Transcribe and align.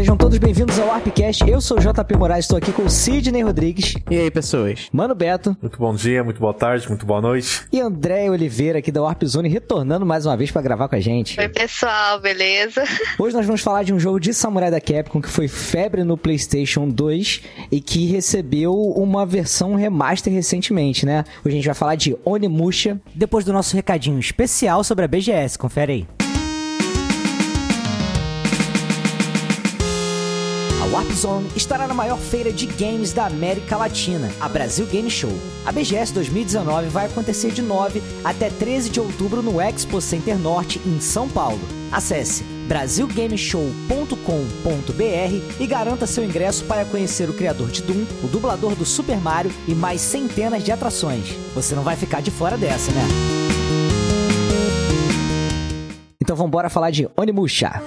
Sejam 0.00 0.16
todos 0.16 0.38
bem-vindos 0.38 0.78
ao 0.78 0.88
Warpcast. 0.88 1.46
Eu 1.46 1.60
sou 1.60 1.76
o 1.76 1.80
JP 1.80 2.16
Moraes, 2.16 2.46
estou 2.46 2.56
aqui 2.56 2.72
com 2.72 2.84
o 2.84 2.88
Sidney 2.88 3.42
Rodrigues. 3.42 3.96
E 4.10 4.18
aí, 4.18 4.30
pessoas? 4.30 4.88
Mano 4.90 5.14
Beto. 5.14 5.54
Muito 5.60 5.78
bom 5.78 5.94
dia, 5.94 6.24
muito 6.24 6.40
boa 6.40 6.54
tarde, 6.54 6.88
muito 6.88 7.04
boa 7.04 7.20
noite. 7.20 7.66
E 7.70 7.78
André 7.78 8.30
Oliveira 8.30 8.78
aqui 8.78 8.90
da 8.90 9.02
Warp 9.02 9.22
Zone 9.24 9.50
retornando 9.50 10.06
mais 10.06 10.24
uma 10.24 10.38
vez 10.38 10.50
para 10.50 10.62
gravar 10.62 10.88
com 10.88 10.94
a 10.94 11.00
gente. 11.00 11.38
Oi, 11.38 11.50
pessoal, 11.50 12.18
beleza? 12.18 12.82
Hoje 13.20 13.36
nós 13.36 13.44
vamos 13.44 13.60
falar 13.60 13.82
de 13.82 13.92
um 13.92 14.00
jogo 14.00 14.18
de 14.18 14.32
samurai 14.32 14.70
da 14.70 14.80
Capcom 14.80 15.20
que 15.20 15.28
foi 15.28 15.48
febre 15.48 16.02
no 16.02 16.16
PlayStation 16.16 16.88
2 16.88 17.42
e 17.70 17.78
que 17.78 18.06
recebeu 18.06 18.74
uma 18.74 19.26
versão 19.26 19.74
remaster 19.74 20.32
recentemente, 20.32 21.04
né? 21.04 21.26
Hoje 21.44 21.56
a 21.56 21.58
gente 21.58 21.66
vai 21.66 21.74
falar 21.74 21.96
de 21.96 22.16
Onimusha. 22.24 22.98
Depois 23.14 23.44
do 23.44 23.52
nosso 23.52 23.76
recadinho 23.76 24.18
especial 24.18 24.82
sobre 24.82 25.04
a 25.04 25.08
BGS, 25.08 25.58
confere 25.58 25.92
aí. 25.92 26.19
Warp 31.00 31.12
Zone 31.12 31.48
estará 31.56 31.88
na 31.88 31.94
maior 31.94 32.18
feira 32.18 32.52
de 32.52 32.66
games 32.66 33.14
da 33.14 33.24
América 33.24 33.74
Latina, 33.74 34.30
a 34.38 34.46
Brasil 34.46 34.86
Game 34.86 35.08
Show. 35.08 35.32
A 35.64 35.72
BGS 35.72 36.12
2019 36.12 36.88
vai 36.88 37.06
acontecer 37.06 37.52
de 37.52 37.62
9 37.62 38.02
até 38.22 38.50
13 38.50 38.90
de 38.90 39.00
outubro 39.00 39.40
no 39.40 39.62
Expo 39.62 39.98
Center 39.98 40.38
Norte, 40.38 40.78
em 40.84 41.00
São 41.00 41.26
Paulo. 41.26 41.58
Acesse 41.90 42.44
brasilgameshow.com.br 42.68 45.54
e 45.58 45.66
garanta 45.66 46.06
seu 46.06 46.22
ingresso 46.22 46.66
para 46.66 46.84
conhecer 46.84 47.30
o 47.30 47.34
criador 47.34 47.70
de 47.70 47.82
Doom, 47.82 48.04
o 48.22 48.28
dublador 48.28 48.74
do 48.74 48.84
Super 48.84 49.16
Mario 49.16 49.50
e 49.66 49.74
mais 49.74 50.02
centenas 50.02 50.62
de 50.62 50.70
atrações. 50.70 51.34
Você 51.54 51.74
não 51.74 51.82
vai 51.82 51.96
ficar 51.96 52.20
de 52.20 52.30
fora 52.30 52.58
dessa, 52.58 52.92
né? 52.92 53.08
Então 56.20 56.36
vamos 56.36 56.52
falar 56.70 56.90
de 56.90 57.08
Onimusha. 57.16 57.82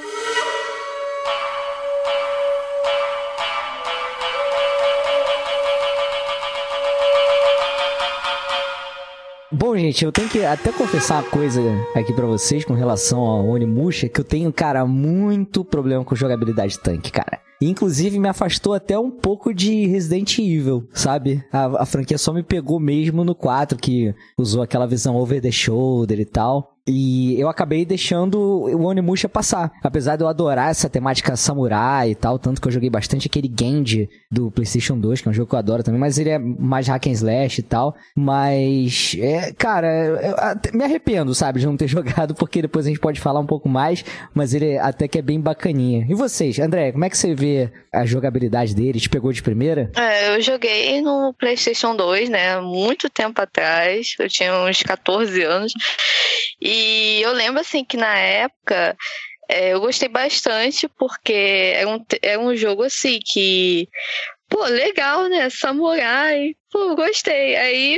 Bo 9.53 9.72
Gente, 9.75 10.05
eu 10.05 10.11
tenho 10.11 10.29
que 10.29 10.43
até 10.45 10.71
confessar 10.71 11.23
uma 11.23 11.29
coisa 11.29 11.61
aqui 11.95 12.13
para 12.13 12.25
vocês 12.25 12.63
com 12.63 12.73
relação 12.73 13.19
ao 13.21 13.47
Onimusha, 13.47 14.07
que 14.07 14.19
eu 14.19 14.23
tenho, 14.23 14.53
cara, 14.53 14.85
muito 14.85 15.65
problema 15.65 16.05
com 16.05 16.15
jogabilidade 16.15 16.79
tanque, 16.79 17.11
cara. 17.11 17.39
Inclusive, 17.61 18.19
me 18.19 18.27
afastou 18.27 18.73
até 18.73 18.97
um 18.99 19.09
pouco 19.09 19.53
de 19.53 19.85
Resident 19.87 20.37
Evil, 20.37 20.87
sabe? 20.93 21.43
A, 21.51 21.83
a 21.83 21.85
franquia 21.85 22.17
só 22.17 22.33
me 22.33 22.43
pegou 22.43 22.79
mesmo 22.79 23.23
no 23.23 23.33
4, 23.33 23.77
que 23.77 24.13
usou 24.37 24.61
aquela 24.61 24.85
visão 24.85 25.15
over 25.15 25.41
the 25.41 25.51
shoulder 25.51 26.19
e 26.19 26.25
tal. 26.25 26.73
E 26.85 27.39
eu 27.39 27.47
acabei 27.47 27.85
deixando 27.85 28.37
o 28.37 28.83
Onimusha 28.83 29.29
passar. 29.29 29.71
Apesar 29.81 30.17
de 30.17 30.23
eu 30.23 30.27
adorar 30.27 30.69
essa 30.69 30.89
temática 30.89 31.35
samurai 31.37 32.11
e 32.11 32.15
tal, 32.15 32.37
tanto 32.37 32.61
que 32.61 32.67
eu 32.67 32.71
joguei 32.71 32.89
bastante 32.89 33.27
aquele 33.27 33.49
Genji 33.57 34.09
do 34.29 34.51
PlayStation 34.51 34.99
2, 34.99 35.21
que 35.21 35.29
é 35.29 35.31
um 35.31 35.33
jogo 35.33 35.49
que 35.49 35.55
eu 35.55 35.59
adoro 35.59 35.81
também, 35.81 35.99
mas 35.99 36.17
ele 36.17 36.29
é 36.29 36.37
mais 36.37 36.87
hack 36.89 37.07
and 37.07 37.11
slash 37.11 37.59
e 37.59 37.63
tal. 37.63 37.95
Mas, 38.13 39.15
é, 39.17 39.53
cara, 39.63 39.87
me 40.73 40.83
arrependo, 40.83 41.33
sabe, 41.33 41.61
de 41.61 41.65
não 41.65 41.77
ter 41.77 41.87
jogado, 41.87 42.35
porque 42.35 42.61
depois 42.61 42.85
a 42.85 42.89
gente 42.89 42.99
pode 42.99 43.21
falar 43.21 43.39
um 43.39 43.45
pouco 43.45 43.69
mais, 43.69 44.03
mas 44.33 44.53
ele 44.53 44.77
até 44.77 45.07
que 45.07 45.17
é 45.17 45.21
bem 45.21 45.39
bacaninha. 45.39 46.05
E 46.09 46.13
vocês, 46.13 46.59
André, 46.59 46.91
como 46.91 47.05
é 47.05 47.09
que 47.09 47.17
você 47.17 47.33
vê 47.33 47.71
a 47.89 48.05
jogabilidade 48.05 48.75
dele? 48.75 48.99
Te 48.99 49.07
pegou 49.07 49.31
de 49.31 49.41
primeira? 49.41 49.89
É, 49.95 50.35
eu 50.35 50.41
joguei 50.41 50.99
no 50.99 51.33
PlayStation 51.39 51.95
2, 51.95 52.27
né, 52.27 52.59
muito 52.59 53.09
tempo 53.09 53.41
atrás, 53.41 54.15
eu 54.19 54.27
tinha 54.27 54.53
uns 54.53 54.83
14 54.83 55.41
anos. 55.43 55.71
E 56.61 57.21
eu 57.21 57.31
lembro 57.31 57.61
assim 57.61 57.85
que 57.85 57.95
na 57.95 58.17
época 58.17 58.97
é, 59.47 59.69
eu 59.73 59.79
gostei 59.79 60.09
bastante 60.09 60.89
porque 60.89 61.73
é 61.75 61.87
um, 61.87 62.05
é 62.21 62.37
um 62.37 62.53
jogo 62.53 62.83
assim 62.83 63.17
que, 63.23 63.87
pô, 64.49 64.61
legal, 64.65 65.29
né? 65.29 65.49
Samurai, 65.49 66.53
pô, 66.69 66.95
gostei. 66.97 67.55
Aí 67.55 67.97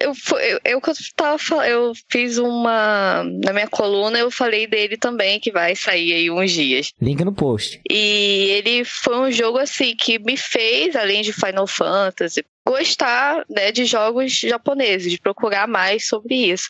eu, 0.00 0.12
eu, 0.38 0.60
eu, 0.64 0.80
tava, 1.14 1.68
eu 1.68 1.92
fiz 2.10 2.38
uma. 2.38 3.24
Na 3.44 3.52
minha 3.52 3.68
coluna 3.68 4.18
eu 4.18 4.30
falei 4.30 4.66
dele 4.66 4.96
também, 4.96 5.40
que 5.40 5.50
vai 5.50 5.74
sair 5.74 6.12
aí 6.12 6.30
uns 6.30 6.52
dias. 6.52 6.92
Link 7.00 7.24
no 7.24 7.32
post. 7.32 7.80
E 7.88 8.50
ele 8.50 8.84
foi 8.84 9.18
um 9.18 9.30
jogo 9.30 9.58
assim 9.58 9.94
que 9.96 10.18
me 10.18 10.36
fez, 10.36 10.96
além 10.96 11.22
de 11.22 11.32
Final 11.32 11.66
Fantasy, 11.66 12.44
gostar 12.66 13.44
né, 13.48 13.70
de 13.70 13.84
jogos 13.84 14.32
japoneses, 14.32 15.10
de 15.10 15.20
procurar 15.20 15.68
mais 15.68 16.08
sobre 16.08 16.34
isso. 16.34 16.68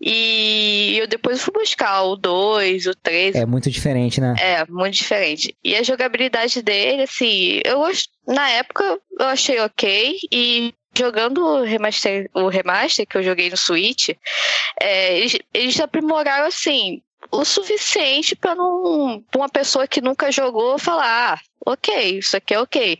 E 0.00 0.96
eu 0.98 1.06
depois 1.06 1.40
fui 1.40 1.54
buscar 1.54 2.02
o 2.02 2.16
2, 2.16 2.86
o 2.86 2.94
3. 2.94 3.36
É 3.36 3.46
muito 3.46 3.70
diferente, 3.70 4.20
né? 4.20 4.34
É, 4.38 4.66
muito 4.68 4.94
diferente. 4.94 5.56
E 5.64 5.74
a 5.76 5.82
jogabilidade 5.82 6.60
dele, 6.60 7.02
assim, 7.02 7.60
eu 7.64 7.78
gosto. 7.78 8.10
Na 8.26 8.48
época 8.50 8.98
eu 9.18 9.26
achei 9.26 9.58
ok. 9.60 10.16
E 10.30 10.74
jogando 10.96 11.44
o 11.44 11.62
remaster, 11.62 12.28
o 12.34 12.48
remaster 12.48 13.06
que 13.06 13.16
eu 13.16 13.22
joguei 13.22 13.50
no 13.50 13.56
Switch, 13.56 14.10
é, 14.80 15.18
eles, 15.18 15.38
eles 15.52 15.80
aprimoraram 15.80 16.46
assim 16.46 17.02
o 17.30 17.44
suficiente 17.44 18.34
para 18.34 18.54
uma 18.60 19.48
pessoa 19.50 19.86
que 19.86 20.00
nunca 20.00 20.32
jogou 20.32 20.78
falar, 20.78 21.34
ah, 21.34 21.40
ok, 21.64 22.18
isso 22.18 22.36
aqui 22.36 22.54
é 22.54 22.60
ok. 22.60 22.98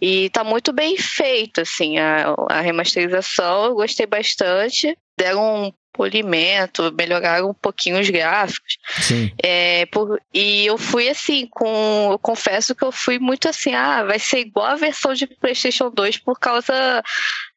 E 0.00 0.30
tá 0.30 0.42
muito 0.42 0.72
bem 0.72 0.96
feito, 0.96 1.60
assim, 1.60 1.98
a, 1.98 2.34
a 2.48 2.60
remasterização, 2.60 3.66
eu 3.66 3.74
gostei 3.74 4.06
bastante. 4.06 4.96
Deram 5.16 5.66
um 5.66 5.72
polimento, 5.98 6.94
melhoraram 6.96 7.50
um 7.50 7.54
pouquinho 7.54 7.98
os 7.98 8.08
gráficos. 8.08 8.78
Sim. 9.00 9.32
É, 9.42 9.84
por, 9.86 10.22
e 10.32 10.64
eu 10.64 10.78
fui 10.78 11.08
assim, 11.08 11.44
com. 11.50 12.12
Eu 12.12 12.18
confesso 12.20 12.72
que 12.72 12.84
eu 12.84 12.92
fui 12.92 13.18
muito 13.18 13.48
assim, 13.48 13.74
ah, 13.74 14.04
vai 14.04 14.20
ser 14.20 14.38
igual 14.38 14.66
a 14.66 14.76
versão 14.76 15.12
de 15.12 15.26
PlayStation 15.26 15.90
2 15.90 16.18
por 16.18 16.38
causa 16.38 17.02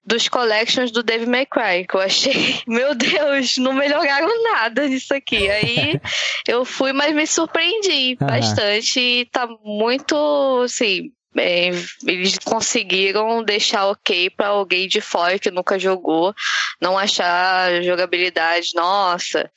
dos 0.03 0.27
collections 0.27 0.89
do 0.89 1.03
Dave 1.03 1.27
May 1.27 1.45
Cry, 1.45 1.85
que 1.87 1.95
eu 1.95 2.01
achei, 2.01 2.59
meu 2.67 2.95
Deus, 2.95 3.57
não 3.57 3.73
melhoraram 3.73 4.27
nada 4.51 4.87
nisso 4.87 5.13
aqui. 5.13 5.47
Aí 5.47 6.01
eu 6.47 6.65
fui, 6.65 6.91
mas 6.91 7.13
me 7.13 7.27
surpreendi 7.27 8.15
bastante 8.15 8.99
e 8.99 9.25
tá 9.25 9.47
muito, 9.63 10.15
assim, 10.63 11.11
é, 11.37 11.69
eles 12.05 12.37
conseguiram 12.39 13.43
deixar 13.43 13.87
ok 13.87 14.29
para 14.29 14.47
alguém 14.47 14.87
de 14.87 14.99
fora 14.99 15.39
que 15.39 15.49
nunca 15.49 15.79
jogou, 15.79 16.33
não 16.81 16.97
achar 16.97 17.81
jogabilidade, 17.83 18.71
nossa, 18.75 19.49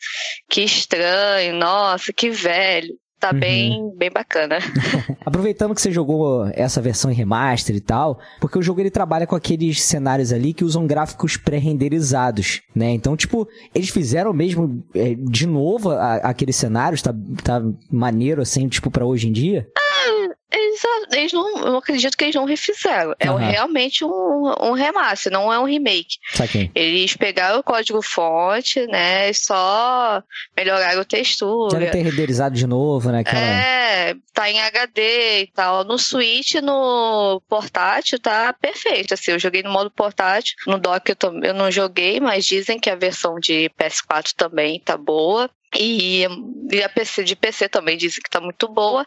que 0.48 0.62
estranho, 0.62 1.54
nossa, 1.54 2.12
que 2.12 2.30
velho. 2.30 2.94
Tá 3.24 3.30
uhum. 3.32 3.40
bem, 3.40 3.94
bem 3.96 4.10
bacana. 4.10 4.58
Aproveitando 5.24 5.74
que 5.74 5.80
você 5.80 5.90
jogou 5.90 6.46
essa 6.52 6.82
versão 6.82 7.10
em 7.10 7.14
remaster 7.14 7.74
e 7.74 7.80
tal, 7.80 8.20
porque 8.38 8.58
o 8.58 8.62
jogo 8.62 8.80
ele 8.80 8.90
trabalha 8.90 9.26
com 9.26 9.34
aqueles 9.34 9.82
cenários 9.82 10.30
ali 10.30 10.52
que 10.52 10.62
usam 10.62 10.86
gráficos 10.86 11.34
pré-renderizados, 11.38 12.60
né? 12.74 12.90
Então, 12.90 13.16
tipo, 13.16 13.48
eles 13.74 13.88
fizeram 13.88 14.34
mesmo 14.34 14.84
é, 14.94 15.14
de 15.14 15.46
novo 15.46 15.90
a, 15.90 16.16
aqueles 16.16 16.56
cenários, 16.56 17.00
tá, 17.00 17.14
tá 17.42 17.62
maneiro 17.90 18.42
assim, 18.42 18.68
tipo, 18.68 18.90
para 18.90 19.06
hoje 19.06 19.26
em 19.28 19.32
dia? 19.32 19.66
Ah, 19.78 19.93
eles, 20.54 20.80
eles 21.12 21.32
não, 21.32 21.66
eu 21.66 21.76
acredito 21.76 22.16
que 22.16 22.24
eles 22.24 22.34
não 22.34 22.44
refizeram. 22.44 23.14
É 23.18 23.30
uhum. 23.30 23.36
realmente 23.36 24.04
um, 24.04 24.54
um 24.60 24.72
remaster, 24.72 25.32
não 25.32 25.52
é 25.52 25.58
um 25.58 25.64
remake. 25.64 26.18
Saquei. 26.32 26.70
Eles 26.74 27.16
pegaram 27.16 27.58
o 27.58 27.62
código 27.62 28.00
fonte, 28.02 28.86
né? 28.86 29.30
E 29.30 29.34
só 29.34 30.22
melhoraram 30.56 31.00
a 31.00 31.04
textura. 31.04 31.78
Deve 31.78 31.90
ter 31.90 32.02
renderizado 32.02 32.54
de 32.54 32.66
novo, 32.66 33.10
né? 33.10 33.20
Aquela... 33.20 33.40
É, 33.40 34.14
tá 34.32 34.48
em 34.48 34.60
HD 34.60 35.42
e 35.42 35.46
tal. 35.48 35.84
No 35.84 35.98
Switch, 35.98 36.54
no 36.54 37.42
portátil, 37.48 38.18
tá 38.18 38.52
perfeito. 38.52 39.14
Assim, 39.14 39.32
eu 39.32 39.38
joguei 39.38 39.62
no 39.62 39.70
modo 39.70 39.90
portátil. 39.90 40.54
No 40.66 40.78
dock 40.78 41.10
eu, 41.10 41.42
eu 41.42 41.54
não 41.54 41.70
joguei, 41.70 42.20
mas 42.20 42.46
dizem 42.46 42.78
que 42.78 42.90
a 42.90 42.96
versão 42.96 43.38
de 43.40 43.70
PS4 43.78 44.32
também 44.36 44.80
tá 44.80 44.96
boa. 44.96 45.50
E, 45.78 46.24
e, 46.70 46.82
a 46.82 46.88
PC 46.88 47.24
de 47.24 47.36
PC 47.36 47.68
também 47.68 47.96
disse 47.96 48.20
que 48.20 48.30
tá 48.30 48.40
muito 48.40 48.68
boa. 48.68 49.04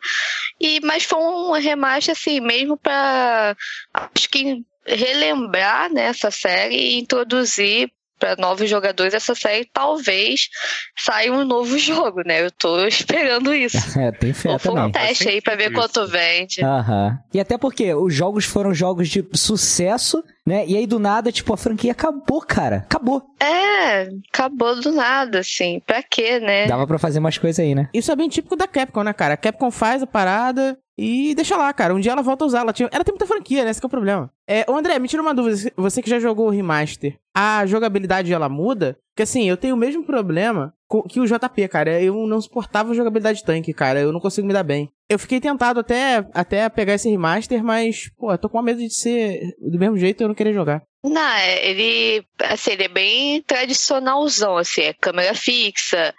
E 0.59 0.79
mas 0.81 1.03
foi 1.03 1.19
um 1.19 1.51
remaster 1.53 2.13
assim, 2.13 2.39
mesmo 2.39 2.77
para 2.77 3.55
acho 3.93 4.29
que 4.29 4.63
relembrar 4.85 5.91
né, 5.91 6.05
essa 6.05 6.31
série 6.31 6.75
e 6.75 6.99
introduzir 6.99 7.91
para 8.19 8.35
novos 8.37 8.69
jogadores 8.69 9.13
essa 9.13 9.33
série, 9.35 9.65
talvez 9.71 10.49
saia 10.97 11.31
um 11.31 11.43
novo 11.45 11.77
jogo, 11.79 12.21
né? 12.25 12.43
Eu 12.45 12.51
tô 12.51 12.85
esperando 12.85 13.53
isso. 13.53 13.77
É, 13.97 14.11
tem 14.11 14.31
fé 14.33 14.49
Ou 14.51 14.59
também. 14.59 14.83
um 14.85 14.91
teste 14.91 15.27
aí 15.27 15.41
para 15.41 15.55
ver 15.55 15.71
quanto 15.71 16.05
vende. 16.07 16.63
Aham. 16.63 17.17
E 17.33 17.39
até 17.39 17.57
porque 17.57 17.93
os 17.93 18.13
jogos 18.13 18.45
foram 18.45 18.73
jogos 18.73 19.09
de 19.09 19.25
sucesso, 19.33 20.23
né? 20.45 20.65
E 20.67 20.77
aí 20.77 20.85
do 20.85 20.99
nada, 20.99 21.31
tipo, 21.31 21.51
a 21.53 21.57
franquia 21.57 21.91
acabou, 21.93 22.41
cara. 22.41 22.77
Acabou. 22.77 23.23
É, 23.39 24.07
acabou 24.31 24.79
do 24.79 24.91
nada, 24.91 25.39
assim. 25.39 25.81
Pra 25.85 26.03
quê, 26.03 26.39
né? 26.39 26.67
Dava 26.67 26.85
pra 26.85 26.99
fazer 26.99 27.19
mais 27.19 27.37
coisa 27.37 27.61
aí, 27.63 27.73
né? 27.73 27.89
Isso 27.93 28.11
é 28.11 28.15
bem 28.15 28.29
típico 28.29 28.55
da 28.55 28.67
Capcom, 28.67 29.03
né, 29.03 29.13
cara? 29.13 29.33
A 29.33 29.37
Capcom 29.37 29.71
faz 29.71 30.03
a 30.03 30.07
parada, 30.07 30.77
e 30.97 31.35
deixa 31.35 31.55
lá, 31.55 31.71
cara. 31.71 31.93
Um 31.93 31.99
dia 31.99 32.11
ela 32.11 32.23
volta 32.23 32.43
a 32.43 32.47
usar. 32.47 32.59
Ela, 32.61 32.73
tinha... 32.73 32.89
ela 32.91 33.03
tem 33.03 33.13
muita 33.13 33.27
franquia, 33.27 33.63
né? 33.63 33.69
Esse 33.69 33.83
é 33.83 33.85
o 33.85 33.89
problema. 33.89 34.31
É, 34.47 34.65
ô 34.67 34.75
André, 34.75 34.97
me 34.97 35.07
tira 35.07 35.21
uma 35.21 35.33
dúvida. 35.33 35.71
Você 35.77 36.01
que 36.01 36.09
já 36.09 36.19
jogou 36.19 36.47
o 36.47 36.49
remaster, 36.49 37.15
a 37.35 37.65
jogabilidade 37.65 38.33
ela 38.33 38.49
muda? 38.49 38.97
Porque 39.13 39.23
assim, 39.23 39.47
eu 39.47 39.57
tenho 39.57 39.75
o 39.75 39.77
mesmo 39.77 40.03
problema 40.03 40.73
que 41.09 41.19
o 41.19 41.25
JP, 41.25 41.67
cara. 41.67 42.01
Eu 42.01 42.25
não 42.25 42.41
suportava 42.41 42.93
jogabilidade 42.93 43.43
tanque, 43.43 43.73
cara. 43.73 43.99
Eu 43.99 44.11
não 44.11 44.19
consigo 44.19 44.47
me 44.47 44.53
dar 44.53 44.63
bem. 44.63 44.89
Eu 45.09 45.19
fiquei 45.19 45.39
tentado 45.39 45.79
até, 45.79 46.27
até 46.33 46.67
pegar 46.69 46.95
esse 46.95 47.09
remaster, 47.09 47.63
mas, 47.63 48.09
pô, 48.17 48.31
eu 48.31 48.37
tô 48.37 48.49
com 48.49 48.61
medo 48.61 48.79
de 48.79 48.93
ser 48.93 49.55
do 49.61 49.77
mesmo 49.77 49.97
jeito 49.97 50.21
eu 50.21 50.27
não 50.27 50.35
querer 50.35 50.53
jogar. 50.53 50.83
Não, 51.09 51.21
é, 51.21 51.65
ele, 51.65 52.25
assim, 52.43 52.71
ele 52.71 52.83
é 52.83 52.87
bem 52.87 53.41
tradicionalzão, 53.41 54.57
assim, 54.57 54.81
é 54.81 54.93
câmera 54.93 55.33
fixa, 55.33 56.13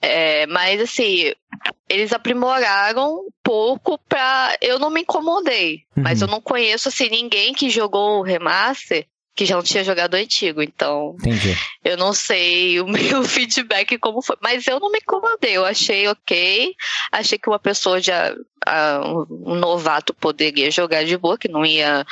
é, 0.00 0.46
mas 0.46 0.80
assim, 0.80 1.32
eles 1.88 2.12
aprimoraram 2.12 3.14
um 3.14 3.28
pouco 3.42 3.98
pra... 4.08 4.56
Eu 4.60 4.78
não 4.78 4.90
me 4.90 5.02
incomodei, 5.02 5.82
mas 5.96 6.20
Uhum. 6.20 6.28
eu 6.28 6.30
não 6.32 6.40
conheço, 6.40 6.88
assim, 6.88 7.08
ninguém 7.08 7.52
que 7.52 7.70
jogou 7.70 8.18
o 8.18 8.22
remaster 8.22 9.06
que 9.34 9.46
já 9.46 9.56
não 9.56 9.62
tinha 9.62 9.82
jogado 9.82 10.14
antigo, 10.14 10.62
então 10.62 11.16
Entendi. 11.20 11.56
eu 11.82 11.96
não 11.96 12.12
sei 12.12 12.78
o 12.82 12.86
meu 12.86 13.24
feedback 13.24 13.96
como 13.98 14.20
foi, 14.20 14.36
mas 14.42 14.66
eu 14.66 14.78
não 14.78 14.90
me 14.90 14.98
incomodei, 14.98 15.56
eu 15.56 15.64
achei 15.64 16.06
ok, 16.06 16.74
achei 17.10 17.38
que 17.38 17.48
uma 17.48 17.58
pessoa 17.58 17.98
já, 18.00 18.34
ah, 18.66 19.00
um 19.30 19.54
novato 19.54 20.12
poderia 20.12 20.70
jogar 20.70 21.04
de 21.04 21.16
boa, 21.16 21.38
que 21.38 21.48
não 21.48 21.64
ia 21.64 22.04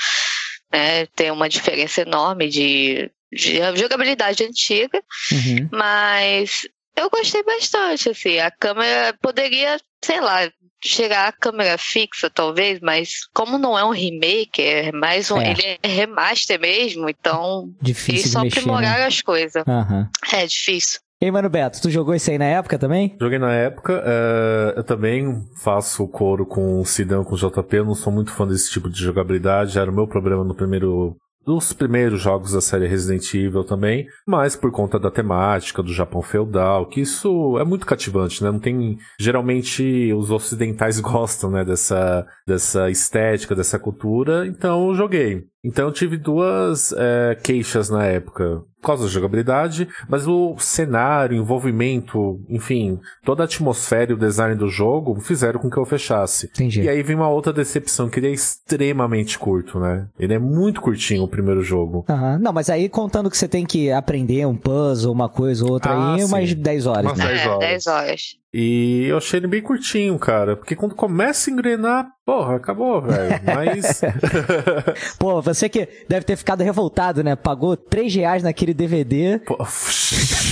né, 0.72 1.06
ter 1.06 1.32
uma 1.32 1.48
diferença 1.48 2.02
enorme 2.02 2.48
de, 2.48 3.10
de 3.32 3.56
jogabilidade 3.76 4.44
antiga, 4.44 5.02
Uhum. 5.32 5.68
mas 5.72 6.68
eu 6.96 7.08
gostei 7.10 7.42
bastante, 7.42 8.10
assim, 8.10 8.38
a 8.38 8.50
câmera 8.50 9.16
poderia, 9.20 9.78
sei 10.04 10.20
lá, 10.20 10.50
chegar 10.82 11.28
a 11.28 11.32
câmera 11.32 11.76
fixa, 11.76 12.30
talvez, 12.30 12.80
mas 12.80 13.26
como 13.34 13.58
não 13.58 13.78
é 13.78 13.84
um 13.84 13.90
remake, 13.90 14.62
é 14.62 14.90
mais 14.92 15.30
um. 15.30 15.38
É. 15.40 15.50
Ele 15.50 15.78
é 15.82 15.88
remaster 15.88 16.58
mesmo, 16.58 17.08
então 17.08 17.64
eles 17.64 17.76
Difícil 17.82 18.22
de 18.24 18.28
só 18.30 18.42
mexer, 18.42 18.60
aprimoraram 18.60 19.00
né? 19.00 19.06
as 19.06 19.20
coisas. 19.20 19.62
Aham. 19.66 20.08
É 20.32 20.46
difícil. 20.46 21.00
E 21.22 21.30
Mano 21.30 21.50
Beto, 21.50 21.82
tu 21.82 21.90
jogou 21.90 22.14
isso 22.14 22.30
aí 22.30 22.38
na 22.38 22.46
época 22.46 22.78
também? 22.78 23.14
Joguei 23.20 23.38
na 23.38 23.52
época, 23.52 24.02
eh, 24.06 24.72
eu 24.74 24.82
também 24.82 25.44
faço 25.54 26.08
coro 26.08 26.46
com 26.46 26.80
o 26.80 26.84
Sidão, 26.86 27.22
com 27.24 27.34
o 27.34 27.38
JP, 27.38 27.76
eu 27.76 27.84
não 27.84 27.94
sou 27.94 28.10
muito 28.10 28.32
fã 28.32 28.46
desse 28.46 28.70
tipo 28.70 28.88
de 28.88 28.98
jogabilidade, 28.98 29.78
era 29.78 29.90
o 29.90 29.94
meu 29.94 30.08
problema 30.08 30.42
no 30.42 30.54
primeiro. 30.54 31.14
Dos 31.44 31.72
primeiros 31.72 32.20
jogos 32.20 32.52
da 32.52 32.60
série 32.60 32.86
Resident 32.86 33.34
Evil 33.34 33.64
também, 33.64 34.06
mas 34.26 34.56
por 34.56 34.70
conta 34.70 34.98
da 34.98 35.10
temática 35.10 35.82
do 35.82 35.92
Japão 35.92 36.22
feudal, 36.22 36.86
que 36.86 37.00
isso 37.00 37.58
é 37.58 37.64
muito 37.64 37.86
cativante, 37.86 38.42
né? 38.42 38.50
Não 38.50 38.58
tem. 38.58 38.98
Geralmente 39.18 40.12
os 40.12 40.30
ocidentais 40.30 41.00
gostam, 41.00 41.50
né? 41.50 41.64
Dessa, 41.64 42.26
dessa 42.46 42.90
estética, 42.90 43.54
dessa 43.54 43.78
cultura, 43.78 44.46
então 44.46 44.88
eu 44.88 44.94
joguei. 44.94 45.44
Então 45.64 45.86
eu 45.88 45.92
tive 45.92 46.16
duas 46.16 46.92
eh, 46.96 47.36
queixas 47.42 47.90
na 47.90 48.04
época. 48.06 48.62
Por 48.80 48.86
causa 48.86 49.04
da 49.04 49.10
jogabilidade, 49.10 49.86
mas 50.08 50.26
o 50.26 50.56
cenário, 50.58 51.36
envolvimento, 51.36 52.40
enfim, 52.48 52.98
toda 53.22 53.42
a 53.42 53.44
atmosfera 53.44 54.10
e 54.10 54.14
o 54.14 54.18
design 54.18 54.54
do 54.54 54.68
jogo 54.68 55.20
fizeram 55.20 55.60
com 55.60 55.68
que 55.68 55.76
eu 55.76 55.84
fechasse. 55.84 56.46
Entendi. 56.46 56.80
E 56.80 56.88
aí 56.88 57.02
vem 57.02 57.14
uma 57.14 57.28
outra 57.28 57.52
decepção, 57.52 58.08
que 58.08 58.18
ele 58.18 58.28
é 58.28 58.32
extremamente 58.32 59.38
curto, 59.38 59.78
né? 59.78 60.08
Ele 60.18 60.32
é 60.32 60.38
muito 60.38 60.80
curtinho 60.80 61.24
o 61.24 61.28
primeiro 61.28 61.60
jogo. 61.60 62.06
Aham. 62.08 62.38
Não, 62.38 62.54
mas 62.54 62.70
aí 62.70 62.88
contando 62.88 63.28
que 63.30 63.36
você 63.36 63.46
tem 63.46 63.66
que 63.66 63.92
aprender 63.92 64.46
um 64.46 64.56
puzzle, 64.56 65.12
uma 65.12 65.28
coisa 65.28 65.62
ou 65.64 65.72
outra 65.72 65.92
Ah, 65.92 66.14
aí, 66.14 66.20
sim. 66.20 66.26
umas 66.26 66.54
10 66.54 66.86
horas, 66.86 67.04
Umas 67.04 67.18
né? 67.18 67.26
10 67.26 67.40
é, 67.40 67.48
horas. 67.48 67.60
10 67.68 67.86
horas. 67.86 68.22
E 68.52 69.04
eu 69.06 69.18
achei 69.18 69.38
ele 69.38 69.46
bem 69.46 69.62
curtinho, 69.62 70.18
cara. 70.18 70.56
Porque 70.56 70.74
quando 70.74 70.94
começa 70.94 71.48
a 71.48 71.52
engrenar, 71.52 72.08
porra, 72.26 72.56
acabou, 72.56 73.00
velho. 73.00 73.40
Mas. 73.44 74.00
Pô, 75.18 75.40
você 75.40 75.68
que 75.68 75.88
deve 76.08 76.24
ter 76.24 76.36
ficado 76.36 76.62
revoltado, 76.62 77.22
né? 77.22 77.36
Pagou 77.36 77.76
3 77.76 78.14
reais 78.14 78.42
naquele 78.42 78.74
DVD. 78.74 79.38
Pô, 79.46 79.56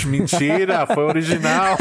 Mentira, 0.07 0.87
foi 0.87 1.05
original. 1.05 1.77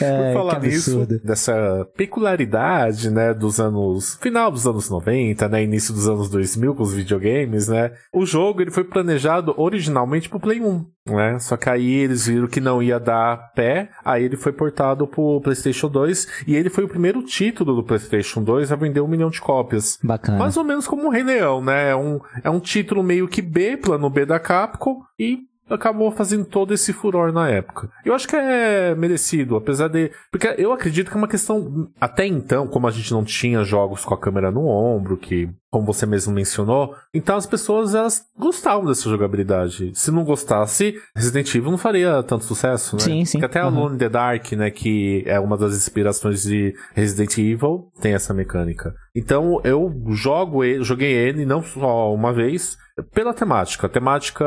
É, 0.00 0.32
Por 0.32 0.34
falar 0.34 0.60
nisso, 0.60 1.06
dessa 1.24 1.86
peculiaridade, 1.96 3.10
né, 3.10 3.34
dos 3.34 3.58
anos. 3.60 4.16
final 4.20 4.50
dos 4.50 4.66
anos 4.66 4.88
90, 4.88 5.48
né, 5.48 5.62
início 5.62 5.92
dos 5.92 6.08
anos 6.08 6.28
2000 6.28 6.74
com 6.74 6.82
os 6.82 6.94
videogames, 6.94 7.68
né, 7.68 7.92
o 8.12 8.24
jogo 8.24 8.62
ele 8.62 8.70
foi 8.70 8.84
planejado 8.84 9.54
originalmente 9.56 10.28
pro 10.28 10.40
Play 10.40 10.60
1, 10.60 10.86
né, 11.14 11.38
só 11.38 11.56
que 11.56 11.68
aí 11.68 11.94
eles 11.94 12.26
viram 12.26 12.46
que 12.46 12.60
não 12.60 12.82
ia 12.82 12.98
dar 12.98 13.52
pé, 13.54 13.90
aí 14.04 14.24
ele 14.24 14.36
foi 14.36 14.52
portado 14.52 15.06
pro 15.06 15.40
PlayStation 15.40 15.88
2 15.88 16.44
e 16.46 16.56
ele 16.56 16.70
foi 16.70 16.84
o 16.84 16.88
primeiro 16.88 17.22
título 17.22 17.74
do 17.74 17.82
PlayStation 17.82 18.42
2 18.42 18.72
a 18.72 18.76
vender 18.76 19.00
um 19.00 19.08
milhão 19.08 19.30
de 19.30 19.40
cópias. 19.40 19.98
Bacana. 20.02 20.38
Mais 20.38 20.56
ou 20.56 20.64
menos 20.64 20.86
como 20.86 21.06
o 21.06 21.10
Rei 21.10 21.22
Leão, 21.22 21.62
né? 21.62 21.90
É 21.90 21.96
um, 21.96 22.20
é 22.42 22.50
um 22.50 22.60
título 22.60 23.02
meio 23.02 23.28
que 23.28 23.42
B, 23.42 23.76
plano 23.76 24.10
B 24.10 24.24
da 24.24 24.38
Capcom, 24.38 25.02
e 25.18 25.48
acabou 25.74 26.10
fazendo 26.10 26.44
todo 26.44 26.72
esse 26.72 26.92
furor 26.92 27.32
na 27.32 27.48
época. 27.48 27.90
Eu 28.04 28.14
acho 28.14 28.26
que 28.26 28.36
é 28.36 28.94
merecido, 28.94 29.56
apesar 29.56 29.88
de. 29.88 30.10
Porque 30.30 30.54
eu 30.58 30.72
acredito 30.72 31.10
que 31.10 31.16
é 31.16 31.18
uma 31.18 31.28
questão. 31.28 31.88
Até 32.00 32.26
então, 32.26 32.66
como 32.66 32.86
a 32.86 32.90
gente 32.90 33.12
não 33.12 33.24
tinha 33.24 33.62
jogos 33.64 34.04
com 34.04 34.14
a 34.14 34.18
câmera 34.18 34.50
no 34.50 34.66
ombro, 34.66 35.16
que, 35.16 35.48
como 35.70 35.86
você 35.86 36.06
mesmo 36.06 36.32
mencionou, 36.32 36.94
então 37.12 37.36
as 37.36 37.46
pessoas 37.46 37.94
elas 37.94 38.24
gostavam 38.38 38.86
dessa 38.86 39.08
jogabilidade. 39.08 39.92
Se 39.94 40.10
não 40.10 40.24
gostasse, 40.24 40.94
Resident 41.14 41.54
Evil 41.54 41.70
não 41.70 41.78
faria 41.78 42.22
tanto 42.22 42.44
sucesso, 42.44 42.96
né? 42.96 43.02
Sim, 43.02 43.24
sim. 43.24 43.38
Porque 43.38 43.46
até 43.46 43.62
Uhum. 43.62 43.76
Alone 43.76 43.94
in 43.96 43.98
the 43.98 44.08
Dark, 44.08 44.52
né, 44.52 44.70
que 44.70 45.22
é 45.26 45.38
uma 45.38 45.56
das 45.56 45.74
inspirações 45.74 46.42
de 46.42 46.74
Resident 46.94 47.36
Evil, 47.38 47.90
tem 48.00 48.14
essa 48.14 48.32
mecânica. 48.32 48.94
Então 49.14 49.60
eu 49.64 49.92
jogo 50.10 50.64
ele, 50.64 50.82
joguei 50.84 51.12
ele 51.12 51.44
não 51.44 51.62
só 51.62 52.14
uma 52.14 52.32
vez, 52.32 52.76
pela 53.12 53.32
temática. 53.34 53.86
A 53.86 53.90
temática, 53.90 54.44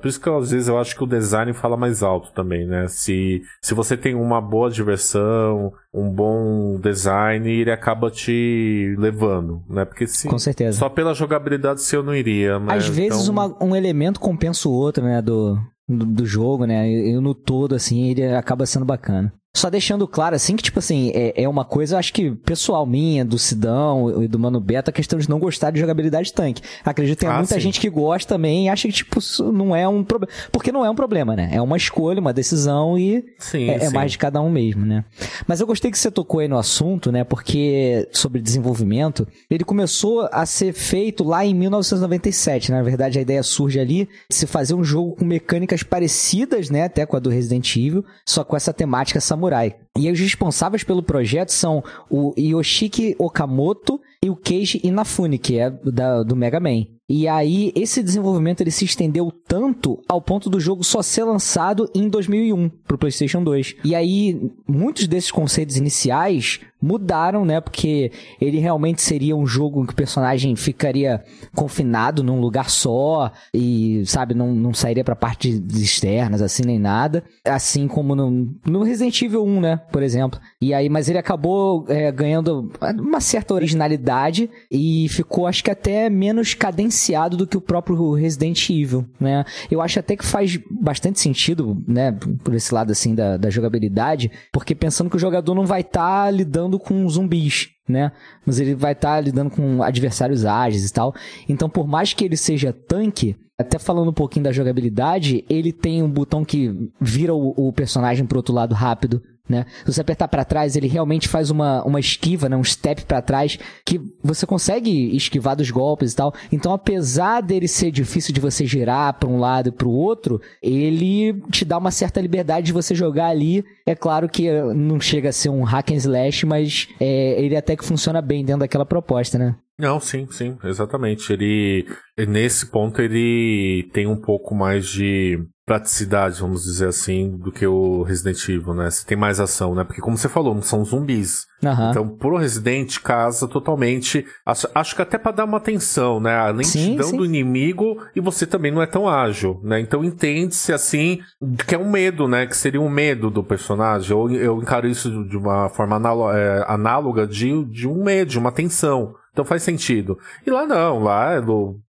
por 0.00 0.08
isso 0.08 0.20
que 0.20 0.28
às 0.28 0.50
vezes 0.50 0.68
eu 0.68 0.78
acho 0.78 0.94
que 0.96 1.02
o 1.02 1.06
design 1.06 1.52
fala 1.52 1.76
mais 1.76 2.02
alto 2.02 2.32
também, 2.32 2.66
né? 2.66 2.86
Se, 2.88 3.40
se 3.62 3.74
você 3.74 3.96
tem 3.96 4.14
uma 4.14 4.40
boa 4.40 4.70
diversão, 4.70 5.72
um 6.00 6.10
bom 6.10 6.78
design, 6.80 7.50
ele 7.50 7.70
acaba 7.70 8.10
te 8.10 8.94
levando, 8.98 9.62
né? 9.68 9.84
Porque 9.84 10.06
se 10.06 10.28
Com 10.28 10.38
certeza. 10.38 10.78
só 10.78 10.88
pela 10.88 11.14
jogabilidade 11.14 11.82
se 11.82 11.94
eu 11.96 12.02
não 12.02 12.14
iria, 12.14 12.58
mas 12.58 12.84
Às 12.84 12.88
vezes 12.88 13.22
então- 13.28 13.32
uma- 13.32 13.64
um 13.64 13.74
elemento 13.76 14.20
compensa 14.20 14.68
o 14.68 14.72
outro, 14.72 15.02
né, 15.04 15.20
do, 15.22 15.58
do, 15.88 16.04
do 16.06 16.26
jogo, 16.26 16.64
né, 16.66 16.88
e 16.90 17.18
no 17.20 17.34
todo, 17.34 17.74
assim, 17.74 18.10
ele 18.10 18.24
acaba 18.34 18.66
sendo 18.66 18.84
bacana. 18.84 19.32
Só 19.58 19.68
deixando 19.68 20.06
claro, 20.06 20.36
assim, 20.36 20.54
que, 20.54 20.62
tipo 20.62 20.78
assim, 20.78 21.10
é, 21.12 21.42
é 21.42 21.48
uma 21.48 21.64
coisa, 21.64 21.98
acho 21.98 22.12
que 22.12 22.30
pessoal 22.30 22.86
minha, 22.86 23.24
do 23.24 23.36
Sidão 23.38 24.22
e 24.22 24.28
do 24.28 24.38
Mano 24.38 24.60
Beta, 24.60 24.90
a 24.90 24.94
questão 24.94 25.18
de 25.18 25.28
não 25.28 25.40
gostar 25.40 25.72
de 25.72 25.80
jogabilidade 25.80 26.32
tanque. 26.32 26.62
Acredito 26.84 27.18
que 27.18 27.24
tem 27.26 27.28
Ah, 27.28 27.38
muita 27.38 27.54
sim. 27.54 27.60
gente 27.60 27.80
que 27.80 27.90
gosta 27.90 28.34
também 28.34 28.66
e 28.66 28.68
acha 28.68 28.86
que, 28.86 28.94
tipo, 28.94 29.18
isso 29.18 29.50
não 29.50 29.74
é 29.74 29.88
um 29.88 30.04
problema. 30.04 30.32
Porque 30.52 30.70
não 30.70 30.84
é 30.84 30.90
um 30.90 30.94
problema, 30.94 31.34
né? 31.34 31.50
É 31.52 31.60
uma 31.60 31.76
escolha, 31.76 32.20
uma 32.20 32.32
decisão 32.32 32.96
e 32.96 33.24
Sim, 33.38 33.68
é, 33.68 33.74
é 33.74 33.80
sim. 33.88 33.94
mais 33.94 34.12
de 34.12 34.18
cada 34.18 34.40
um 34.40 34.48
mesmo, 34.48 34.86
né? 34.86 35.04
Mas 35.46 35.58
eu 35.60 35.66
gostei 35.66 35.90
que 35.90 35.98
você 35.98 36.08
tocou 36.10 36.38
aí 36.38 36.46
no 36.46 36.56
assunto, 36.56 37.10
né? 37.10 37.24
Porque 37.24 38.08
sobre 38.12 38.40
desenvolvimento, 38.40 39.26
ele 39.50 39.64
começou 39.64 40.28
a 40.30 40.46
ser 40.46 40.72
feito 40.72 41.24
lá 41.24 41.44
em 41.44 41.52
1997. 41.54 42.70
né? 42.70 42.76
Na 42.78 42.84
verdade, 42.84 43.18
a 43.18 43.22
ideia 43.22 43.42
surge 43.42 43.80
ali 43.80 44.08
de 44.30 44.36
se 44.36 44.46
fazer 44.46 44.74
um 44.74 44.84
jogo 44.84 45.16
com 45.16 45.24
mecânicas 45.24 45.82
parecidas, 45.82 46.70
né? 46.70 46.84
Até 46.84 47.04
com 47.04 47.16
a 47.16 47.18
do 47.18 47.28
Resident 47.28 47.74
Evil, 47.76 48.04
só 48.24 48.44
com 48.44 48.56
essa 48.56 48.72
temática 48.72 49.20
samurai. 49.20 49.47
samurai. 49.48 49.87
E 49.98 50.10
os 50.10 50.20
responsáveis 50.20 50.84
pelo 50.84 51.02
projeto 51.02 51.50
são 51.50 51.82
o 52.08 52.32
Yoshiki 52.38 53.16
Okamoto 53.18 54.00
e 54.22 54.30
o 54.30 54.36
Keiji 54.36 54.80
Inafune, 54.84 55.38
que 55.38 55.58
é 55.58 55.70
da, 55.70 56.22
do 56.22 56.36
Mega 56.36 56.60
Man. 56.60 56.86
E 57.10 57.26
aí, 57.26 57.72
esse 57.74 58.02
desenvolvimento 58.02 58.60
ele 58.60 58.70
se 58.70 58.84
estendeu 58.84 59.32
tanto 59.46 59.98
ao 60.06 60.20
ponto 60.20 60.50
do 60.50 60.60
jogo 60.60 60.84
só 60.84 61.00
ser 61.00 61.24
lançado 61.24 61.90
em 61.94 62.06
2001 62.06 62.68
pro 62.86 62.98
PlayStation 62.98 63.42
2. 63.42 63.76
E 63.82 63.94
aí, 63.94 64.52
muitos 64.68 65.06
desses 65.08 65.30
conceitos 65.30 65.78
iniciais 65.78 66.60
mudaram, 66.80 67.46
né? 67.46 67.62
Porque 67.62 68.12
ele 68.38 68.58
realmente 68.58 69.00
seria 69.00 69.34
um 69.34 69.46
jogo 69.46 69.82
em 69.82 69.86
que 69.86 69.94
o 69.94 69.96
personagem 69.96 70.54
ficaria 70.54 71.24
confinado 71.56 72.22
num 72.22 72.40
lugar 72.40 72.68
só 72.68 73.32
e, 73.54 74.02
sabe, 74.04 74.34
não, 74.34 74.54
não 74.54 74.74
sairia 74.74 75.02
pra 75.02 75.16
partes 75.16 75.60
externas, 75.74 76.42
assim, 76.42 76.62
nem 76.62 76.78
nada. 76.78 77.24
Assim 77.42 77.88
como 77.88 78.14
no, 78.14 78.54
no 78.66 78.82
Resident 78.82 79.22
Evil 79.22 79.46
1, 79.46 79.60
né? 79.60 79.80
Por 79.90 80.02
exemplo. 80.02 80.38
E 80.60 80.74
aí, 80.74 80.88
mas 80.88 81.08
ele 81.08 81.18
acabou 81.18 81.84
é, 81.88 82.12
ganhando 82.12 82.70
uma 82.98 83.20
certa 83.20 83.54
originalidade 83.54 84.50
e 84.70 85.08
ficou, 85.08 85.46
acho 85.46 85.64
que 85.64 85.70
até 85.70 86.10
menos 86.10 86.52
cadenciado 86.52 87.36
do 87.36 87.46
que 87.46 87.56
o 87.56 87.60
próprio 87.60 88.12
Resident 88.12 88.68
Evil, 88.68 89.06
né? 89.18 89.44
Eu 89.70 89.80
acho 89.80 89.98
até 89.98 90.14
que 90.14 90.24
faz 90.24 90.58
bastante 90.70 91.20
sentido, 91.20 91.82
né? 91.86 92.12
Por 92.44 92.54
esse 92.54 92.72
lado, 92.72 92.92
assim, 92.92 93.14
da, 93.14 93.36
da 93.36 93.48
jogabilidade, 93.48 94.30
porque 94.52 94.74
pensando 94.74 95.08
que 95.08 95.16
o 95.16 95.20
jogador 95.20 95.54
não 95.54 95.64
vai 95.64 95.80
estar 95.80 96.30
lidando 96.32 96.78
com 96.78 97.08
zumbis, 97.08 97.68
né? 97.88 98.12
Mas 98.44 98.60
ele 98.60 98.74
vai 98.74 98.92
estar 98.92 99.20
lidando 99.20 99.50
com 99.50 99.82
adversários 99.82 100.44
ágeis 100.44 100.88
e 100.88 100.92
tal. 100.92 101.14
Então, 101.48 101.68
por 101.68 101.86
mais 101.86 102.12
que 102.12 102.24
ele 102.24 102.36
seja 102.36 102.72
tanque, 102.72 103.36
até 103.58 103.76
falando 103.76 104.10
um 104.10 104.14
pouquinho 104.14 104.44
da 104.44 104.52
jogabilidade, 104.52 105.44
ele 105.50 105.72
tem 105.72 106.00
um 106.00 106.10
botão 106.10 106.44
que 106.44 106.90
vira 107.00 107.34
o, 107.34 107.54
o 107.56 107.72
personagem 107.72 108.24
pro 108.24 108.38
outro 108.38 108.54
lado 108.54 108.74
rápido 108.74 109.20
né? 109.48 109.66
Se 109.84 109.92
você 109.92 110.00
apertar 110.00 110.28
pra 110.28 110.44
trás, 110.44 110.76
ele 110.76 110.86
realmente 110.86 111.28
faz 111.28 111.50
uma, 111.50 111.82
uma 111.84 112.00
esquiva, 112.00 112.48
né? 112.48 112.56
Um 112.56 112.64
step 112.64 113.04
pra 113.04 113.22
trás, 113.22 113.58
que 113.84 114.00
você 114.22 114.46
consegue 114.46 115.16
esquivar 115.16 115.56
dos 115.56 115.70
golpes 115.70 116.12
e 116.12 116.16
tal. 116.16 116.34
Então, 116.52 116.72
apesar 116.72 117.40
dele 117.40 117.66
ser 117.66 117.90
difícil 117.90 118.34
de 118.34 118.40
você 118.40 118.66
girar 118.66 119.14
pra 119.14 119.28
um 119.28 119.38
lado 119.38 119.68
e 119.68 119.72
pro 119.72 119.90
outro, 119.90 120.40
ele 120.62 121.40
te 121.50 121.64
dá 121.64 121.78
uma 121.78 121.90
certa 121.90 122.20
liberdade 122.20 122.66
de 122.66 122.72
você 122.72 122.94
jogar 122.94 123.28
ali. 123.28 123.64
É 123.86 123.94
claro 123.94 124.28
que 124.28 124.50
não 124.74 125.00
chega 125.00 125.30
a 125.30 125.32
ser 125.32 125.48
um 125.48 125.62
hack 125.62 125.90
and 125.90 125.96
slash, 125.96 126.46
mas 126.46 126.88
é, 127.00 127.42
ele 127.42 127.56
até 127.56 127.76
que 127.76 127.84
funciona 127.84 128.20
bem 128.20 128.44
dentro 128.44 128.60
daquela 128.60 128.84
proposta, 128.84 129.38
né? 129.38 129.56
Não, 129.78 130.00
sim, 130.00 130.26
sim, 130.30 130.58
exatamente. 130.64 131.32
Ele, 131.32 131.86
nesse 132.26 132.66
ponto, 132.66 133.00
ele 133.00 133.88
tem 133.92 134.08
um 134.08 134.20
pouco 134.20 134.52
mais 134.52 134.88
de 134.88 135.38
praticidade, 135.68 136.40
vamos 136.40 136.64
dizer 136.64 136.88
assim, 136.88 137.36
do 137.36 137.52
que 137.52 137.66
o 137.66 138.02
Resident 138.02 138.42
Evil, 138.48 138.72
né? 138.72 138.90
Você 138.90 139.04
tem 139.04 139.18
mais 139.18 139.38
ação, 139.38 139.74
né? 139.74 139.84
Porque, 139.84 140.00
como 140.00 140.16
você 140.16 140.28
falou, 140.28 140.54
não 140.54 140.62
são 140.62 140.82
zumbis. 140.82 141.46
Aham. 141.62 141.90
Então, 141.90 142.08
pro 142.08 142.38
Resident, 142.38 142.98
casa 143.00 143.46
totalmente. 143.46 144.24
Acho, 144.46 144.66
acho 144.74 144.96
que 144.96 145.02
até 145.02 145.18
pra 145.18 145.30
dar 145.30 145.44
uma 145.44 145.58
atenção, 145.58 146.20
né? 146.20 146.34
A 146.34 146.50
lentidão 146.50 147.12
do 147.12 147.24
inimigo 147.24 148.02
e 148.16 148.20
você 148.20 148.46
também 148.46 148.72
não 148.72 148.80
é 148.80 148.86
tão 148.86 149.06
ágil, 149.06 149.60
né? 149.62 149.78
Então, 149.78 150.02
entende-se 150.02 150.72
assim 150.72 151.20
que 151.66 151.74
é 151.74 151.78
um 151.78 151.90
medo, 151.90 152.26
né? 152.26 152.46
Que 152.46 152.56
seria 152.56 152.80
um 152.80 152.88
medo 152.88 153.30
do 153.30 153.44
personagem. 153.44 154.10
Eu, 154.10 154.30
eu 154.30 154.62
encaro 154.62 154.88
isso 154.88 155.24
de 155.24 155.36
uma 155.36 155.68
forma 155.68 156.00
é, 156.34 156.64
análoga 156.66 157.26
de, 157.26 157.62
de 157.66 157.86
um 157.86 158.02
medo, 158.02 158.30
de 158.30 158.38
uma 158.38 158.52
tensão. 158.52 159.14
Então 159.38 159.46
faz 159.46 159.62
sentido. 159.62 160.18
E 160.44 160.50
lá 160.50 160.66
não, 160.66 160.98
lá 160.98 161.40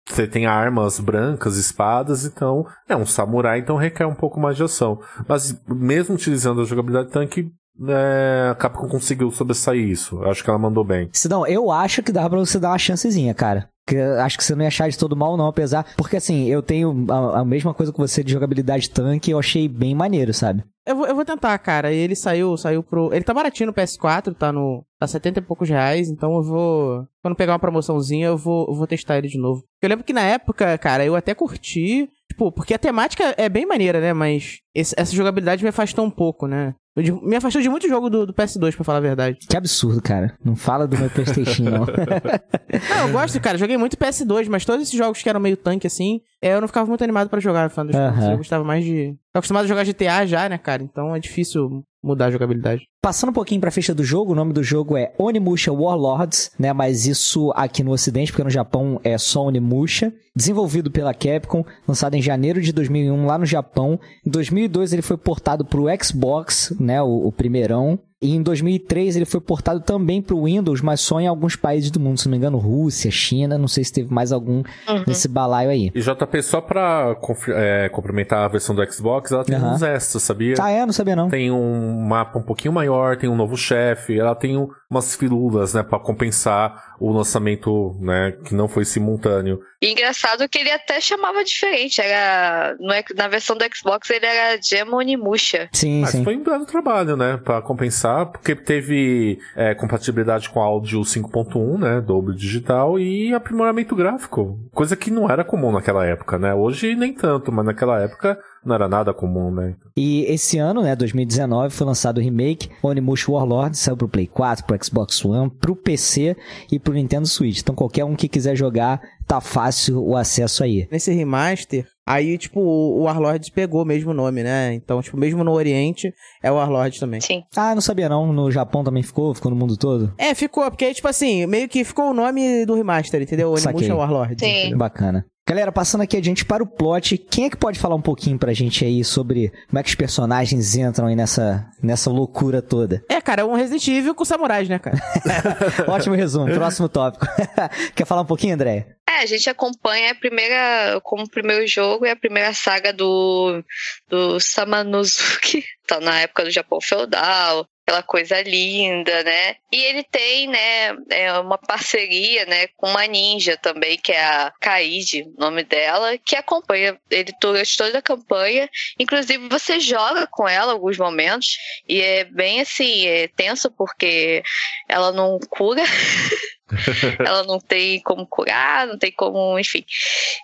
você 0.08 0.28
tem 0.28 0.46
armas 0.46 1.00
brancas, 1.00 1.58
espadas, 1.58 2.24
então 2.24 2.64
é 2.88 2.96
um 2.96 3.08
samurai, 3.08 3.58
então 3.58 3.76
requer 3.76 4.06
um 4.06 4.14
pouco 4.14 4.40
mais 4.40 4.56
de 4.56 4.62
ação. 4.62 5.02
Mas 5.28 5.60
mesmo 5.68 6.14
utilizando 6.14 6.62
a 6.62 6.64
jogabilidade 6.64 7.10
tanque, 7.10 7.52
é, 7.88 8.50
a 8.52 8.56
Capcom 8.56 8.88
conseguiu 8.88 9.32
sobressair 9.32 9.88
isso. 9.88 10.18
Eu 10.22 10.30
acho 10.30 10.44
que 10.44 10.50
ela 10.50 10.60
mandou 10.60 10.84
bem. 10.84 11.10
Sidão, 11.12 11.46
eu 11.48 11.72
acho 11.72 12.02
que 12.04 12.12
dá 12.12 12.30
pra 12.30 12.40
você 12.40 12.60
dar 12.60 12.70
uma 12.72 12.78
chancezinha, 12.78 13.34
cara. 13.34 13.70
Que 13.88 13.98
acho 13.98 14.38
que 14.38 14.44
você 14.44 14.54
não 14.54 14.62
ia 14.62 14.68
achar 14.68 14.88
de 14.90 14.98
todo 14.98 15.16
mal, 15.16 15.36
não, 15.36 15.48
apesar. 15.48 15.86
Porque 15.98 16.18
assim, 16.18 16.46
eu 16.48 16.62
tenho 16.62 17.06
a, 17.10 17.40
a 17.40 17.46
mesma 17.46 17.74
coisa 17.74 17.92
que 17.92 17.98
você 17.98 18.24
de 18.24 18.32
jogabilidade 18.34 18.90
tanque, 18.90 19.32
eu 19.32 19.40
achei 19.40 19.68
bem 19.68 19.96
maneiro, 19.96 20.32
sabe? 20.34 20.64
Eu 20.86 20.96
vou, 20.96 21.08
eu 21.08 21.16
vou 21.16 21.26
tentar, 21.26 21.58
cara. 21.60 21.92
Ele 21.92 22.16
saiu, 22.16 22.56
saiu 22.58 22.84
pro. 22.84 23.12
Ele 23.14 23.24
tá 23.24 23.34
baratinho 23.34 23.68
no 23.68 23.74
PS4, 23.74 24.36
tá 24.36 24.52
no. 24.52 24.84
Tá 25.00 25.08
70 25.08 25.40
e 25.40 25.42
poucos 25.42 25.70
reais, 25.70 26.10
então 26.10 26.36
eu 26.36 26.44
vou. 26.44 27.04
Quando 27.24 27.36
pegar 27.36 27.54
uma 27.54 27.60
promoçãozinha, 27.60 28.28
eu 28.28 28.38
vou, 28.38 28.68
eu 28.70 28.76
vou 28.76 28.86
testar 28.88 29.18
ele 29.18 29.28
de 29.28 29.40
novo. 29.40 29.64
Eu 29.82 29.90
lembro 29.90 30.04
que 30.06 30.14
na 30.14 30.22
época, 30.22 30.78
cara, 30.78 31.04
eu 31.06 31.16
até 31.16 31.34
curti. 31.34 32.10
Tipo, 32.32 32.52
porque 32.52 32.74
a 32.76 32.80
temática 32.80 33.34
é 33.38 33.50
bem 33.50 33.66
maneira, 33.66 34.00
né? 34.00 34.14
Mas 34.14 34.60
esse- 34.76 34.94
essa 34.98 35.16
jogabilidade 35.16 35.64
me 35.64 35.70
afastou 35.70 36.06
um 36.06 36.12
pouco, 36.12 36.46
né? 36.48 36.76
Eu 37.00 37.22
me 37.22 37.36
afastou 37.36 37.62
de 37.62 37.70
muito 37.70 37.88
jogo 37.88 38.10
do, 38.10 38.26
do 38.26 38.34
PS2, 38.34 38.76
pra 38.76 38.84
falar 38.84 38.98
a 39.00 39.02
verdade. 39.02 39.38
Que 39.48 39.56
absurdo, 39.58 40.02
cara. 40.02 40.36
Não 40.44 40.56
fala 40.56 40.88
do 40.88 40.98
meu 40.98 41.10
Playstation, 41.10 41.64
não. 41.64 41.86
Não, 42.90 43.08
eu 43.08 43.12
gosto, 43.12 43.40
cara. 43.42 43.58
Joguei 43.58 43.78
muito 43.78 43.98
PS2, 43.98 44.48
mas 44.48 44.64
todos 44.66 44.84
esses 44.84 44.98
jogos 44.98 45.22
que 45.22 45.30
eram 45.30 45.40
meio 45.40 45.58
tanque 45.58 45.88
assim, 45.88 46.22
é, 46.42 46.54
eu 46.54 46.62
não 46.62 46.68
ficava 46.68 46.88
muito 46.88 47.04
animado 47.04 47.30
pra 47.30 47.40
jogar, 47.40 47.70
fã 47.70 47.86
dos 47.86 47.96
Aham. 47.96 48.12
contos. 48.14 48.30
Eu 48.30 48.38
gostava 48.38 48.64
mais 48.64 48.84
de. 48.86 49.16
Tô 49.34 49.40
acostumado 49.40 49.66
a 49.66 49.68
jogar 49.68 49.84
GTA 49.86 50.26
já, 50.26 50.48
né, 50.50 50.58
cara? 50.58 50.84
Então 50.84 51.16
é 51.16 51.20
difícil 51.20 51.84
mudar 52.04 52.28
a 52.28 52.32
jogabilidade. 52.32 52.84
Passando 53.02 53.30
um 53.30 53.34
pouquinho 53.34 53.62
pra 53.62 53.72
ficha 53.72 53.94
do 53.94 54.04
jogo, 54.04 54.32
o 54.32 54.36
nome 54.36 54.54
do 54.54 54.64
jogo 54.64 54.98
é 54.98 55.14
Onimusha 55.18 55.72
Warlords, 55.72 56.52
né? 56.58 56.74
Mas 56.74 57.06
isso 57.06 57.52
aqui 57.56 57.84
no 57.84 57.92
ocidente, 57.92 58.32
porque 58.32 58.44
no 58.44 58.50
Japão 58.50 59.00
é 59.04 59.18
só 59.18 59.46
Onimusha. 59.46 60.14
Desenvolvido 60.36 60.90
pela 60.92 61.14
Capcom, 61.14 61.66
lançado 61.88 62.16
em 62.16 62.22
janeiro 62.22 62.62
de 62.62 62.72
2001 62.72 63.26
lá 63.26 63.38
no 63.38 63.46
Japão. 63.46 64.00
Em 64.26 64.30
2002 64.30 64.94
ele 64.94 65.02
foi 65.02 65.18
portado 65.18 65.66
pro 65.66 65.86
Xbox, 66.02 66.76
né? 66.80 67.02
O, 67.02 67.28
o 67.28 67.32
primeirão. 67.32 68.00
E 68.22 68.36
em 68.36 68.42
2003 68.44 69.16
ele 69.16 69.24
foi 69.26 69.40
portado 69.40 69.80
também 69.80 70.22
pro 70.22 70.44
Windows, 70.44 70.82
mas 70.82 71.00
só 71.00 71.22
em 71.22 71.28
alguns 71.28 71.56
países 71.56 71.90
do 71.90 72.02
mundo. 72.02 72.20
Se 72.20 72.26
não 72.28 72.32
me 72.32 72.38
engano, 72.38 72.58
Rússia, 72.58 73.10
China, 73.10 73.58
não 73.58 73.68
sei 73.68 73.84
se 73.86 73.94
teve 73.94 74.14
mais 74.14 74.34
algum 74.34 74.58
Uhum. 74.90 75.04
nesse 75.08 75.28
balaio 75.30 75.70
aí. 75.70 75.90
E 75.96 76.02
JP, 76.02 76.42
só 76.44 76.60
pra 76.60 77.16
confi- 77.22 77.54
é, 77.56 77.88
complementar 77.88 78.44
a 78.44 78.48
versão 78.50 78.76
do 78.76 78.92
Xbox, 78.92 79.32
ela 79.32 79.46
tem 79.46 79.56
Aham. 79.56 79.74
uns 79.76 79.82
extras, 79.82 80.22
sabia? 80.24 80.56
Ah, 80.60 80.70
é? 80.70 80.86
Não 80.86 80.92
sabia 80.92 81.16
não. 81.16 81.30
Tem 81.30 81.50
um 81.50 82.02
mapa 82.02 82.38
um 82.40 82.44
pouquinho 82.44 82.74
maior, 82.74 83.16
tem 83.16 83.30
um 83.30 83.38
novo 83.38 83.56
chefe, 83.56 84.20
ela 84.20 84.36
tem 84.36 84.58
um- 84.58 84.68
umas 84.92 85.16
filulas, 85.16 85.74
né, 85.74 85.84
pra 85.84 85.98
compensar 86.00 86.96
o 87.00 87.12
lançamento, 87.14 87.96
né, 88.02 88.34
que 88.44 88.54
não 88.54 88.68
foi 88.68 88.84
simultâneo. 88.84 89.60
E 89.82 89.92
engraçado 89.94 90.50
que 90.50 90.58
ele 90.58 90.72
até 90.72 91.00
chamava 91.00 91.42
diferente. 91.44 92.02
Era. 92.02 92.76
no 92.80 92.90
na 93.16 93.28
versão 93.30 93.56
do 93.56 93.64
Xbox 93.74 94.10
ele 94.10 94.26
era 94.26 94.60
Gem 94.62 94.84
Onimusha. 94.92 95.70
Sim, 95.72 96.02
Mas 96.02 96.10
sim. 96.10 96.24
foi 96.24 96.36
um 96.36 96.44
belo 96.44 96.66
trabalho, 96.66 97.16
né, 97.16 97.38
pra 97.38 97.62
compensar, 97.62 98.09
porque 98.26 98.56
teve 98.56 99.40
é, 99.56 99.74
compatibilidade 99.74 100.50
com 100.50 100.60
áudio 100.60 101.02
5.1, 101.02 101.78
né, 101.80 102.02
Dolby 102.02 102.36
Digital 102.36 103.00
e 103.00 103.34
aprimoramento 103.34 103.96
gráfico, 103.96 104.60
coisa 104.74 104.96
que 104.96 105.12
não 105.12 105.30
era 105.30 105.44
comum 105.44 105.72
naquela 105.72 106.06
época, 106.06 106.38
né, 106.38 106.54
hoje 106.54 106.96
nem 106.96 107.14
tanto, 107.14 107.52
mas 107.52 107.66
naquela 107.66 108.00
época 108.02 108.38
não 108.64 108.76
era 108.76 108.88
nada 108.88 109.14
comum, 109.14 109.52
né. 109.52 109.76
E 109.96 110.24
esse 110.26 110.58
ano, 110.58 110.82
né, 110.82 110.96
2019, 110.96 111.74
foi 111.74 111.88
lançado 111.88 112.18
o 112.18 112.22
remake 112.22 112.70
Onimusha 112.82 113.32
Warlord, 113.32 113.78
saiu 113.78 113.98
pro 113.98 114.08
Play 114.08 114.28
4, 114.28 114.66
pro 114.66 114.84
Xbox 114.84 115.24
One, 115.24 115.50
pro 115.50 115.76
PC 115.76 116.36
e 116.72 116.80
pro 116.80 116.94
Nintendo 116.94 117.28
Switch. 117.28 117.60
Então 117.60 117.76
qualquer 117.76 118.06
um 118.06 118.16
que 118.16 118.28
quiser 118.28 118.56
jogar, 118.56 119.02
tá 119.28 119.40
fácil 119.40 120.04
o 120.04 120.16
acesso 120.16 120.64
aí. 120.64 120.88
Nesse 120.92 121.12
remaster, 121.12 121.86
aí, 122.10 122.40
tipo, 122.40 122.60
o 122.60 123.04
Warlord 123.04 123.52
pegou 123.52 123.86
mesmo 123.86 124.10
o 124.10 124.14
nome, 124.16 124.42
né? 124.42 124.74
Então, 124.74 125.00
tipo, 125.00 125.16
mesmo 125.16 125.44
no 125.44 125.52
Oriente, 125.52 126.12
é 126.42 126.52
o 126.52 126.56
Warlord 126.56 127.00
também. 127.00 127.22
Sim. 127.22 127.44
Ah, 127.56 127.76
não 127.76 127.82
sabia 127.82 128.10
não, 128.10 128.34
no 128.34 128.50
Japão 128.50 128.84
também 128.84 129.04
ficou, 129.04 129.36
ficou 129.36 129.52
no 129.52 129.58
mundo 129.58 129.78
todo. 129.78 130.12
É, 130.18 130.34
ficou, 130.34 130.64
porque, 130.72 130.92
tipo 130.92 131.08
assim, 131.08 131.46
meio 131.46 131.70
que 131.70 131.84
ficou 131.84 132.10
o 132.10 132.14
nome 132.14 132.66
do 132.66 132.74
remaster, 132.74 133.22
entendeu? 133.22 133.56
Saquei. 133.58 133.88
Onimusha 133.88 133.96
Warlord. 133.96 134.36
Sim. 134.40 134.60
entendeu? 134.60 134.78
Bacana. 134.80 135.26
Galera, 135.50 135.72
passando 135.72 136.02
aqui 136.02 136.16
adiante 136.16 136.46
para 136.46 136.62
o 136.62 136.68
plot, 136.68 137.18
quem 137.18 137.46
é 137.46 137.50
que 137.50 137.58
pode 137.58 137.80
falar 137.80 137.96
um 137.96 138.02
pouquinho 138.02 138.38
pra 138.38 138.54
gente 138.54 138.86
aí 138.86 139.04
sobre 139.04 139.52
como 139.68 139.80
é 139.80 139.82
que 139.82 139.90
os 139.90 139.96
personagens 139.96 140.76
entram 140.76 141.08
aí 141.08 141.16
nessa, 141.16 141.66
nessa 141.82 142.12
loucura 142.12 142.62
toda? 142.62 143.04
É, 143.10 143.20
cara, 143.20 143.42
é 143.42 143.46
um 143.46 143.56
Resident 143.56 143.88
Evil 143.88 144.14
com 144.14 144.24
samurais, 144.24 144.70
né, 144.70 144.78
cara? 144.78 144.98
Ótimo 145.90 146.14
resumo, 146.14 146.54
próximo 146.54 146.88
tópico. 146.88 147.26
Quer 147.96 148.06
falar 148.06 148.22
um 148.22 148.26
pouquinho, 148.26 148.54
André? 148.54 148.90
É, 149.10 149.24
a 149.24 149.26
gente 149.26 149.50
acompanha 149.50 150.12
a 150.12 150.16
primeira, 150.16 151.02
como 151.04 151.24
o 151.24 151.30
primeiro 151.30 151.66
jogo, 151.66 152.06
é 152.06 152.12
a 152.12 152.16
primeira 152.16 152.54
saga 152.54 152.94
do, 152.94 153.64
do 154.08 154.40
Samanuzuki, 154.40 155.66
tá 155.88 156.00
na 156.00 156.22
época 156.22 156.44
do 156.44 156.52
Japão 156.52 156.80
feudal, 156.80 157.68
aquela 157.82 158.04
coisa 158.04 158.40
linda, 158.44 159.24
né? 159.24 159.56
E 159.74 159.82
ele 159.84 160.04
tem, 160.04 160.48
né, 160.48 160.96
é 161.10 161.34
uma 161.40 161.58
parceria, 161.58 162.46
né, 162.46 162.68
com 162.78 162.88
uma 162.88 163.08
ninja 163.08 163.58
também, 163.58 163.98
que 163.98 164.12
é 164.12 164.24
a 164.24 164.54
Kaide, 164.62 165.26
nome 165.40 165.64
dela, 165.64 166.16
que 166.20 166.36
acompanha 166.36 166.96
ele 167.10 167.34
durante 167.42 167.76
toda 167.78 167.98
a 167.98 168.04
campanha. 168.04 168.70
Inclusive, 169.00 169.50
você 169.50 169.80
joga 169.80 170.28
com 170.28 170.48
ela 170.48 170.74
alguns 170.74 171.00
momentos, 171.00 171.58
e 171.88 172.00
é 172.00 172.26
bem 172.26 172.62
assim, 172.62 173.08
é 173.08 173.28
tenso 173.28 173.72
porque 173.72 174.44
ela 174.88 175.12
não 175.12 175.40
cura. 175.50 175.82
ela 177.26 177.44
não 177.44 177.60
tem 177.60 178.02
como 178.02 178.26
curar, 178.28 178.88
não 178.88 178.98
tem 178.98 179.12
como, 179.12 179.58
enfim. 179.60 179.84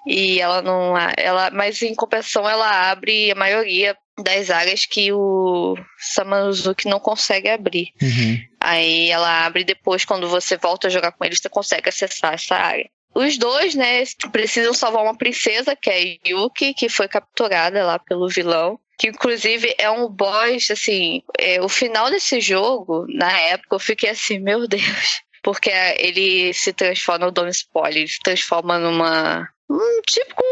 E 0.07 0.39
ela 0.39 0.61
não, 0.61 0.93
ela, 1.17 1.49
mas 1.51 1.81
em 1.81 1.95
compensação 1.95 2.47
ela 2.47 2.89
abre 2.89 3.31
a 3.31 3.35
maioria 3.35 3.95
das 4.17 4.49
áreas 4.49 4.85
que 4.85 5.11
o 5.11 5.75
Samanuzuki 5.97 6.87
não 6.87 6.99
consegue 6.99 7.49
abrir. 7.49 7.89
Uhum. 8.01 8.39
Aí 8.59 9.09
ela 9.09 9.45
abre 9.45 9.63
depois, 9.63 10.05
quando 10.05 10.27
você 10.27 10.57
volta 10.57 10.87
a 10.87 10.89
jogar 10.89 11.11
com 11.11 11.25
ele, 11.25 11.35
você 11.35 11.49
consegue 11.49 11.89
acessar 11.89 12.33
essa 12.33 12.55
área. 12.55 12.89
Os 13.13 13.37
dois, 13.37 13.75
né, 13.75 14.03
precisam 14.31 14.73
salvar 14.73 15.03
uma 15.03 15.17
princesa, 15.17 15.75
que 15.75 15.89
é 15.89 15.97
a 15.97 16.29
Yuki, 16.29 16.73
que 16.73 16.89
foi 16.89 17.07
capturada 17.07 17.85
lá 17.85 17.97
pelo 17.97 18.27
vilão. 18.27 18.77
Que 18.97 19.07
inclusive 19.07 19.73
é 19.77 19.89
um 19.89 20.09
boss, 20.09 20.71
assim, 20.71 21.21
é, 21.37 21.61
o 21.61 21.67
final 21.67 22.09
desse 22.09 22.39
jogo, 22.39 23.05
na 23.09 23.31
época, 23.31 23.75
eu 23.75 23.79
fiquei 23.79 24.09
assim, 24.09 24.39
meu 24.39 24.67
Deus. 24.67 25.21
Porque 25.45 25.69
ele 25.99 26.51
se 26.55 26.73
transforma, 26.73 27.27
no 27.27 27.31
Dom 27.31 27.47
Spoiler, 27.49 27.99
ele 27.99 28.07
se 28.07 28.19
transforma 28.19 28.79
numa. 28.79 29.47
um 29.69 30.01
típico 30.01 30.43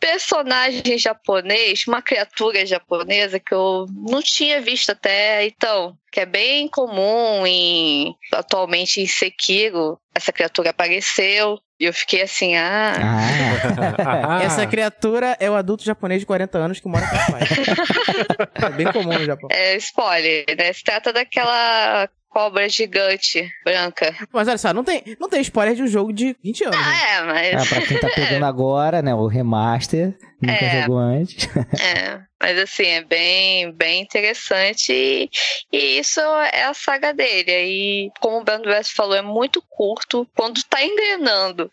personagem 0.00 0.98
japonês, 0.98 1.86
uma 1.86 2.02
criatura 2.02 2.66
japonesa 2.66 3.38
que 3.38 3.54
eu 3.54 3.86
não 3.88 4.20
tinha 4.20 4.60
visto 4.60 4.90
até 4.90 5.46
então, 5.46 5.96
que 6.10 6.18
é 6.18 6.26
bem 6.26 6.66
comum 6.66 7.46
em 7.46 8.16
atualmente 8.32 9.00
em 9.00 9.06
Sekiro, 9.06 9.96
essa 10.12 10.32
criatura 10.32 10.70
apareceu 10.70 11.56
e 11.78 11.84
eu 11.84 11.92
fiquei 11.92 12.22
assim, 12.22 12.56
ah, 12.56 12.94
Ah. 12.96 14.38
Ah, 14.38 14.42
Essa 14.42 14.66
criatura 14.66 15.36
é 15.38 15.48
o 15.48 15.54
adulto 15.54 15.84
japonês 15.84 16.20
de 16.20 16.26
40 16.26 16.58
anos 16.58 16.80
que 16.80 16.88
mora 16.88 17.06
com 17.08 17.14
o 17.14 17.32
pai. 17.32 17.42
é 18.66 18.70
bem 18.70 18.92
comum 18.92 19.16
no 19.16 19.24
Japão. 19.24 19.48
é 19.52 19.76
spoiler, 19.76 20.46
né? 20.58 20.72
Se 20.72 20.82
trata 20.82 21.12
daquela 21.12 22.08
cobra 22.32 22.68
gigante 22.68 23.46
branca. 23.64 24.14
Mas 24.32 24.48
olha 24.48 24.58
só, 24.58 24.72
não 24.72 24.82
tem, 24.82 25.02
não 25.20 25.28
tem 25.28 25.40
spoiler 25.42 25.74
de 25.74 25.82
um 25.82 25.86
jogo 25.86 26.12
de 26.12 26.34
20 26.42 26.64
anos. 26.64 26.76
né? 26.78 26.84
Ah, 26.86 27.06
é, 27.06 27.22
mas. 27.22 27.62
Ah, 27.62 27.74
pra 27.74 27.86
quem 27.86 28.00
tá 28.00 28.08
pegando 28.08 28.44
agora, 28.46 29.02
né? 29.02 29.14
O 29.14 29.26
remaster. 29.26 30.16
Nunca 30.40 30.64
É. 30.64 30.82
jogou 30.82 30.98
antes. 30.98 31.46
É, 31.80 32.20
mas 32.42 32.58
assim, 32.58 32.86
é 32.86 33.04
bem, 33.04 33.70
bem 33.72 34.00
interessante 34.02 34.92
e, 34.92 35.30
e 35.72 35.98
isso 35.98 36.20
é 36.20 36.64
a 36.64 36.74
saga 36.74 37.12
dele. 37.14 37.50
Aí, 37.52 38.10
como 38.20 38.38
o 38.38 38.44
Brando 38.44 38.68
West 38.68 38.92
falou, 38.94 39.14
é 39.14 39.22
muito 39.22 39.62
curto. 39.68 40.26
Quando 40.34 40.62
tá 40.64 40.82
engrenando, 40.84 41.70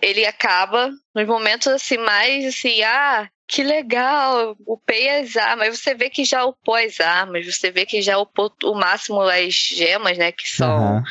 ele 0.00 0.24
acaba 0.26 0.90
nos 1.14 1.26
momentos 1.26 1.66
assim, 1.68 1.96
mais 1.98 2.44
assim, 2.44 2.82
ah, 2.82 3.28
que 3.48 3.62
legal, 3.62 4.56
upei 4.66 5.08
as 5.08 5.36
armas. 5.36 5.78
Você 5.78 5.94
vê 5.94 6.10
que 6.10 6.24
já 6.24 6.44
upou 6.44 6.74
as 6.74 7.00
armas, 7.00 7.46
você 7.46 7.70
vê 7.70 7.86
que 7.86 8.02
já 8.02 8.18
upou 8.18 8.52
o 8.64 8.74
máximo 8.74 9.20
as 9.22 9.54
gemas, 9.54 10.18
né? 10.18 10.32
Que 10.32 10.48
são 10.48 10.68
Aham. 10.68 11.04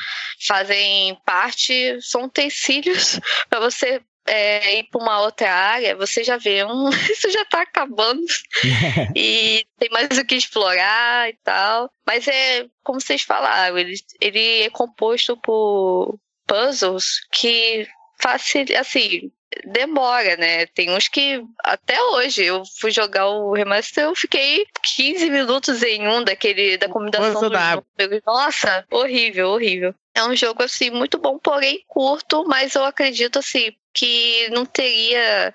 fazem 0.46 1.18
parte, 1.26 2.00
são 2.02 2.26
utensílios 2.26 3.20
para 3.50 3.60
você 3.60 4.02
é, 4.28 4.80
ir 4.80 4.84
para 4.86 5.02
uma 5.02 5.22
outra 5.22 5.52
área, 5.52 5.96
você 5.96 6.24
já 6.24 6.36
vê, 6.38 6.66
um, 6.66 6.90
isso 7.10 7.30
já 7.30 7.46
tá 7.46 7.62
acabando 7.62 8.26
e 9.16 9.66
tem 9.78 9.90
mais 9.92 10.18
o 10.18 10.26
que 10.26 10.36
explorar 10.36 11.30
e 11.30 11.38
tal. 11.44 11.90
Mas 12.06 12.28
é, 12.28 12.66
como 12.84 13.00
vocês 13.00 13.22
falaram, 13.22 13.78
ele, 13.78 13.96
ele 14.20 14.64
é 14.64 14.70
composto 14.70 15.38
por 15.38 16.20
puzzles 16.48 17.22
que 17.32 17.88
facil, 18.26 18.66
assim, 18.80 19.32
demora, 19.66 20.36
né? 20.36 20.66
Tem 20.66 20.90
uns 20.90 21.08
que 21.08 21.44
até 21.64 22.02
hoje 22.02 22.44
eu 22.44 22.64
fui 22.80 22.90
jogar 22.90 23.28
o 23.28 23.54
remaster, 23.54 24.06
eu 24.06 24.16
fiquei 24.16 24.66
15 24.82 25.30
minutos 25.30 25.84
em 25.84 26.08
um 26.08 26.24
daquele 26.24 26.76
da 26.78 26.90
combinação 26.90 27.34
Puzzle 27.34 27.50
dos 27.52 27.60
números. 27.60 28.24
Nossa, 28.26 28.86
horrível, 28.90 29.50
horrível. 29.50 29.94
É 30.16 30.24
um 30.24 30.36
jogo 30.36 30.64
assim 30.64 30.90
muito 30.90 31.20
bom, 31.20 31.38
porém 31.38 31.84
curto, 31.88 32.44
mas 32.48 32.74
eu 32.74 32.84
acredito 32.84 33.38
assim 33.38 33.72
que 33.94 34.50
não 34.50 34.66
teria, 34.66 35.54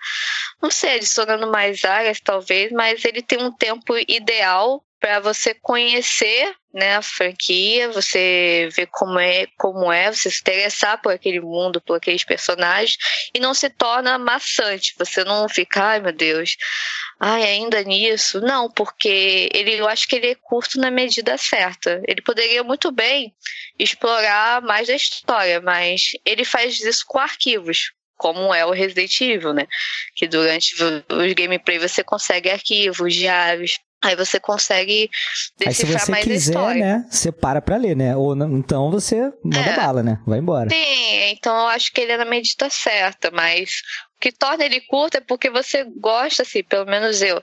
não 0.62 0.70
sei, 0.70 0.94
adicionando 0.94 1.50
mais 1.50 1.84
áreas 1.84 2.20
talvez, 2.20 2.70
mas 2.70 3.04
ele 3.04 3.20
tem 3.20 3.42
um 3.42 3.52
tempo 3.52 3.94
ideal 4.08 4.82
para 5.00 5.19
você 5.19 5.54
conhecer 5.54 6.54
né, 6.73 6.97
a 6.97 7.02
franquia, 7.02 7.90
você 7.90 8.69
ver 8.73 8.87
como 8.87 9.19
é, 9.19 9.47
como 9.57 9.90
é, 9.90 10.12
você 10.12 10.30
se 10.30 10.40
interessar 10.40 11.00
por 11.00 11.12
aquele 11.12 11.40
mundo, 11.40 11.80
por 11.80 11.97
aqueles 11.97 12.23
personagens, 12.23 12.97
e 13.35 13.40
não 13.40 13.54
se 13.54 13.69
torna 13.71 14.19
maçante. 14.19 14.95
Você 14.99 15.25
não 15.25 15.49
fica, 15.49 15.83
ai 15.83 16.00
meu 16.00 16.12
Deus, 16.12 16.57
ai, 17.19 17.42
ainda 17.42 17.83
nisso. 17.83 18.40
Não, 18.40 18.71
porque 18.71 19.49
ele, 19.52 19.80
eu 19.80 19.88
acho 19.88 20.07
que 20.07 20.16
ele 20.16 20.30
é 20.30 20.35
curto 20.35 20.78
na 20.78 20.90
medida 20.90 21.37
certa. 21.38 22.00
Ele 22.07 22.23
poderia 22.23 22.62
muito 22.62 22.92
bem 22.92 23.35
explorar 23.78 24.61
mais 24.62 24.87
da 24.87 24.95
história, 24.95 25.61
mas 25.61 26.11
ele 26.25 26.45
faz 26.45 26.78
isso 26.80 27.04
com 27.07 27.19
arquivos. 27.19 27.92
Como 28.16 28.54
é 28.54 28.66
o 28.66 28.71
Resident 28.71 29.19
Evil, 29.23 29.54
né? 29.54 29.66
Que 30.14 30.28
durante 30.28 30.75
os 31.09 31.33
gameplay 31.33 31.78
você 31.78 32.04
consegue 32.04 32.50
arquivos, 32.50 33.14
diários, 33.14 33.78
Aí 34.02 34.16
você 34.16 34.40
consegue 34.40 35.11
Aí 35.61 35.75
se 35.75 35.83
decifrar 35.85 36.00
você 36.07 36.11
mais 36.11 36.25
a 36.25 36.28
quiser, 36.30 36.50
história. 36.52 36.80
né? 36.80 37.07
Você 37.11 37.30
para 37.30 37.61
pra 37.61 37.76
ler, 37.76 37.95
né? 37.95 38.16
Ou 38.16 38.35
não, 38.35 38.57
então 38.57 38.90
você 38.90 39.30
manda 39.45 39.71
É. 39.71 39.76
bala, 39.76 40.02
né? 40.02 40.19
Vai 40.26 40.38
embora. 40.38 40.71
Sim, 40.71 41.30
então 41.33 41.54
eu 41.54 41.66
acho 41.66 41.92
que 41.92 42.00
ele 42.00 42.12
é 42.12 42.16
na 42.16 42.25
medida 42.25 42.71
certa, 42.71 43.30
mas 43.30 43.83
o 44.16 44.21
que 44.21 44.33
torna 44.33 44.64
ele 44.64 44.80
curto 44.83 45.16
é 45.19 45.21
porque 45.21 45.50
você 45.50 45.85
gosta, 45.99 46.42
assim, 46.42 46.62
pelo 46.62 46.87
menos 46.87 47.21
eu. 47.21 47.42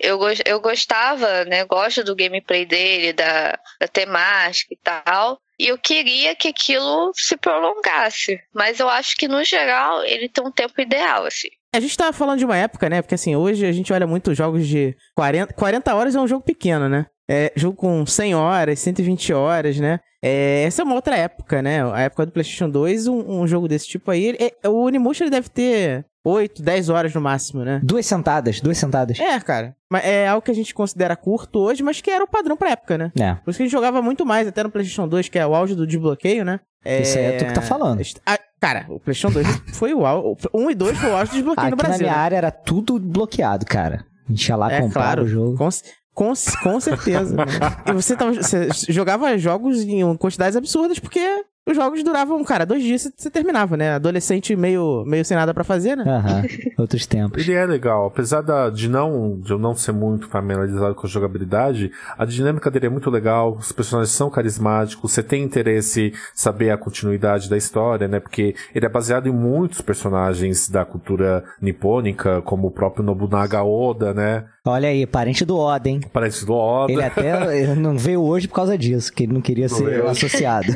Eu, 0.00 0.18
eu 0.44 0.60
gostava, 0.60 1.44
né? 1.44 1.64
Gosto 1.64 2.02
do 2.02 2.16
gameplay 2.16 2.66
dele, 2.66 3.12
da, 3.12 3.56
da 3.80 3.86
temática 3.86 4.74
e 4.74 4.78
tal. 4.82 5.38
E 5.56 5.68
eu 5.68 5.78
queria 5.78 6.34
que 6.34 6.48
aquilo 6.48 7.12
se 7.14 7.36
prolongasse. 7.36 8.40
Mas 8.52 8.80
eu 8.80 8.88
acho 8.88 9.14
que, 9.14 9.28
no 9.28 9.44
geral, 9.44 10.02
ele 10.04 10.28
tem 10.28 10.44
um 10.44 10.50
tempo 10.50 10.80
ideal, 10.80 11.24
assim. 11.26 11.48
A 11.74 11.80
gente 11.80 11.96
tava 11.96 12.12
falando 12.12 12.38
de 12.38 12.44
uma 12.44 12.56
época, 12.56 12.88
né? 12.90 13.00
Porque 13.00 13.14
assim, 13.14 13.34
hoje 13.34 13.64
a 13.64 13.72
gente 13.72 13.92
olha 13.92 14.06
muito 14.06 14.34
jogos 14.34 14.66
de 14.68 14.94
40, 15.16 15.54
40 15.54 15.94
horas 15.94 16.14
é 16.14 16.20
um 16.20 16.28
jogo 16.28 16.44
pequeno, 16.44 16.86
né? 16.88 17.06
É 17.30 17.50
jogo 17.56 17.76
com 17.76 18.04
100 18.04 18.34
horas, 18.34 18.78
120 18.80 19.32
horas, 19.32 19.78
né? 19.78 19.98
É, 20.22 20.64
essa 20.64 20.82
é 20.82 20.84
uma 20.84 20.94
outra 20.94 21.16
época, 21.16 21.62
né? 21.62 21.82
A 21.92 22.00
época 22.02 22.26
do 22.26 22.32
PlayStation 22.32 22.68
2, 22.68 23.06
um, 23.08 23.40
um 23.40 23.46
jogo 23.46 23.66
desse 23.68 23.86
tipo 23.88 24.10
aí. 24.10 24.36
é- 24.38 24.68
o 24.68 24.84
Onimusha 24.84 25.24
ele 25.24 25.30
deve 25.30 25.48
ter 25.48 26.04
8, 26.24 26.62
10 26.62 26.90
horas 26.90 27.14
no 27.14 27.22
máximo, 27.22 27.64
né? 27.64 27.80
Duas 27.82 28.04
sentadas, 28.04 28.60
duas 28.60 28.76
sentadas. 28.76 29.18
É, 29.18 29.40
cara. 29.40 29.74
Mas 29.90 30.04
é 30.04 30.28
algo 30.28 30.44
que 30.44 30.50
a 30.50 30.54
gente 30.54 30.74
considera 30.74 31.16
curto 31.16 31.58
hoje, 31.58 31.82
mas 31.82 32.02
que 32.02 32.10
era 32.10 32.22
o 32.22 32.28
padrão 32.28 32.56
pra 32.56 32.70
época, 32.72 32.98
né? 32.98 33.10
É. 33.18 33.34
Por 33.36 33.50
isso 33.50 33.56
que 33.56 33.62
a 33.62 33.66
gente 33.66 33.72
jogava 33.72 34.02
muito 34.02 34.26
mais, 34.26 34.46
até 34.46 34.62
no 34.62 34.70
PlayStation 34.70 35.08
2, 35.08 35.28
que 35.28 35.38
é 35.38 35.46
o 35.46 35.54
auge 35.54 35.74
do 35.74 35.86
desbloqueio, 35.86 36.44
né? 36.44 36.60
Isso 36.84 37.18
aí 37.18 37.24
é 37.24 37.36
tu 37.38 37.44
que 37.46 37.54
tá 37.54 37.62
falando. 37.62 38.00
Ah, 38.26 38.38
cara, 38.60 38.86
o 38.88 38.98
PlayStation 38.98 39.32
2 39.32 39.46
foi 39.72 39.94
o 39.94 40.04
auge. 40.04 40.48
1 40.52 40.70
e 40.70 40.74
2 40.74 40.98
foi 40.98 41.10
o 41.10 41.16
auge 41.16 41.30
do 41.30 41.34
desbloqueio 41.34 41.66
Aqui 41.68 41.70
no 41.70 41.76
na 41.76 41.82
Brasil. 41.88 42.06
minha 42.06 42.16
né? 42.16 42.18
área 42.22 42.36
era 42.36 42.50
tudo 42.50 42.98
bloqueado, 42.98 43.64
cara. 43.66 44.04
A 44.28 44.32
gente 44.32 44.48
ia 44.48 44.56
lá 44.56 44.72
É 44.72 44.80
comprar 44.80 45.02
claro, 45.02 45.22
o 45.24 45.28
jogo. 45.28 45.56
Com, 45.56 45.68
com, 46.14 46.32
com 46.62 46.80
certeza. 46.80 47.36
e 47.86 47.92
você, 47.92 48.16
tava, 48.16 48.34
você 48.34 48.68
jogava 48.88 49.36
jogos 49.38 49.82
em 49.82 50.16
quantidades 50.16 50.56
absurdas 50.56 50.98
porque 50.98 51.44
os 51.64 51.76
jogos 51.76 52.02
duravam, 52.02 52.42
cara, 52.42 52.66
dois 52.66 52.82
dias 52.82 53.02
você, 53.02 53.12
você 53.16 53.30
terminava, 53.30 53.76
né? 53.76 53.94
Adolescente 53.94 54.56
meio, 54.56 55.04
meio 55.06 55.24
sem 55.24 55.36
nada 55.36 55.54
pra 55.54 55.62
fazer, 55.62 55.96
né? 55.96 56.04
Aham, 56.04 56.42
outros 56.76 57.06
tempos. 57.06 57.40
Ele 57.40 57.52
é 57.56 57.64
legal, 57.64 58.06
apesar 58.06 58.40
da, 58.40 58.68
de, 58.68 58.88
não, 58.88 59.38
de 59.40 59.52
eu 59.52 59.58
não 59.58 59.74
ser 59.74 59.92
muito 59.92 60.28
familiarizado 60.28 60.94
com 60.94 61.06
a 61.06 61.10
jogabilidade, 61.10 61.92
a 62.18 62.24
dinâmica 62.24 62.68
dele 62.70 62.86
é 62.86 62.90
muito 62.90 63.10
legal, 63.10 63.52
os 63.52 63.70
personagens 63.70 64.14
são 64.14 64.28
carismáticos, 64.28 65.12
você 65.12 65.22
tem 65.22 65.44
interesse 65.44 66.06
em 66.08 66.12
saber 66.34 66.70
a 66.70 66.76
continuidade 66.76 67.48
da 67.48 67.56
história, 67.56 68.08
né? 68.08 68.18
Porque 68.18 68.56
ele 68.74 68.86
é 68.86 68.88
baseado 68.88 69.28
em 69.28 69.32
muitos 69.32 69.80
personagens 69.80 70.68
da 70.68 70.84
cultura 70.84 71.44
nipônica, 71.60 72.42
como 72.42 72.66
o 72.66 72.70
próprio 72.72 73.04
Nobunaga 73.04 73.62
Oda, 73.62 74.12
né? 74.12 74.46
Olha 74.64 74.88
aí, 74.88 75.04
parente 75.06 75.44
do 75.44 75.56
Oda, 75.56 75.88
hein? 75.88 76.00
Parece 76.12 76.46
do 76.46 76.54
Oda. 76.54 76.92
Ele 76.92 77.02
até 77.02 77.74
não 77.74 77.98
veio 77.98 78.22
hoje 78.22 78.46
por 78.46 78.54
causa 78.54 78.78
disso, 78.78 79.12
que 79.12 79.24
ele 79.24 79.32
não 79.32 79.40
queria 79.40 79.68
ser 79.68 79.84
veio. 79.84 80.08
associado. 80.08 80.72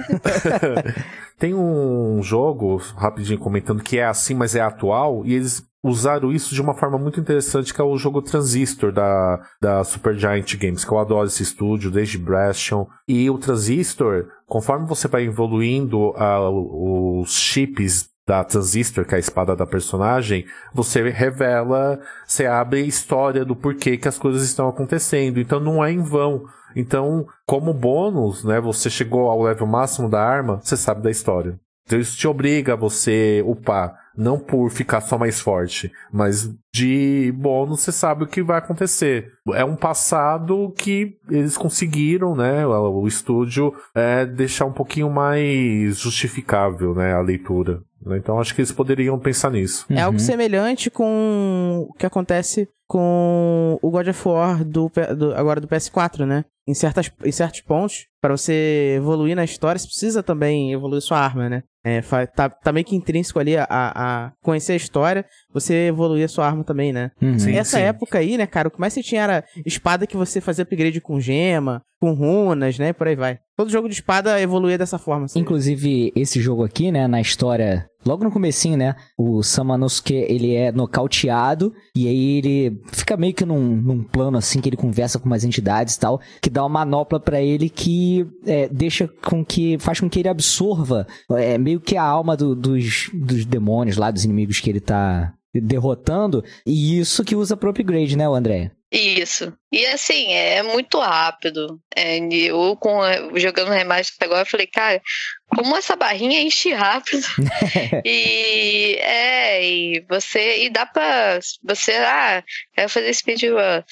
Tem 1.38 1.54
um 1.54 2.20
jogo, 2.22 2.80
rapidinho 2.96 3.38
comentando, 3.38 3.82
que 3.82 3.98
é 3.98 4.06
assim, 4.06 4.34
mas 4.34 4.56
é 4.56 4.60
atual, 4.60 5.22
e 5.24 5.34
eles 5.34 5.62
usaram 5.84 6.32
isso 6.32 6.54
de 6.54 6.60
uma 6.60 6.74
forma 6.74 6.98
muito 6.98 7.20
interessante, 7.20 7.72
que 7.72 7.80
é 7.80 7.84
o 7.84 7.96
jogo 7.96 8.22
Transistor 8.22 8.90
da, 8.90 9.40
da 9.60 9.84
Supergiant 9.84 10.56
Games, 10.56 10.84
que 10.84 10.90
eu 10.90 10.98
adoro 10.98 11.28
esse 11.28 11.42
estúdio, 11.42 11.90
desde 11.90 12.18
Bastion. 12.18 12.86
E 13.06 13.30
o 13.30 13.38
Transistor, 13.38 14.26
conforme 14.46 14.86
você 14.86 15.06
vai 15.06 15.24
evoluindo 15.24 16.12
ah, 16.16 16.50
os 16.50 17.30
chips 17.38 18.08
da 18.26 18.42
Transistor, 18.42 19.04
que 19.04 19.14
é 19.14 19.16
a 19.16 19.20
espada 19.20 19.54
da 19.54 19.64
personagem, 19.64 20.44
você 20.74 21.08
revela, 21.10 22.00
você 22.26 22.44
abre 22.44 22.80
a 22.80 22.86
história 22.86 23.44
do 23.44 23.54
porquê 23.54 23.96
que 23.96 24.08
as 24.08 24.18
coisas 24.18 24.42
estão 24.42 24.68
acontecendo. 24.68 25.38
Então 25.38 25.60
não 25.60 25.84
é 25.84 25.92
em 25.92 26.02
vão. 26.02 26.44
Então, 26.74 27.26
como 27.46 27.72
bônus, 27.72 28.44
né, 28.44 28.60
você 28.60 28.90
chegou 28.90 29.30
ao 29.30 29.42
level 29.42 29.66
máximo 29.66 30.10
da 30.10 30.22
arma, 30.22 30.60
você 30.62 30.76
sabe 30.76 31.02
da 31.02 31.10
história. 31.10 31.58
Então 31.86 32.00
isso 32.00 32.18
te 32.18 32.26
obriga 32.26 32.72
a 32.72 32.76
você 32.76 33.44
upar, 33.46 33.96
não 34.16 34.40
por 34.40 34.68
ficar 34.70 35.00
só 35.00 35.16
mais 35.16 35.40
forte, 35.40 35.92
mas 36.12 36.52
de 36.74 37.32
bônus 37.36 37.80
você 37.80 37.92
sabe 37.92 38.24
o 38.24 38.26
que 38.26 38.42
vai 38.42 38.58
acontecer. 38.58 39.30
É 39.54 39.64
um 39.64 39.76
passado 39.76 40.74
que 40.76 41.16
eles 41.30 41.56
conseguiram, 41.56 42.34
né, 42.34 42.66
o 42.66 43.06
estúdio, 43.06 43.72
é, 43.94 44.26
deixar 44.26 44.64
um 44.64 44.72
pouquinho 44.72 45.08
mais 45.08 45.98
justificável, 45.98 46.92
né, 46.92 47.14
a 47.14 47.20
leitura. 47.20 47.80
Né. 48.06 48.16
Então 48.18 48.38
acho 48.40 48.54
que 48.54 48.60
eles 48.60 48.72
poderiam 48.72 49.18
pensar 49.18 49.50
nisso. 49.50 49.84
É 49.90 50.00
algo 50.00 50.18
Uhum. 50.18 50.24
semelhante 50.24 50.90
com 50.90 51.86
o 51.90 51.94
que 51.94 52.06
acontece 52.06 52.68
com 52.88 53.78
o 53.82 53.90
God 53.90 54.08
of 54.08 54.28
War 54.28 54.64
do, 54.64 54.90
do- 55.16 55.34
agora 55.34 55.60
do 55.60 55.66
PS4, 55.68 56.24
né? 56.24 56.44
Em, 56.66 56.74
certas, 56.74 57.10
em 57.24 57.32
certos 57.32 57.60
pontos, 57.60 58.06
para 58.20 58.36
você 58.36 58.94
evoluir 58.96 59.36
na 59.36 59.44
história, 59.44 59.78
você 59.78 59.86
precisa 59.86 60.22
também 60.22 60.72
evoluir 60.72 61.00
sua 61.00 61.18
arma, 61.18 61.48
né? 61.48 61.62
É, 61.84 62.00
tá, 62.34 62.48
tá 62.48 62.72
meio 62.72 62.84
que 62.84 62.96
intrínseco 62.96 63.38
ali 63.38 63.56
a, 63.56 63.64
a, 63.70 64.24
a 64.26 64.32
conhecer 64.42 64.72
a 64.72 64.76
história, 64.76 65.24
você 65.54 65.86
evoluir 65.86 66.24
a 66.24 66.28
sua 66.28 66.44
arma 66.44 66.64
também, 66.64 66.92
né? 66.92 67.12
Uhum. 67.22 67.38
Sim. 67.38 67.54
Essa 67.54 67.78
época 67.78 68.18
aí, 68.18 68.36
né, 68.36 68.44
cara, 68.44 68.66
o 68.66 68.70
que 68.72 68.80
mais 68.80 68.92
você 68.92 69.04
tinha 69.04 69.22
era 69.22 69.44
espada 69.64 70.04
que 70.04 70.16
você 70.16 70.40
fazia 70.40 70.64
upgrade 70.64 71.00
com 71.00 71.20
gema, 71.20 71.80
com 72.00 72.12
runas, 72.12 72.76
né? 72.76 72.88
E 72.88 72.92
por 72.92 73.06
aí 73.06 73.14
vai. 73.14 73.38
Todo 73.56 73.70
jogo 73.70 73.88
de 73.88 73.94
espada 73.94 74.40
evoluía 74.40 74.76
dessa 74.76 74.98
forma. 74.98 75.26
assim. 75.26 75.38
Inclusive, 75.38 76.12
esse 76.16 76.40
jogo 76.40 76.64
aqui, 76.64 76.90
né, 76.90 77.06
na 77.06 77.20
história, 77.20 77.88
logo 78.04 78.24
no 78.24 78.30
comecinho, 78.32 78.76
né, 78.76 78.96
o 79.16 79.42
Samanosuke, 79.42 80.12
ele 80.12 80.54
é 80.54 80.72
nocauteado, 80.72 81.72
e 81.96 82.06
aí 82.08 82.38
ele 82.38 82.82
fica 82.92 83.16
meio 83.16 83.32
que 83.32 83.46
num, 83.46 83.76
num 83.76 84.02
plano, 84.02 84.36
assim, 84.36 84.60
que 84.60 84.68
ele 84.68 84.76
conversa 84.76 85.18
com 85.18 85.26
umas 85.26 85.44
entidades 85.44 85.94
e 85.94 86.00
tal, 86.00 86.20
que 86.42 86.50
dá 86.56 86.62
uma 86.64 86.84
manopla 86.84 87.20
pra 87.20 87.40
ele 87.40 87.68
que 87.68 88.26
é, 88.46 88.66
deixa 88.68 89.06
com 89.24 89.44
que, 89.44 89.76
faz 89.78 90.00
com 90.00 90.08
que 90.08 90.18
ele 90.20 90.28
absorva, 90.28 91.06
é, 91.32 91.58
meio 91.58 91.78
que 91.80 91.96
a 91.96 92.02
alma 92.02 92.34
do- 92.36 92.54
dos, 92.56 93.10
dos 93.12 93.44
demônios 93.44 93.96
lá, 93.98 94.10
dos 94.10 94.24
inimigos 94.24 94.58
que 94.58 94.70
ele 94.70 94.80
tá 94.80 95.34
derrotando, 95.54 96.42
e 96.66 96.98
isso 96.98 97.22
que 97.24 97.36
usa 97.36 97.56
pro 97.56 97.70
upgrade, 97.70 98.16
né, 98.16 98.26
André? 98.26 98.70
Isso. 98.96 99.52
E 99.70 99.84
assim, 99.86 100.32
é 100.32 100.62
muito 100.62 100.98
rápido. 100.98 101.78
É, 101.94 102.18
eu 102.18 102.74
com, 102.76 103.00
jogando 103.34 103.70
remaster 103.70 104.16
agora, 104.26 104.42
eu 104.42 104.46
falei, 104.46 104.66
cara, 104.66 105.02
como 105.48 105.76
essa 105.76 105.94
barrinha 105.94 106.40
enche 106.40 106.72
rápido. 106.72 107.26
e 108.04 108.96
é, 108.98 109.64
e 109.64 110.00
você. 110.08 110.64
E 110.64 110.70
dá 110.70 110.86
pra. 110.86 111.38
Você, 111.62 111.92
ah, 111.92 112.42
quero 112.74 112.88
fazer 112.88 113.12
speedrun. 113.12 113.82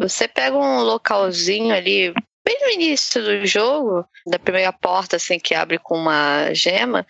Você 0.00 0.28
pega 0.28 0.56
um 0.56 0.82
localzinho 0.82 1.74
ali, 1.74 2.14
bem 2.44 2.58
no 2.60 2.70
início 2.70 3.22
do 3.24 3.44
jogo, 3.44 4.06
da 4.26 4.38
primeira 4.38 4.72
porta 4.72 5.16
assim 5.16 5.38
que 5.38 5.54
abre 5.54 5.78
com 5.78 5.96
uma 5.96 6.52
gema, 6.52 7.06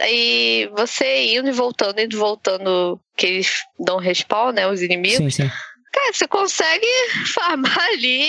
aí 0.00 0.68
você 0.76 1.36
indo 1.36 1.48
e 1.48 1.52
voltando, 1.52 2.00
indo 2.00 2.14
e 2.14 2.18
voltando, 2.18 3.00
que 3.16 3.26
eles 3.26 3.52
dão 3.78 3.98
respawn, 3.98 4.52
né, 4.52 4.66
os 4.66 4.82
inimigos. 4.82 5.18
Sim, 5.18 5.30
sim. 5.30 5.50
Cara, 5.94 6.12
você 6.12 6.26
consegue 6.26 6.86
farmar 7.32 7.78
ali, 7.92 8.28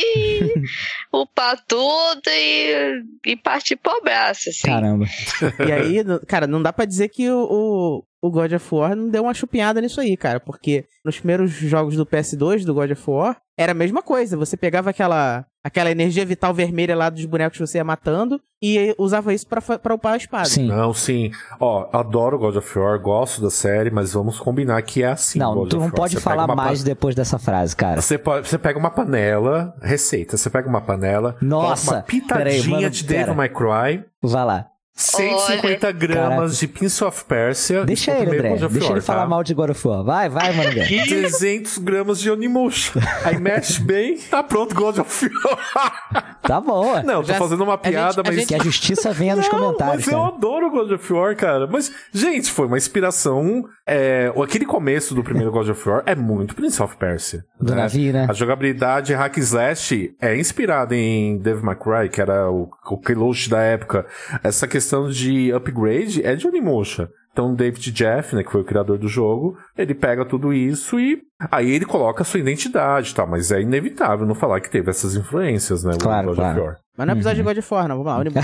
upar 1.12 1.60
tudo 1.68 2.22
e, 2.28 3.04
e 3.26 3.36
partir 3.36 3.76
pro 3.76 3.98
abraço, 3.98 4.50
assim. 4.50 4.68
Caramba. 4.68 5.06
E 5.68 5.72
aí, 5.72 5.98
cara, 6.28 6.46
não 6.46 6.62
dá 6.62 6.72
pra 6.72 6.86
dizer 6.86 7.10
que 7.10 7.28
o, 7.28 8.06
o, 8.28 8.32
God 8.32 8.52
of 8.54 8.76
War 8.76 8.96
não 8.96 9.10
deu 9.10 9.24
uma 9.24 9.34
chupinhada 9.34 9.82
nisso 9.82 10.00
aí, 10.02 10.16
cara. 10.18 10.40
Porque 10.40 10.86
nos 11.04 11.18
primeiros 11.20 11.52
jogos 11.52 11.96
do 11.96 12.06
PS2, 12.06 12.64
do 12.66 12.74
God 12.74 12.92
of 12.92 13.04
War, 13.10 13.38
era 13.58 13.72
a 13.72 13.76
mesma 13.76 14.02
coisa. 14.02 14.36
Você 14.38 14.58
pegava 14.58 14.90
aquela, 14.90 15.46
aquela 15.64 15.90
energia 15.92 16.26
vital 16.26 16.54
vermelha 16.54 16.96
lá 16.96 17.10
dos 17.10 17.24
bonecos 17.26 17.58
que 17.58 17.66
você 17.66 17.78
ia 17.78 17.84
matando 17.84 18.40
e 18.62 18.94
usava 18.98 19.34
isso 19.34 19.48
pra 19.48 19.94
upar 19.96 20.14
a 20.14 20.18
espada. 20.18 20.46
Sim. 20.46 20.68
Não, 20.68 20.94
sim. 20.94 21.32
Ó, 21.60 21.88
adoro 21.94 22.38
God 22.38 22.56
of 22.58 22.80
War, 22.80 23.00
gosto 23.00 23.42
da 23.42 23.50
série, 23.50 23.90
mas 23.90 24.14
vamos 24.14 24.40
combinar 24.40 24.82
que 24.82 25.04
é 25.04 25.08
assim. 25.08 25.40
não, 25.40 25.54
God 25.56 25.70
tu 25.70 25.78
não 25.80 25.90
pode 25.90 26.16
Você 26.16 26.22
falar 26.22 26.48
mais 26.48 26.80
pa- 26.80 26.86
depois 26.86 27.16
dessa 27.16 27.38
frase, 27.40 27.76
cara. 27.76 28.02
Você, 28.02 28.18
pode, 28.18 28.48
você 28.48 28.58
pega 28.58 28.78
uma 28.78 28.90
panela, 28.92 29.74
receita, 29.82 30.36
você 30.36 30.50
pega 30.50 30.68
uma 30.68 30.82
panela, 30.82 31.38
Nossa, 31.42 31.92
uma 31.96 32.02
pitadinha 32.02 32.38
peraí, 32.38 32.68
mano, 32.68 32.90
de. 32.90 33.04
Devil 33.06 33.36
May 33.36 33.50
Cry, 33.50 34.04
Vai 34.22 34.46
lá. 34.46 34.68
150 34.96 35.92
gramas 35.92 36.58
de 36.58 36.68
Prince 36.70 37.04
of 37.04 37.26
Persia. 37.26 37.84
Deixa 37.84 38.12
é 38.12 38.22
ele, 38.22 38.38
André. 38.38 38.56
Deixa 38.70 38.86
War, 38.88 38.92
ele 38.94 39.02
falar 39.02 39.22
tá? 39.24 39.28
mal 39.28 39.44
de 39.44 39.54
God 39.54 39.70
of 39.72 39.88
War. 39.88 40.04
Vai, 40.06 40.30
vai, 40.30 40.54
mano. 40.54 40.70
André. 40.70 40.86
300 41.06 41.78
gramas 41.80 42.20
de 42.20 42.32
Onimusha. 42.32 42.94
Aí 43.26 43.38
mexe 43.38 43.82
bem, 43.82 44.18
tá 44.18 44.42
pronto 44.42 44.74
God 44.74 45.00
of 45.00 45.30
War. 45.44 46.36
Tá 46.46 46.62
bom. 46.62 46.94
ué. 46.94 47.02
Não, 47.02 47.24
tô 47.24 47.30
Já- 47.30 47.40
fazendo 47.40 47.64
uma 47.64 47.74
a 47.74 47.76
gente- 47.78 47.90
piada, 47.90 48.22
a 48.22 48.24
mas... 48.24 48.36
gente- 48.36 48.48
Que 48.50 48.54
a 48.54 48.60
justiça 48.64 49.12
venha 49.12 49.36
nos 49.36 49.46
Não, 49.50 49.52
comentários, 49.60 50.06
mas 50.06 50.14
eu 50.14 50.20
cara. 50.22 50.36
adoro 50.36 50.70
God 50.70 50.92
of 50.92 51.12
War, 51.14 51.36
cara. 51.36 51.66
Mas, 51.66 51.92
gente, 52.14 52.52
foi 52.52 52.68
uma 52.68 52.78
inspiração. 52.78 53.64
É, 53.88 54.32
aquele 54.44 54.64
começo 54.64 55.16
do 55.16 55.24
primeiro 55.24 55.52
God 55.52 55.70
of 55.70 55.90
War 55.90 56.04
é 56.06 56.14
muito 56.14 56.54
Prince 56.54 56.80
of 56.84 56.96
Persia. 56.98 57.44
Do 57.60 57.74
navio, 57.74 58.14
né? 58.14 58.28
A 58.30 58.34
jogabilidade 58.34 59.12
hack 59.16 59.36
slash 59.40 60.16
é 60.22 60.38
inspirada 60.38 60.96
em 60.96 61.40
Devil 61.40 61.64
May 61.66 61.76
Cry, 61.78 62.10
que 62.12 62.22
era 62.22 62.48
o, 62.52 62.70
o 62.92 63.50
da 63.50 63.62
época. 63.64 64.06
Essa 64.44 64.68
questão 64.68 64.85
de 65.16 65.52
upgrade 65.52 66.26
é 66.26 66.36
de 66.36 66.48
Onimusha. 66.48 67.10
Então, 67.32 67.54
David 67.54 67.92
Jeff, 67.92 68.34
né, 68.34 68.44
que 68.44 68.52
foi 68.52 68.62
o 68.62 68.66
criador 68.66 68.98
do 68.98 69.10
jogo, 69.10 69.58
ele 69.78 69.94
pega 69.94 70.24
tudo 70.24 70.54
isso 70.54 70.98
e 70.98 71.22
aí 71.52 71.72
ele 71.72 71.86
coloca 71.86 72.22
a 72.22 72.26
sua 72.26 72.40
identidade, 72.40 73.14
tá? 73.14 73.26
Mas 73.26 73.52
é 73.52 73.62
inevitável 73.62 74.26
não 74.26 74.36
falar 74.36 74.62
que 74.62 74.70
teve 74.70 74.90
essas 74.90 75.16
influências, 75.16 75.84
né? 75.84 75.96
Claro, 76.00 76.28
God 76.28 76.36
claro. 76.38 76.64
War. 76.64 76.78
Mas 76.98 77.08
não 77.08 77.14
é 77.14 77.18
episódio 77.18 77.44
de 77.44 77.44
God 77.44 77.58
of 77.58 77.74
War, 77.74 77.88
não. 77.90 78.02
Vamos 78.02 78.34
lá. 78.34 78.42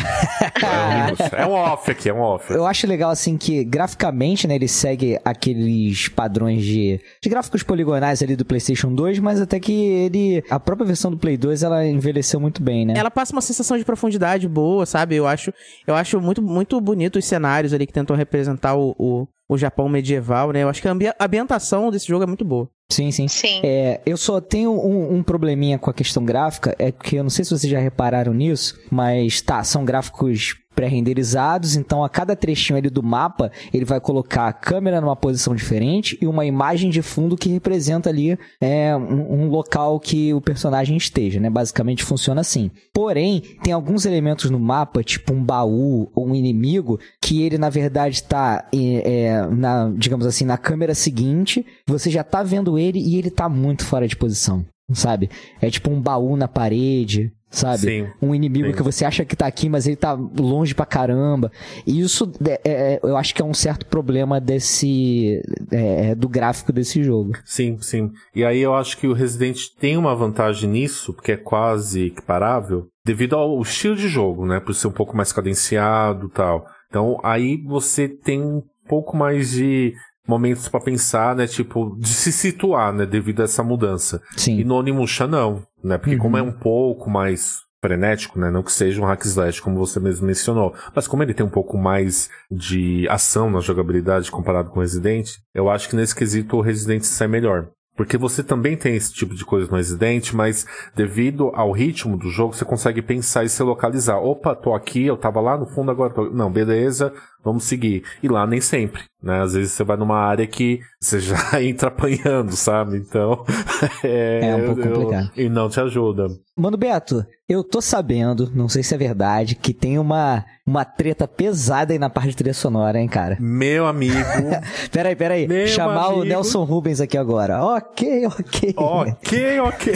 É, 1.31 1.41
é 1.43 1.45
um 1.45 1.53
off 1.53 1.89
aqui, 1.89 2.09
é 2.09 2.13
um 2.13 2.19
off. 2.19 2.53
Eu 2.53 2.65
acho 2.65 2.85
legal, 2.85 3.09
assim, 3.09 3.37
que 3.37 3.63
graficamente, 3.63 4.45
né, 4.45 4.55
ele 4.55 4.67
segue 4.67 5.17
aqueles 5.23 6.09
padrões 6.09 6.63
de, 6.63 6.99
de 7.21 7.29
gráficos 7.29 7.63
poligonais 7.63 8.21
ali 8.21 8.35
do 8.35 8.43
PlayStation 8.43 8.93
2, 8.93 9.19
mas 9.19 9.39
até 9.39 9.57
que 9.59 9.71
ele. 9.71 10.43
A 10.49 10.59
própria 10.59 10.85
versão 10.85 11.09
do 11.09 11.17
Play 11.17 11.37
2 11.37 11.63
ela 11.63 11.85
envelheceu 11.85 12.41
muito 12.41 12.61
bem, 12.61 12.85
né? 12.85 12.93
Ela 12.97 13.09
passa 13.09 13.31
uma 13.31 13.41
sensação 13.41 13.77
de 13.77 13.85
profundidade 13.85 14.49
boa, 14.49 14.85
sabe? 14.85 15.15
Eu 15.15 15.25
acho, 15.25 15.53
eu 15.87 15.95
acho 15.95 16.19
muito, 16.19 16.41
muito 16.41 16.79
bonito 16.81 17.19
os 17.19 17.25
cenários 17.25 17.73
ali 17.73 17.87
que 17.87 17.93
tentam 17.93 18.17
representar 18.17 18.75
o, 18.75 18.93
o, 18.99 19.27
o 19.53 19.57
Japão 19.57 19.89
medieval, 19.89 20.51
né? 20.53 20.63
Eu 20.63 20.69
acho 20.69 20.81
que 20.81 20.87
a 20.87 20.91
ambi- 20.91 21.07
a 21.09 21.15
ambientação 21.25 21.91
desse 21.91 22.07
jogo 22.07 22.23
é 22.23 22.25
muito 22.27 22.45
boa. 22.45 22.69
Sim, 22.89 23.11
sim. 23.11 23.27
Sim. 23.27 23.59
É, 23.63 23.99
eu 24.05 24.15
só 24.15 24.39
tenho 24.39 24.71
um, 24.71 25.15
um 25.15 25.21
probleminha 25.23 25.77
com 25.77 25.89
a 25.89 25.93
questão 25.93 26.23
gráfica, 26.23 26.73
é 26.79 26.89
que 26.89 27.17
eu 27.17 27.23
não 27.23 27.29
sei 27.29 27.43
se 27.43 27.51
vocês 27.51 27.69
já 27.69 27.79
repararam 27.79 28.33
nisso, 28.33 28.79
mas 28.89 29.41
tá, 29.41 29.61
são 29.63 29.83
gráficos 29.83 30.55
pré-renderizados, 30.81 31.75
então 31.75 32.03
a 32.03 32.09
cada 32.09 32.35
trechinho 32.35 32.77
ali 32.77 32.89
do 32.89 33.03
mapa, 33.03 33.51
ele 33.71 33.85
vai 33.85 33.99
colocar 33.99 34.47
a 34.47 34.53
câmera 34.53 34.99
numa 34.99 35.15
posição 35.15 35.53
diferente 35.53 36.17
e 36.19 36.25
uma 36.25 36.43
imagem 36.43 36.89
de 36.89 37.03
fundo 37.03 37.37
que 37.37 37.49
representa 37.49 38.09
ali 38.09 38.35
é, 38.59 38.95
um, 38.95 39.43
um 39.43 39.47
local 39.47 39.99
que 39.99 40.33
o 40.33 40.41
personagem 40.41 40.97
esteja, 40.97 41.39
né? 41.39 41.51
Basicamente 41.51 42.03
funciona 42.03 42.41
assim. 42.41 42.71
Porém, 42.91 43.41
tem 43.63 43.71
alguns 43.71 44.07
elementos 44.07 44.49
no 44.49 44.59
mapa, 44.59 45.03
tipo 45.03 45.33
um 45.33 45.43
baú 45.43 46.09
ou 46.15 46.27
um 46.27 46.33
inimigo, 46.35 46.99
que 47.21 47.43
ele 47.43 47.59
na 47.59 47.69
verdade 47.69 48.15
está, 48.15 48.67
é, 48.73 49.45
na, 49.51 49.91
digamos 49.95 50.25
assim, 50.25 50.45
na 50.45 50.57
câmera 50.57 50.95
seguinte, 50.95 51.63
você 51.85 52.09
já 52.09 52.23
tá 52.23 52.41
vendo 52.41 52.79
ele 52.79 52.97
e 52.97 53.17
ele 53.17 53.29
tá 53.29 53.47
muito 53.47 53.85
fora 53.85 54.07
de 54.07 54.15
posição, 54.15 54.65
sabe? 54.93 55.29
É 55.61 55.69
tipo 55.69 55.89
um 55.89 56.01
baú 56.01 56.35
na 56.35 56.47
parede, 56.47 57.31
sabe? 57.51 57.79
Sim. 57.79 58.07
Um 58.21 58.33
inimigo 58.33 58.69
Sim. 58.69 58.73
que 58.73 58.81
você 58.81 59.05
acha 59.05 59.25
que 59.25 59.35
tá 59.35 59.45
aqui, 59.45 59.67
mas 59.69 59.85
ele 59.85 59.97
tá 59.97 60.13
longe 60.13 60.73
pra 60.73 60.85
caramba. 60.85 61.51
E 61.85 61.99
isso 61.99 62.31
é, 62.47 62.61
é, 62.63 62.99
eu 63.03 63.17
acho 63.17 63.35
que 63.35 63.41
é 63.41 63.45
um 63.45 63.53
certo 63.53 63.85
problema 63.85 64.39
desse. 64.39 65.41
é, 65.71 66.15
do 66.15 66.29
gráfico 66.29 66.71
desse 66.71 67.03
jogo. 67.03 67.33
Sim, 67.45 67.77
sim. 67.81 68.09
E 68.33 68.43
aí 68.43 68.59
eu 68.59 68.73
acho 68.73 68.97
que 68.97 69.07
o 69.07 69.13
Resident 69.13 69.59
tem 69.79 69.97
uma 69.97 70.15
vantagem 70.15 70.69
nisso, 70.69 71.13
porque 71.13 71.33
é 71.33 71.37
quase 71.37 72.05
equiparável, 72.05 72.87
devido 73.05 73.35
ao 73.35 73.61
estilo 73.61 73.95
de 73.95 74.07
jogo, 74.07 74.45
né? 74.45 74.59
Por 74.59 74.73
ser 74.73 74.87
um 74.87 74.91
pouco 74.91 75.15
mais 75.15 75.33
cadenciado 75.33 76.29
tal. 76.29 76.65
Então 76.87 77.19
aí 77.23 77.57
você 77.65 78.07
tem 78.07 78.41
um 78.41 78.61
pouco 78.87 79.15
mais 79.15 79.51
de 79.51 79.93
momentos 80.27 80.67
pra 80.67 80.79
pensar, 80.79 81.35
né? 81.35 81.47
Tipo, 81.47 81.95
de 81.99 82.09
se 82.09 82.31
situar, 82.31 82.93
né? 82.93 83.05
Devido 83.05 83.41
a 83.41 83.45
essa 83.45 83.63
mudança. 83.63 84.21
E 84.37 84.41
Sim. 84.41 84.63
no 84.63 84.75
Onimusha 84.75 85.27
não, 85.27 85.63
né? 85.83 85.97
Porque 85.97 86.17
como 86.17 86.35
Uhum. 86.37 86.43
é 86.43 86.47
um 86.47 86.51
pouco 86.51 87.09
mais 87.09 87.59
frenético, 87.83 88.39
né? 88.39 88.51
Não 88.51 88.61
que 88.61 88.71
seja 88.71 89.01
um 89.01 89.05
hack 89.05 89.23
slash, 89.25 89.61
como 89.61 89.77
você 89.77 89.99
mesmo 89.99 90.27
mencionou. 90.27 90.73
Mas 90.95 91.07
como 91.07 91.23
ele 91.23 91.33
tem 91.33 91.45
um 91.45 91.49
pouco 91.49 91.77
mais 91.77 92.29
de 92.51 93.07
ação 93.09 93.49
na 93.49 93.59
jogabilidade 93.59 94.29
comparado 94.29 94.69
com 94.69 94.77
o 94.79 94.81
Resident, 94.81 95.31
eu 95.53 95.69
acho 95.69 95.89
que 95.89 95.95
nesse 95.95 96.15
quesito 96.15 96.57
o 96.57 96.61
Resident 96.61 97.01
sai 97.03 97.27
melhor. 97.27 97.69
Porque 97.97 98.17
você 98.17 98.41
também 98.41 98.77
tem 98.77 98.95
esse 98.95 99.11
tipo 99.13 99.35
de 99.35 99.43
coisa 99.43 99.69
no 99.69 99.75
Resident, 99.77 100.31
mas 100.31 100.65
devido 100.95 101.51
ao 101.53 101.71
ritmo 101.71 102.15
do 102.17 102.29
jogo, 102.29 102.53
você 102.55 102.63
consegue 102.63 103.01
pensar 103.01 103.43
e 103.43 103.49
se 103.49 103.61
localizar. 103.61 104.17
Opa, 104.17 104.55
tô 104.55 104.73
aqui, 104.73 105.05
eu 105.05 105.17
tava 105.17 105.41
lá 105.41 105.57
no 105.57 105.65
fundo, 105.65 105.91
agora 105.91 106.13
tô... 106.13 106.29
Não, 106.29 106.49
beleza, 106.51 107.11
vamos 107.43 107.63
seguir. 107.65 108.03
E 108.21 108.27
lá 108.27 108.45
nem 108.47 108.61
sempre, 108.61 109.03
né? 109.21 109.41
Às 109.41 109.53
vezes 109.53 109.71
você 109.73 109.83
vai 109.83 109.97
numa 109.97 110.17
área 110.17 110.45
que 110.47 110.79
você 110.99 111.19
já 111.19 111.35
entra 111.63 111.87
apanhando, 111.89 112.51
sabe? 112.55 112.97
Então... 112.97 113.43
É 114.03 114.55
um 114.55 114.65
pouco 114.75 114.81
eu- 114.81 114.93
complicado. 114.93 115.31
E 115.35 115.49
não 115.49 115.67
te 115.69 115.79
ajuda. 115.79 116.27
Mano 116.55 116.77
Beto, 116.77 117.25
eu 117.49 117.63
tô 117.63 117.81
sabendo, 117.81 118.51
não 118.53 118.69
sei 118.69 118.83
se 118.83 118.93
é 118.93 118.97
verdade, 118.97 119.55
que 119.55 119.73
tem 119.73 119.97
uma, 119.97 120.45
uma 120.67 120.85
treta 120.85 121.27
pesada 121.27 121.93
aí 121.93 121.97
na 121.97 122.09
parte 122.09 122.29
de 122.29 122.35
trilha 122.35 122.53
sonora, 122.53 122.99
hein, 122.99 123.07
cara? 123.07 123.37
Meu 123.39 123.87
amigo... 123.87 124.13
Peraí, 124.91 125.15
peraí. 125.15 125.47
Meu 125.47 125.65
Chamar 125.67 126.09
o 126.09 126.11
amigo. 126.17 126.25
Nelson 126.25 126.63
Rubens 126.63 127.01
aqui 127.01 127.17
agora. 127.17 127.63
Ok, 127.63 128.25
ok. 128.27 128.73
ok, 128.77 129.59
ok. 129.61 129.93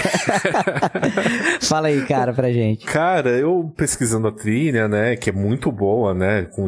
Fala 1.61 1.87
aí, 1.89 2.03
cara, 2.05 2.33
pra 2.33 2.51
gente. 2.51 2.85
Cara, 2.85 3.29
eu 3.31 3.71
pesquisando 3.75 4.27
a 4.27 4.31
trilha, 4.31 4.87
né, 4.87 5.15
que 5.15 5.29
é 5.29 5.33
muito 5.33 5.71
boa, 5.71 6.13
né, 6.13 6.43
com 6.43 6.67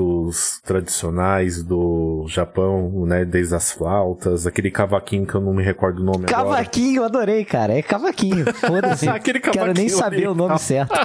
instrumentos 0.00 0.60
tradicionais 0.64 1.62
do 1.62 2.24
Japão, 2.28 3.04
né, 3.06 3.24
desde 3.24 3.54
as 3.54 3.70
flautas, 3.72 4.46
aquele 4.46 4.70
cavaquinho 4.70 5.26
que 5.26 5.34
eu 5.34 5.40
não 5.40 5.52
me 5.52 5.62
recordo 5.62 6.00
o 6.00 6.04
nome 6.04 6.26
agora. 6.26 6.56
Cavaquinho, 6.56 7.00
eu 7.00 7.04
adorei, 7.04 7.44
cara. 7.44 7.74
É 7.74 7.82
cavaquinho. 7.82 8.52
Foda-se. 8.54 9.08
Aquele 9.08 9.40
Quero 9.40 9.72
nem 9.72 9.88
cavaquinho 9.88 9.90
saber 9.90 10.28
o 10.28 10.34
nome 10.34 10.58
certo. 10.58 10.92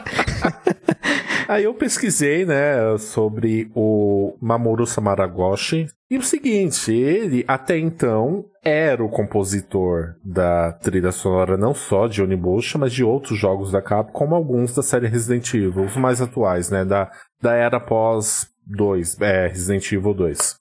Aí 1.47 1.63
eu 1.63 1.75
pesquisei, 1.75 2.43
né, 2.43 2.97
sobre 2.97 3.69
o 3.75 4.35
Mamoru 4.41 4.87
Samaragoshi. 4.87 5.87
E 6.09 6.17
o 6.17 6.23
seguinte, 6.23 6.91
ele 6.91 7.45
até 7.47 7.77
então 7.77 8.45
era 8.63 9.03
o 9.03 9.09
compositor 9.09 10.15
da 10.23 10.71
trilha 10.71 11.11
sonora 11.11 11.55
não 11.55 11.73
só 11.75 12.07
de 12.07 12.21
Onimusha, 12.21 12.79
mas 12.79 12.91
de 12.91 13.03
outros 13.03 13.37
jogos 13.37 13.71
da 13.71 13.81
Capcom, 13.81 14.11
como 14.11 14.33
alguns 14.33 14.73
da 14.73 14.81
série 14.81 15.07
Resident 15.07 15.53
Evil, 15.53 15.85
os 15.85 15.95
mais 15.95 16.19
atuais, 16.19 16.71
né, 16.71 16.83
da, 16.83 17.11
da 17.39 17.53
era 17.53 17.79
pós 17.79 18.49
2, 18.65 19.19
é, 19.21 19.47
Resident 19.47 19.91
Evil 19.91 20.13
2. 20.13 20.55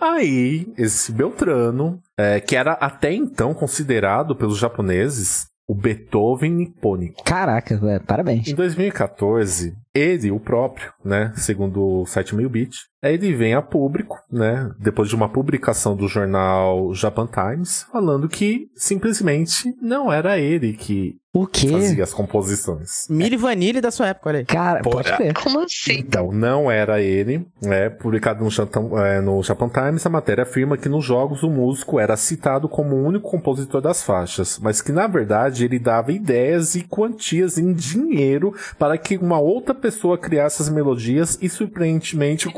Aí, 0.00 0.72
esse 0.76 1.12
Beltrano, 1.12 2.00
é, 2.16 2.40
que 2.40 2.56
era 2.56 2.72
até 2.72 3.12
então 3.12 3.52
considerado 3.52 4.34
pelos 4.34 4.58
japoneses 4.58 5.46
o 5.68 5.74
Beethoven 5.74 6.50
nipônico. 6.50 7.22
Caraca, 7.22 7.78
parabéns. 8.06 8.48
Em 8.48 8.54
2014, 8.54 9.76
ele, 9.98 10.30
o 10.30 10.38
próprio, 10.40 10.92
né, 11.04 11.32
segundo 11.36 11.82
o 12.02 12.06
site 12.06 12.34
Mailbit, 12.34 12.76
ele 13.02 13.32
vem 13.34 13.54
a 13.54 13.62
público, 13.62 14.18
né, 14.30 14.70
depois 14.78 15.08
de 15.08 15.14
uma 15.14 15.28
publicação 15.28 15.94
do 15.94 16.08
jornal 16.08 16.92
Japan 16.94 17.26
Times, 17.28 17.86
falando 17.92 18.28
que 18.28 18.66
simplesmente 18.74 19.72
não 19.80 20.12
era 20.12 20.36
ele 20.38 20.72
que 20.72 21.14
O 21.32 21.46
quê? 21.46 21.68
fazia 21.70 22.02
as 22.02 22.12
composições. 22.12 23.06
Milho 23.08 23.34
e 23.34 23.36
vanille 23.36 23.80
da 23.80 23.92
sua 23.92 24.08
época, 24.08 24.28
olha 24.30 24.38
aí. 24.40 24.44
Cara, 24.44 24.80
pode 24.82 25.08
é. 25.12 25.16
crer. 25.16 25.34
Como 25.34 25.60
assim? 25.60 25.98
Então, 26.00 26.32
não 26.32 26.68
era 26.68 27.00
ele, 27.00 27.46
né? 27.62 27.88
Publicado 27.88 28.42
no, 28.42 28.50
Japan- 28.50 28.90
é, 29.04 29.20
no 29.20 29.40
Japan 29.44 29.68
Times, 29.68 30.04
a 30.04 30.10
matéria 30.10 30.42
afirma 30.42 30.76
que 30.76 30.88
nos 30.88 31.04
jogos 31.04 31.44
o 31.44 31.50
músico 31.50 32.00
era 32.00 32.16
citado 32.16 32.68
como 32.68 32.96
o 32.96 33.04
único 33.04 33.30
compositor 33.30 33.80
das 33.80 34.02
faixas, 34.02 34.58
mas 34.60 34.82
que 34.82 34.90
na 34.90 35.06
verdade 35.06 35.64
ele 35.64 35.78
dava 35.78 36.10
ideias 36.10 36.74
e 36.74 36.82
quantias 36.82 37.58
em 37.58 37.72
dinheiro 37.72 38.52
para 38.76 38.98
que 38.98 39.16
uma 39.16 39.38
outra 39.38 39.72
pessoa 39.74 39.87
criasse 40.18 40.62
as 40.62 40.68
melodias 40.68 41.38
e 41.40 41.48
surpreendentemente 41.48 42.48
o, 42.48 42.52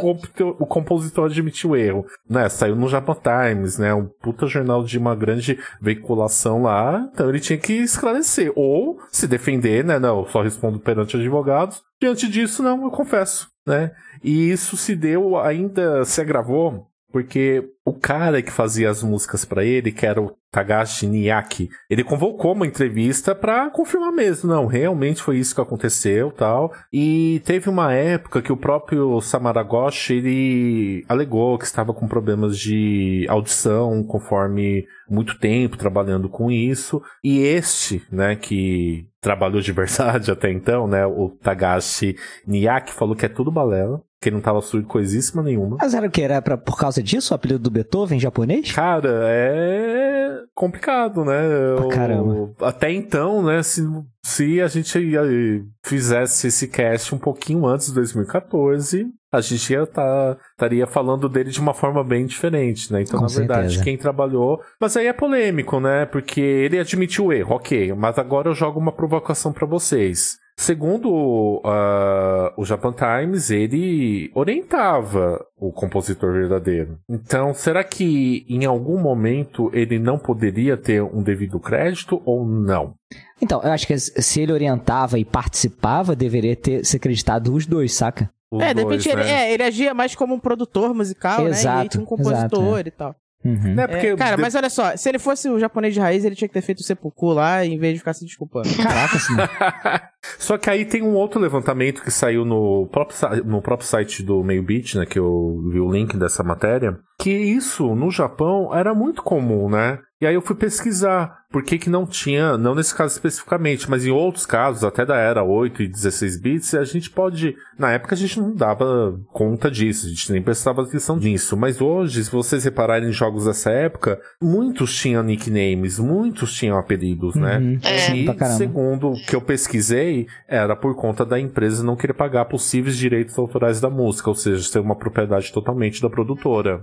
o 0.59 0.66
compositor 0.66 1.27
admitiu 1.27 1.71
o 1.71 1.77
erro. 1.77 2.07
Né? 2.29 2.49
Saiu 2.49 2.77
no 2.77 2.88
Japan 2.88 3.16
Times, 3.16 3.79
né? 3.79 3.95
Um 3.95 4.07
puta 4.07 4.47
jornal 4.47 4.85
de 4.85 4.99
uma 4.99 5.14
grande 5.14 5.59
veiculação 5.81 6.62
lá, 6.62 7.09
então 7.12 7.29
ele 7.29 7.40
tinha 7.40 7.59
que 7.59 7.73
esclarecer 7.73 8.53
ou 8.55 8.99
se 9.11 9.27
defender, 9.27 9.85
né? 9.85 9.99
Não, 9.99 10.27
só 10.27 10.43
respondo 10.43 10.79
perante 10.79 11.16
advogados. 11.16 11.83
Diante 12.01 12.29
disso, 12.29 12.62
não, 12.62 12.85
eu 12.85 12.90
confesso, 12.90 13.49
né? 13.66 13.90
E 14.23 14.51
isso 14.51 14.77
se 14.77 14.95
deu, 14.95 15.38
ainda 15.38 16.05
se 16.05 16.21
agravou, 16.21 16.89
porque 17.12 17.64
o 17.85 17.92
cara 17.92 18.40
que 18.40 18.53
fazia 18.53 18.88
as 18.88 19.03
músicas 19.03 19.44
pra 19.44 19.64
ele, 19.64 19.90
que 19.90 20.07
era 20.07 20.20
o 20.20 20.33
Tagashi 20.51 21.07
Niaki, 21.07 21.68
ele 21.88 22.05
convocou 22.05 22.53
uma 22.53 22.66
entrevista 22.66 23.35
pra 23.35 23.70
confirmar 23.70 24.12
mesmo, 24.12 24.51
não, 24.51 24.66
realmente 24.66 25.23
foi 25.23 25.38
isso 25.38 25.55
que 25.55 25.61
aconteceu, 25.61 26.31
tal. 26.31 26.73
E 26.92 27.40
teve 27.44 27.68
uma 27.68 27.92
época 27.92 28.42
que 28.42 28.53
o 28.53 28.57
próprio 28.57 29.20
Samaragoshi, 29.20 30.14
ele 30.14 31.05
alegou 31.09 31.59
que 31.59 31.64
estava 31.64 31.92
com 31.94 32.09
problemas 32.09 32.59
de 32.59 33.27
audição, 33.29 34.03
conforme 34.03 34.87
muito 35.09 35.38
tempo 35.38 35.77
trabalhando 35.77 36.29
com 36.29 36.51
isso. 36.51 37.03
E 37.23 37.40
este, 37.40 38.03
né, 38.11 38.37
que 38.37 39.09
trabalhou 39.20 39.61
de 39.61 39.70
verdade 39.73 40.31
até 40.31 40.51
então, 40.51 40.87
né, 40.87 41.07
o 41.07 41.31
Tagashi 41.42 42.16
Niaki 42.46 42.92
falou 42.92 43.16
que 43.16 43.27
é 43.27 43.29
tudo 43.29 43.51
balela, 43.51 44.03
que 44.21 44.29
ele 44.29 44.37
não 44.37 44.43
tava 44.43 44.61
surdo 44.61 44.87
coisíssima 44.87 45.43
nenhuma. 45.43 45.79
Mas 45.81 45.95
era 45.95 46.07
o 46.07 46.11
que? 46.11 46.21
Era 46.21 46.43
pra, 46.43 46.57
por 46.59 46.77
causa 46.79 47.03
disso 47.03 47.33
o 47.33 47.35
apelido 47.35 47.61
do 47.61 47.71
Beethoven 47.71 48.19
em 48.19 48.21
japonês? 48.21 48.71
Cara, 48.73 49.09
é 49.27 50.41
complicado, 50.55 51.25
né? 51.25 51.41
Pra 51.77 51.87
O- 51.87 51.89
caramba. 51.89 52.53
Até 52.61 52.93
então, 52.93 53.43
né? 53.43 53.63
Se, 53.63 53.83
se 54.23 54.61
a 54.61 54.69
gente 54.69 54.99
eh, 55.17 55.63
fizesse 55.85 56.49
esse 56.49 56.69
cast 56.69 57.15
um 57.15 57.19
pouquinho 57.19 57.67
antes 57.67 57.87
de 57.87 57.95
2014, 57.95 59.07
a 59.33 59.41
gente 59.41 59.73
ia 59.73 59.87
tá, 59.87 60.37
estaria 60.53 60.87
falando 60.87 61.29
dele 61.29 61.51
de 61.51 61.61
uma 61.61 61.73
forma 61.73 62.03
bem 62.05 62.27
diferente, 62.27 62.93
né? 62.93 63.03
Então, 63.03 63.19
Com 63.21 63.27
na 63.27 63.33
verdade, 63.33 63.61
certeza. 63.69 63.85
quem 63.85 63.97
trabalhou. 63.97 64.61
Mas 64.81 64.97
aí 64.97 65.07
é 65.07 65.13
polêmico, 65.13 65.81
né? 65.81 66.05
Porque 66.05 66.41
ele 66.41 66.79
admitiu 66.79 67.27
o 67.27 67.33
erro, 67.33 67.55
ok. 67.55 67.95
Mas 67.95 68.19
agora 68.19 68.49
eu 68.51 68.55
jogo 68.55 68.79
uma 68.79 68.93
provocação 68.93 69.53
pra 69.53 69.67
vocês. 69.67 70.37
Segundo 70.61 71.62
ah, 71.64 72.53
o 72.55 72.66
Japan 72.66 72.92
Times, 72.92 73.51
ele 73.51 74.31
orientava 74.35 75.42
o 75.57 75.73
compositor 75.73 76.35
verdadeiro. 76.35 76.99
Então, 77.09 77.55
será 77.55 77.83
que 77.83 78.44
em 78.46 78.66
algum 78.66 79.01
momento 79.01 79.70
ele 79.73 79.99
não 79.99 80.18
poderia 80.18 80.77
ter 80.77 81.03
um 81.03 81.23
devido 81.23 81.59
crédito 81.59 82.20
ou 82.27 82.44
não? 82.44 82.92
Então, 83.40 83.62
eu 83.62 83.73
acho 83.73 83.87
que 83.87 83.99
se 83.99 84.42
ele 84.42 84.53
orientava 84.53 85.18
e 85.18 85.25
participava, 85.25 86.14
deveria 86.14 86.55
ter 86.55 86.85
se 86.85 86.99
acreditado 86.99 87.55
os 87.55 87.64
dois, 87.64 87.94
saca? 87.94 88.31
Os 88.51 88.62
é, 88.62 88.75
de 88.75 88.85
dois, 88.85 89.03
repente 89.03 89.09
ele, 89.09 89.25
né? 89.25 89.44
é, 89.44 89.55
ele 89.55 89.62
agia 89.62 89.94
mais 89.94 90.14
como 90.14 90.35
um 90.35 90.38
produtor 90.38 90.92
musical, 90.92 91.44
né? 91.44 91.49
E 91.49 91.53
Exato, 91.53 92.03
um 92.03 92.05
compositor 92.05 92.81
exato, 92.81 92.88
e 92.88 92.90
tal. 92.90 93.16
Uhum. 93.42 93.81
É, 93.81 93.87
porque 93.87 94.14
cara, 94.16 94.37
de- 94.37 94.42
mas 94.42 94.55
olha 94.55 94.68
só, 94.68 94.94
se 94.94 95.09
ele 95.09 95.18
fosse 95.18 95.49
o 95.49 95.59
japonês 95.59 95.94
de 95.94 96.01
raiz, 96.01 96.25
ele 96.25 96.35
tinha 96.35 96.46
que 96.46 96.53
ter 96.53 96.61
feito 96.61 96.81
o 96.81 96.83
seppuku 96.83 97.33
lá, 97.33 97.64
em 97.64 97.79
vez 97.79 97.94
de 97.94 98.01
ficar 98.01 98.12
se 98.12 98.25
desculpando. 98.25 98.68
Caraca, 98.77 99.16
assim. 99.16 99.33
Só 100.39 100.59
que 100.59 100.69
aí 100.69 100.85
tem 100.85 101.03
um 101.03 101.15
outro 101.15 101.41
levantamento 101.41 102.03
que 102.03 102.11
saiu 102.11 102.45
no 102.45 102.87
próprio, 102.91 103.45
no 103.45 103.63
próprio 103.63 103.89
site 103.89 104.23
do 104.23 104.43
Meio 104.43 104.63
Beat, 104.63 104.95
né? 104.95 105.07
Que 105.07 105.19
eu 105.19 105.63
vi 105.71 105.81
o 105.81 105.91
link 105.91 106.17
dessa 106.17 106.43
matéria. 106.43 106.99
Que 107.19 107.31
isso, 107.31 107.95
no 107.95 108.11
Japão, 108.11 108.75
era 108.75 108.95
muito 108.95 109.23
comum, 109.23 109.69
né? 109.69 109.99
E 110.21 110.27
aí 110.27 110.35
eu 110.35 110.43
fui 110.43 110.55
pesquisar 110.55 111.41
por 111.51 111.65
que, 111.65 111.79
que 111.79 111.91
não 111.91 112.07
tinha, 112.07 112.57
não 112.57 112.75
nesse 112.75 112.95
caso 112.95 113.15
especificamente, 113.15 113.89
mas 113.91 114.05
em 114.07 114.11
outros 114.11 114.47
casos, 114.47 114.85
até 114.85 115.05
da 115.05 115.17
era 115.17 115.43
8 115.43 115.83
e 115.83 115.89
16 115.89 116.41
bits, 116.41 116.75
a 116.75 116.85
gente 116.85 117.11
pode. 117.11 117.57
Na 117.79 117.91
época 117.91 118.15
a 118.15 118.19
gente 118.19 118.39
não 118.39 118.55
dava 118.55 119.19
conta 119.33 119.71
disso, 119.71 120.07
a 120.07 120.11
gente 120.11 120.31
nem 120.31 120.43
prestava 120.43 120.83
atenção 120.83 121.17
nisso. 121.17 121.57
Mas 121.57 121.81
hoje, 121.81 122.23
se 122.23 122.31
vocês 122.31 122.65
repararem 122.65 123.09
em 123.09 123.13
jogos 123.13 123.47
dessa 123.47 123.71
época, 123.71 124.21
muitos 124.41 124.95
tinham 124.95 125.23
nicknames, 125.23 125.99
muitos 125.99 126.53
tinham 126.53 126.79
apelidos, 126.79 127.35
né? 127.35 127.59
Uhum. 127.59 127.79
É. 127.83 128.17
E, 128.17 128.57
segundo 128.57 129.13
o 129.13 129.15
que 129.15 129.35
eu 129.35 129.41
pesquisei, 129.41 130.10
era 130.49 130.75
por 130.77 130.94
conta 130.94 131.25
da 131.25 131.38
empresa 131.38 131.85
não 131.85 131.96
querer 131.96 132.14
pagar 132.14 132.44
possíveis 132.46 132.96
direitos 132.96 133.38
autorais 133.38 133.81
da 133.81 133.88
música, 133.90 134.29
ou 134.31 134.35
seja, 134.35 134.62
ser 134.68 134.79
uma 134.81 134.96
propriedade 134.96 135.53
totalmente 135.53 136.01
da 136.03 136.11
produtora. 136.11 136.83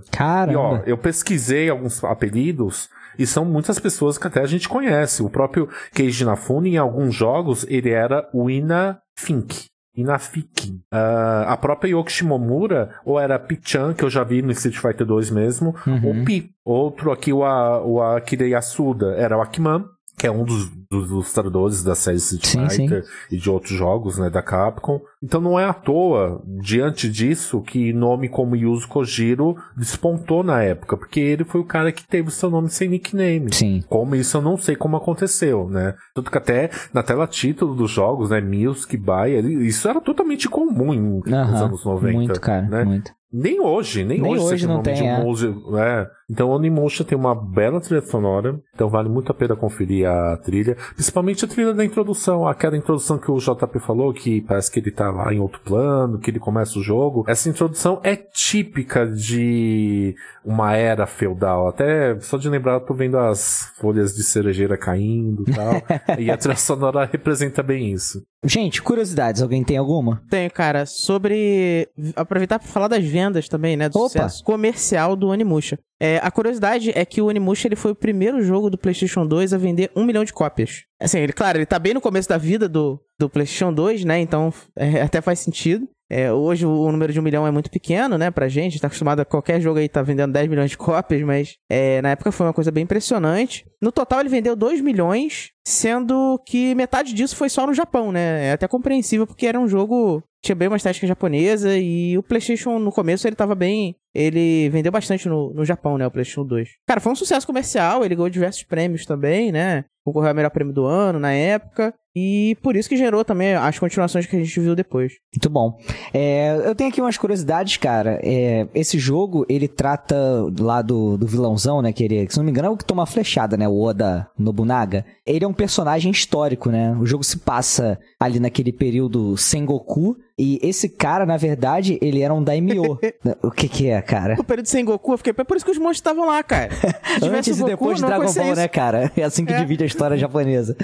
E 0.52 0.56
ó, 0.56 0.80
eu 0.86 0.96
pesquisei 0.98 1.68
alguns 1.68 2.02
apelidos 2.04 2.88
e 3.18 3.26
são 3.26 3.44
muitas 3.44 3.78
pessoas 3.78 4.16
que 4.18 4.26
até 4.26 4.40
a 4.40 4.46
gente 4.46 4.68
conhece. 4.68 5.22
O 5.22 5.30
próprio 5.30 5.68
Keiji 5.92 6.22
Inafune, 6.22 6.70
em 6.70 6.76
alguns 6.78 7.14
jogos, 7.14 7.66
ele 7.68 7.90
era 7.90 8.28
o 8.32 8.48
Ina 8.48 8.98
Fink. 9.18 9.66
Inafiki. 9.96 10.80
Ah, 10.92 11.46
a 11.48 11.56
própria 11.56 11.90
Yoko 11.90 12.10
Shimomura, 12.10 12.90
ou 13.04 13.18
era 13.18 13.36
Pichan, 13.38 13.92
que 13.94 14.04
eu 14.04 14.10
já 14.10 14.22
vi 14.22 14.40
no 14.42 14.52
Street 14.52 14.76
Fighter 14.78 15.04
2 15.04 15.30
mesmo, 15.30 15.74
Uhum. 15.86 16.00
ou 16.20 16.24
Pi. 16.24 16.50
Outro 16.64 17.10
aqui, 17.10 17.32
o, 17.32 17.42
A- 17.44 17.82
o 17.84 17.98
Yasuda, 18.40 19.14
era 19.16 19.36
o 19.36 19.40
Akiman, 19.40 19.84
que 20.18 20.26
é 20.26 20.30
um 20.30 20.44
dos, 20.44 20.68
dos 20.90 21.10
ilustradores 21.10 21.82
da 21.82 21.94
série 21.94 22.16
Street 22.16 22.44
Sim, 22.44 22.68
Fighter 22.68 23.04
e 23.30 23.36
de 23.36 23.48
outros 23.48 23.72
jogos, 23.72 24.18
né, 24.18 24.28
da 24.28 24.42
Capcom. 24.42 25.00
Então 25.22 25.40
não 25.40 25.58
é 25.58 25.64
à 25.64 25.72
toa, 25.72 26.42
diante 26.60 27.08
disso, 27.08 27.60
que 27.62 27.92
nome 27.92 28.28
como 28.28 28.56
Yuzo 28.56 28.88
Kojiro 28.88 29.56
despontou 29.76 30.42
na 30.42 30.62
época, 30.62 30.96
porque 30.96 31.20
ele 31.20 31.44
foi 31.44 31.60
o 31.60 31.64
cara 31.64 31.92
que 31.92 32.06
teve 32.06 32.28
o 32.28 32.32
seu 32.32 32.50
nome 32.50 32.68
sem 32.68 32.88
nickname. 32.88 33.52
Sim. 33.54 33.82
Como 33.88 34.14
isso 34.14 34.36
eu 34.36 34.42
não 34.42 34.56
sei 34.56 34.74
como 34.76 34.96
aconteceu, 34.96 35.68
né? 35.68 35.94
Tanto 36.14 36.30
que 36.30 36.38
até 36.38 36.70
na 36.92 37.02
tela 37.02 37.26
título 37.26 37.74
dos 37.74 37.90
jogos, 37.90 38.30
né, 38.30 38.40
Music 38.40 38.98
ele- 39.28 39.66
isso 39.66 39.88
era 39.88 40.00
totalmente 40.00 40.48
comum 40.48 40.92
nos 40.94 41.32
Aham. 41.32 41.64
anos 41.66 41.84
90. 41.84 42.12
Muito, 42.16 42.40
cara. 42.40 42.62
né? 42.68 42.84
Muito. 42.84 43.12
Nem 43.32 43.60
hoje, 43.60 44.04
nem, 44.04 44.20
Nem 44.20 44.32
hoje, 44.32 44.54
hoje 44.54 44.66
não 44.66 44.82
tem, 44.82 44.94
de 44.94 45.04
é. 45.04 45.22
músico, 45.22 45.70
né? 45.72 46.06
Então 46.30 46.48
o 46.48 46.52
Onimusha 46.52 47.04
tem 47.04 47.16
uma 47.16 47.34
bela 47.34 47.80
trilha 47.80 48.02
sonora, 48.02 48.60
então 48.74 48.88
vale 48.88 49.08
muito 49.08 49.32
a 49.32 49.34
pena 49.34 49.56
conferir 49.56 50.06
a 50.06 50.36
trilha, 50.36 50.76
principalmente 50.94 51.44
a 51.44 51.48
trilha 51.48 51.72
da 51.72 51.84
introdução, 51.84 52.46
aquela 52.46 52.76
introdução 52.76 53.18
que 53.18 53.30
o 53.30 53.38
JP 53.38 53.78
falou, 53.80 54.12
que 54.12 54.42
parece 54.42 54.70
que 54.70 54.78
ele 54.78 54.90
tá 54.90 55.10
lá 55.10 55.32
em 55.32 55.38
outro 55.38 55.60
plano, 55.60 56.18
que 56.18 56.30
ele 56.30 56.38
começa 56.38 56.78
o 56.78 56.82
jogo. 56.82 57.24
Essa 57.26 57.48
introdução 57.48 58.00
é 58.04 58.14
típica 58.14 59.06
de 59.06 60.14
uma 60.44 60.76
era 60.76 61.06
feudal, 61.06 61.68
até 61.68 62.18
só 62.20 62.36
de 62.36 62.48
lembrar 62.48 62.74
eu 62.74 62.80
tô 62.80 62.92
vendo 62.92 63.18
as 63.18 63.72
folhas 63.78 64.14
de 64.14 64.22
cerejeira 64.22 64.76
caindo 64.76 65.44
e 65.48 65.52
tal, 65.52 65.72
e 66.18 66.30
a 66.30 66.36
trilha 66.36 66.56
sonora 66.56 67.08
representa 67.10 67.62
bem 67.62 67.92
isso. 67.92 68.22
Gente, 68.44 68.80
curiosidades, 68.82 69.42
alguém 69.42 69.64
tem 69.64 69.76
alguma? 69.76 70.22
Tenho, 70.30 70.50
cara, 70.50 70.86
sobre. 70.86 71.88
Aproveitar 72.14 72.60
pra 72.60 72.68
falar 72.68 72.86
das 72.86 73.04
vendas 73.04 73.48
também, 73.48 73.76
né? 73.76 73.88
Do 73.88 73.98
Opa. 73.98 74.08
sucesso 74.08 74.44
comercial 74.44 75.16
do 75.16 75.28
Onimusha. 75.28 75.78
É, 76.00 76.20
a 76.22 76.30
curiosidade 76.30 76.92
é 76.94 77.04
que 77.04 77.20
o 77.20 77.26
Onimusha 77.26 77.66
ele 77.66 77.74
foi 77.74 77.90
o 77.90 77.94
primeiro 77.94 78.40
jogo 78.42 78.70
do 78.70 78.78
PlayStation 78.78 79.26
2 79.26 79.52
a 79.52 79.58
vender 79.58 79.90
um 79.96 80.04
milhão 80.04 80.24
de 80.24 80.32
cópias. 80.32 80.84
Assim, 81.00 81.18
ele, 81.18 81.32
claro, 81.32 81.58
ele 81.58 81.66
tá 81.66 81.78
bem 81.78 81.94
no 81.94 82.00
começo 82.00 82.28
da 82.28 82.38
vida 82.38 82.68
do, 82.68 83.00
do 83.18 83.28
PlayStation 83.28 83.72
2, 83.72 84.04
né? 84.04 84.20
Então 84.20 84.52
é, 84.76 85.02
até 85.02 85.20
faz 85.20 85.40
sentido. 85.40 85.88
É, 86.10 86.32
hoje 86.32 86.64
o, 86.64 86.90
número 86.90 87.12
de 87.12 87.20
um 87.20 87.22
milhão 87.22 87.46
é 87.46 87.50
muito 87.50 87.70
pequeno, 87.70 88.16
né, 88.16 88.30
pra 88.30 88.48
gente. 88.48 88.80
Tá 88.80 88.86
acostumado 88.86 89.20
a 89.20 89.24
qualquer 89.26 89.60
jogo 89.60 89.78
aí 89.78 89.88
tá 89.88 90.00
vendendo 90.00 90.32
10 90.32 90.48
milhões 90.48 90.70
de 90.70 90.78
cópias, 90.78 91.22
mas 91.22 91.56
é, 91.68 92.00
na 92.00 92.10
época 92.10 92.32
foi 92.32 92.46
uma 92.46 92.54
coisa 92.54 92.70
bem 92.70 92.84
impressionante. 92.84 93.66
No 93.80 93.92
total 93.92 94.20
ele 94.20 94.30
vendeu 94.30 94.56
2 94.56 94.80
milhões, 94.80 95.50
sendo 95.66 96.40
que 96.46 96.74
metade 96.74 97.12
disso 97.12 97.36
foi 97.36 97.50
só 97.50 97.66
no 97.66 97.74
Japão, 97.74 98.10
né? 98.10 98.46
É 98.46 98.52
até 98.52 98.66
compreensível 98.66 99.26
porque 99.26 99.46
era 99.46 99.60
um 99.60 99.68
jogo 99.68 100.22
tinha 100.42 100.54
bem 100.54 100.68
uma 100.68 100.76
estética 100.76 101.06
japonesa 101.06 101.76
e 101.76 102.16
o 102.16 102.22
PlayStation 102.22 102.78
no 102.78 102.92
começo 102.92 103.26
ele 103.26 103.36
tava 103.36 103.54
bem. 103.54 103.96
Ele 104.14 104.68
vendeu 104.70 104.90
bastante 104.90 105.28
no, 105.28 105.52
no 105.52 105.64
Japão, 105.64 105.98
né? 105.98 106.06
O 106.06 106.10
PlayStation 106.10 106.44
2. 106.44 106.68
Cara, 106.86 107.00
foi 107.00 107.12
um 107.12 107.16
sucesso 107.16 107.46
comercial, 107.46 108.04
ele 108.04 108.14
ganhou 108.14 108.30
diversos 108.30 108.62
prêmios 108.62 109.04
também, 109.04 109.52
né? 109.52 109.84
Concorreu 110.04 110.30
ao 110.30 110.34
melhor 110.34 110.50
prêmio 110.50 110.72
do 110.72 110.86
ano 110.86 111.18
na 111.18 111.32
época. 111.32 111.92
E 112.20 112.56
por 112.60 112.74
isso 112.74 112.88
que 112.88 112.96
gerou 112.96 113.24
também 113.24 113.54
as 113.54 113.78
continuações 113.78 114.26
que 114.26 114.34
a 114.34 114.38
gente 114.40 114.58
viu 114.58 114.74
depois. 114.74 115.12
Muito 115.32 115.48
bom. 115.48 115.78
É, 116.12 116.60
eu 116.64 116.74
tenho 116.74 116.90
aqui 116.90 117.00
umas 117.00 117.16
curiosidades, 117.16 117.76
cara. 117.76 118.18
É, 118.24 118.66
esse 118.74 118.98
jogo, 118.98 119.46
ele 119.48 119.68
trata 119.68 120.16
lá 120.58 120.82
do, 120.82 121.16
do 121.16 121.28
vilãozão, 121.28 121.80
né? 121.80 121.92
Que 121.92 122.02
ele, 122.02 122.26
se 122.28 122.36
não 122.36 122.44
me 122.44 122.50
engano, 122.50 122.66
é 122.66 122.70
o 122.70 122.76
que 122.76 122.84
toma 122.84 123.06
flechada, 123.06 123.56
né? 123.56 123.68
O 123.68 123.80
Oda 123.80 124.28
Nobunaga. 124.36 125.04
Ele 125.24 125.44
é 125.44 125.48
um 125.48 125.52
personagem 125.52 126.10
histórico, 126.10 126.70
né? 126.70 126.92
O 127.00 127.06
jogo 127.06 127.22
se 127.22 127.38
passa 127.38 127.96
ali 128.18 128.40
naquele 128.40 128.72
período 128.72 129.36
Sengoku. 129.36 130.16
E 130.38 130.60
esse 130.62 130.88
cara, 130.88 131.26
na 131.26 131.36
verdade, 131.36 131.98
ele 132.00 132.22
era 132.22 132.32
um 132.32 132.42
daimyo. 132.42 132.98
o 133.42 133.50
que 133.50 133.68
que 133.68 133.88
é, 133.88 134.00
cara? 134.00 134.36
O 134.38 134.44
período 134.44 134.66
sem 134.66 134.84
Goku, 134.84 135.12
eu 135.12 135.18
fiquei, 135.18 135.34
é 135.36 135.44
por 135.44 135.56
isso 135.56 135.66
que 135.66 135.72
os 135.72 135.78
monstros 135.78 135.96
estavam 135.98 136.26
lá, 136.26 136.42
cara. 136.42 136.70
Antes 137.22 137.56
e 137.56 137.60
Goku, 137.60 137.70
depois 137.70 137.98
de 137.98 138.04
Dragon 138.06 138.32
Ball, 138.32 138.54
né, 138.54 138.68
cara? 138.68 139.10
É 139.16 139.22
assim 139.24 139.44
que 139.44 139.52
É. 139.52 139.58
divide 139.58 139.82
a 139.82 139.86
história 139.86 140.16
japonesa. 140.18 140.76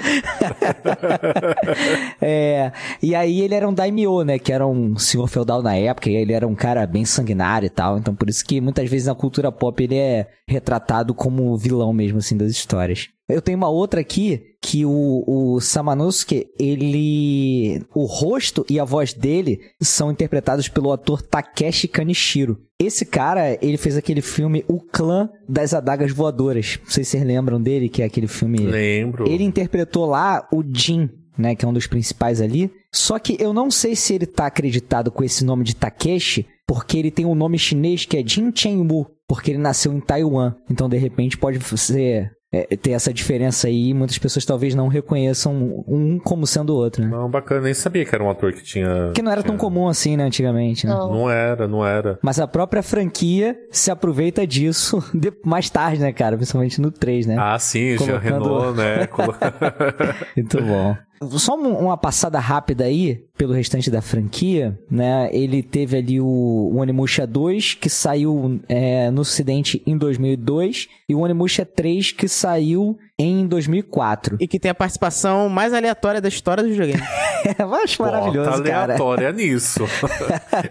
É, 2.21 2.71
e 3.01 3.15
aí 3.15 3.41
ele 3.41 3.55
era 3.55 3.67
um 3.67 3.73
daimyo, 3.73 4.23
né? 4.23 4.37
Que 4.39 4.51
era 4.51 4.65
um 4.67 4.97
senhor 4.97 5.27
feudal 5.27 5.61
na 5.61 5.75
época, 5.75 6.09
e 6.09 6.15
ele 6.15 6.33
era 6.33 6.47
um 6.47 6.55
cara 6.55 6.85
bem 6.85 7.05
sanguinário 7.05 7.65
e 7.67 7.69
tal. 7.69 7.97
Então 7.97 8.13
por 8.15 8.29
isso 8.29 8.43
que 8.45 8.59
muitas 8.59 8.89
vezes 8.89 9.07
na 9.07 9.15
cultura 9.15 9.51
pop 9.51 9.81
ele 9.83 9.95
é 9.97 10.27
retratado 10.47 11.13
como 11.13 11.55
vilão 11.57 11.93
mesmo, 11.93 12.17
assim, 12.19 12.35
das 12.37 12.51
histórias. 12.51 13.09
Eu 13.27 13.41
tenho 13.41 13.57
uma 13.57 13.69
outra 13.69 14.01
aqui 14.01 14.55
que 14.61 14.85
o, 14.85 15.23
o 15.27 15.59
Samanosuke, 15.59 16.47
ele. 16.59 17.81
O 17.93 18.05
rosto 18.05 18.65
e 18.69 18.79
a 18.79 18.83
voz 18.83 19.13
dele 19.13 19.59
são 19.81 20.11
interpretados 20.11 20.67
pelo 20.67 20.91
ator 20.91 21.21
Takeshi 21.21 21.87
Kanishiro. 21.87 22.59
Esse 22.79 23.05
cara, 23.05 23.57
ele 23.61 23.77
fez 23.77 23.95
aquele 23.95 24.21
filme 24.21 24.63
O 24.67 24.79
Clã 24.79 25.29
das 25.47 25.73
Adagas 25.73 26.11
Voadoras. 26.11 26.79
Não 26.83 26.91
sei 26.91 27.03
se 27.03 27.11
vocês 27.11 27.23
lembram 27.23 27.61
dele, 27.61 27.89
que 27.89 28.01
é 28.01 28.05
aquele 28.05 28.27
filme. 28.27 28.59
Lembro. 28.59 29.27
Ele 29.27 29.43
interpretou 29.43 30.05
lá 30.05 30.47
o 30.51 30.63
Jin, 30.63 31.09
né, 31.37 31.55
que 31.55 31.65
é 31.65 31.67
um 31.67 31.73
dos 31.73 31.87
principais 31.87 32.41
ali. 32.41 32.71
Só 32.91 33.17
que 33.17 33.37
eu 33.39 33.53
não 33.53 33.71
sei 33.71 33.95
se 33.95 34.13
ele 34.13 34.25
tá 34.25 34.47
acreditado 34.47 35.11
com 35.11 35.23
esse 35.23 35.45
nome 35.45 35.63
de 35.63 35.75
Takeshi, 35.75 36.45
porque 36.67 36.97
ele 36.97 37.11
tem 37.11 37.25
um 37.25 37.35
nome 37.35 37.57
chinês 37.57 38.05
que 38.05 38.17
é 38.17 38.27
Jin 38.27 38.51
Chen-wu, 38.53 39.07
porque 39.27 39.51
ele 39.51 39.59
nasceu 39.59 39.93
em 39.93 39.99
Taiwan. 39.99 40.55
Então, 40.69 40.89
de 40.89 40.97
repente, 40.97 41.37
pode 41.37 41.59
ser 41.77 42.34
é, 42.69 42.75
ter 42.75 42.91
essa 42.91 43.13
diferença 43.13 43.67
aí. 43.67 43.89
e 43.89 43.93
Muitas 43.93 44.17
pessoas 44.17 44.45
talvez 44.45 44.73
não 44.75 44.87
reconheçam 44.87 45.83
um 45.87 46.19
como 46.19 46.45
sendo 46.47 46.71
o 46.73 46.75
outro, 46.77 47.03
né? 47.03 47.09
Não, 47.09 47.29
bacana, 47.29 47.61
nem 47.61 47.73
sabia 47.73 48.05
que 48.05 48.13
era 48.15 48.23
um 48.23 48.29
ator 48.29 48.53
que 48.53 48.63
tinha. 48.63 49.11
Que 49.13 49.21
não 49.21 49.31
era 49.31 49.41
tão 49.41 49.55
tinha- 49.55 49.59
comum 49.59 49.87
assim, 49.87 50.15
né, 50.17 50.23
antigamente, 50.23 50.85
né? 50.87 50.93
Não. 50.93 51.11
Não 51.11 51.29
era, 51.29 51.67
não 51.67 51.85
era. 51.85 52.17
Mas 52.21 52.39
a 52.39 52.47
própria 52.47 52.81
franquia 52.83 53.57
se 53.71 53.89
aproveita 53.91 54.45
disso 54.47 55.03
de- 55.13 55.33
mais 55.45 55.69
tarde, 55.69 56.01
né, 56.01 56.11
cara? 56.13 56.35
Principalmente 56.37 56.79
no 56.81 56.91
3, 56.91 57.25
né? 57.25 57.35
Ah, 57.39 57.57
sim, 57.59 57.95
Colocando- 57.97 58.21
Renault, 58.21 58.77
né? 58.77 59.07
Muito 60.35 60.61
bom. 60.61 60.95
Só 61.37 61.55
um- 61.57 61.77
uma 61.85 61.97
passada 61.97 62.39
rápida 62.39 62.83
aí, 62.85 63.23
pelo 63.37 63.53
restante 63.53 63.89
da 63.89 64.01
franquia, 64.01 64.77
né? 64.89 65.29
Ele 65.31 65.63
teve 65.63 65.97
ali 65.97 66.19
o, 66.21 66.25
o 66.25 66.77
Onimusha 66.77 67.25
2, 67.25 67.73
que 67.73 67.89
saiu 67.89 68.59
é, 68.67 69.09
no 69.11 69.21
ocidente 69.21 69.81
em 69.85 69.97
2002, 69.97 70.87
e 71.07 71.15
o 71.15 71.19
Onimusha 71.19 71.65
3, 71.65 72.11
que 72.11 72.27
saiu 72.27 72.97
em 73.17 73.47
2004. 73.47 74.37
E 74.39 74.47
que 74.47 74.59
tem 74.59 74.71
a 74.71 74.75
participação 74.75 75.47
mais 75.47 75.73
aleatória 75.73 76.19
da 76.19 76.27
história 76.27 76.63
do 76.63 76.69
videogame. 76.69 77.01
Eu 77.59 77.73
acho 77.75 78.01
maravilhoso, 78.01 78.49
Bota 78.49 78.63
cara. 78.63 78.83
aleatória 78.83 79.31
nisso. 79.31 79.83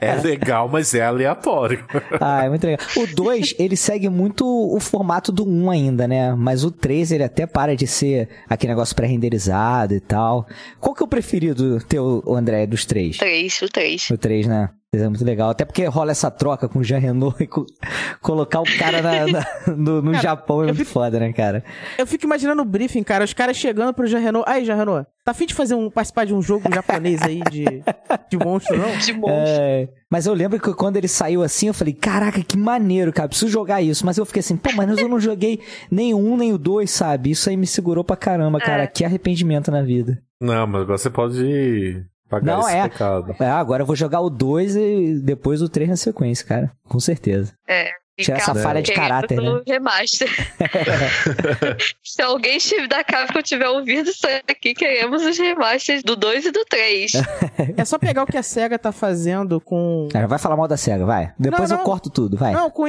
é 0.01 0.15
legal, 0.21 0.69
mas 0.69 0.93
é 0.93 1.05
aleatório. 1.05 1.85
Ah, 2.21 2.45
é 2.45 2.49
muito 2.49 2.67
legal. 2.67 2.85
O 2.97 3.07
2, 3.07 3.55
ele 3.59 3.77
segue 3.77 4.09
muito 4.09 4.45
o 4.45 4.81
formato 4.81 5.31
do 5.31 5.49
1 5.49 5.71
ainda, 5.71 6.09
né? 6.09 6.35
Mas 6.35 6.65
o 6.65 6.71
3, 6.71 7.13
ele 7.13 7.23
até 7.23 7.47
para 7.47 7.77
de 7.77 7.87
ser 7.87 8.29
aquele 8.49 8.73
negócio 8.73 8.95
pré-renderizado 8.97 9.95
e 9.95 10.01
tal. 10.01 10.47
Qual 10.81 10.95
que 10.95 11.03
é 11.03 11.07
o 11.07 11.09
preferido 11.09 11.79
teu, 11.85 12.23
André, 12.29 12.67
dos 12.67 12.85
três? 12.85 13.17
Três, 13.19 13.63
o 13.63 13.69
três. 13.69 14.11
O 14.11 14.19
3, 14.19 14.47
né? 14.47 14.69
É 15.01 15.09
muito 15.09 15.25
legal. 15.25 15.51
Até 15.51 15.65
porque 15.65 15.85
rola 15.87 16.11
essa 16.13 16.31
troca 16.31 16.69
com 16.69 16.79
o 16.79 16.85
Jean 16.85 16.99
Renault 16.99 17.43
e 17.43 17.47
co- 17.47 17.67
colocar 18.21 18.61
o 18.61 18.65
cara 18.79 19.01
na- 19.03 19.27
na- 19.27 19.75
no, 19.77 20.03
no 20.03 20.11
Cara, 20.13 20.23
Japão 20.23 20.63
é 20.65 20.71
eu 20.71 20.75
muito 20.75 20.85
foda, 20.89 21.19
né, 21.19 21.33
cara? 21.33 21.65
Eu 21.99 22.07
fico 22.07 22.25
imaginando 22.25 22.63
o 22.63 22.65
briefing, 22.65 23.03
cara, 23.03 23.25
os 23.25 23.33
caras 23.33 23.57
chegando 23.57 23.93
pro 23.95 24.07
Jean 24.07 24.19
Renault. 24.21 24.49
Aí, 24.51 24.65
Jean 24.65 24.77
Renault, 24.77 25.07
tá 25.25 25.31
afim 25.33 25.47
de 25.47 25.55
fazer 25.55 25.75
um, 25.75 25.91
participar 25.91 26.25
de 26.27 26.35
um 26.35 26.41
jogo 26.43 26.73
japonês 26.73 27.23
aí 27.23 27.41
de, 27.51 27.65
de 28.31 28.39
monstro, 28.39 28.77
não? 28.77 28.97
De 28.99 29.13
monstro. 29.13 29.33
É, 29.63 29.89
mas 30.11 30.27
eu 30.27 30.35
lembro 30.35 30.61
que 30.61 30.73
quando 30.75 30.97
ele 30.97 31.09
saiu 31.09 31.43
assim, 31.43 31.69
eu 31.69 31.75
falei, 31.75 31.93
caraca, 31.95 32.43
que 32.43 32.57
maneiro, 32.57 33.13
cara, 33.13 33.29
preciso 33.29 33.51
jogar 33.51 33.83
isso. 33.83 34.05
Mas 34.07 34.17
eu 34.19 34.25
fiquei 34.27 34.41
assim, 34.41 34.57
pô, 34.57 34.71
mas 34.77 34.99
eu 34.99 35.09
não 35.09 35.19
joguei 35.21 35.61
nem 35.91 36.15
o 36.15 36.19
um, 36.19 36.37
nem 36.37 36.53
o 36.53 36.59
dois, 36.59 36.91
sabe? 36.91 37.31
Isso 37.31 37.49
aí 37.51 37.57
me 37.57 37.67
segurou 37.67 38.05
pra 38.05 38.17
caramba, 38.17 38.59
cara. 38.61 38.85
É. 38.85 38.87
Que 38.87 39.05
arrependimento 39.05 39.71
na 39.71 39.83
vida. 39.83 40.23
Não, 40.41 40.67
mas 40.67 40.83
agora 40.83 40.99
você 40.99 41.09
pode 41.11 42.05
pagar 42.29 42.57
Não, 42.57 42.61
esse 42.61 42.77
é. 42.77 42.83
pecado. 42.89 43.37
É, 43.41 43.49
agora 43.49 43.83
eu 43.83 43.87
vou 43.87 43.97
jogar 43.97 44.21
o 44.21 44.31
2 44.31 44.77
e 44.77 45.21
depois 45.23 45.63
o 45.63 45.69
3 45.69 45.91
na 45.91 45.97
sequência, 45.97 46.47
cara. 46.47 46.73
Com 46.89 47.01
certeza. 47.01 47.53
É. 47.69 47.91
Tirar 48.17 48.37
essa 48.37 48.55
falha 48.55 48.81
de 48.81 48.93
caráter, 48.93 49.41
né? 49.41 49.61
remaster. 49.67 50.29
Se 52.05 52.23
alguém 52.23 52.59
estiver 52.59 52.87
da 52.87 53.03
Capcom 53.03 53.43
tiver 53.43 53.69
ouvido 53.69 54.09
isso 54.09 54.25
aqui, 54.49 54.73
queremos 54.73 55.25
os 55.25 55.37
remasters 55.37 56.01
do 56.05 56.15
2 56.15 56.47
e 56.47 56.53
do 56.53 56.65
3. 56.65 57.13
É 57.77 57.85
só 57.85 57.99
pegar 57.99 58.23
o 58.23 58.27
que 58.27 58.37
a 58.37 58.43
SEGA 58.43 58.79
tá 58.79 58.93
fazendo 58.93 59.61
com. 59.61 60.09
Cara, 60.13 60.29
vai 60.29 60.39
falar 60.39 60.57
mal 60.57 60.69
da 60.69 60.77
SEGA, 60.77 61.05
vai. 61.05 61.33
Depois 61.39 61.71
Não, 61.71 61.77
eu 61.77 61.79
não. 61.79 61.85
corto 61.85 62.09
tudo, 62.09 62.37
vai. 62.37 62.53
Não, 62.53 62.71
com. 62.71 62.85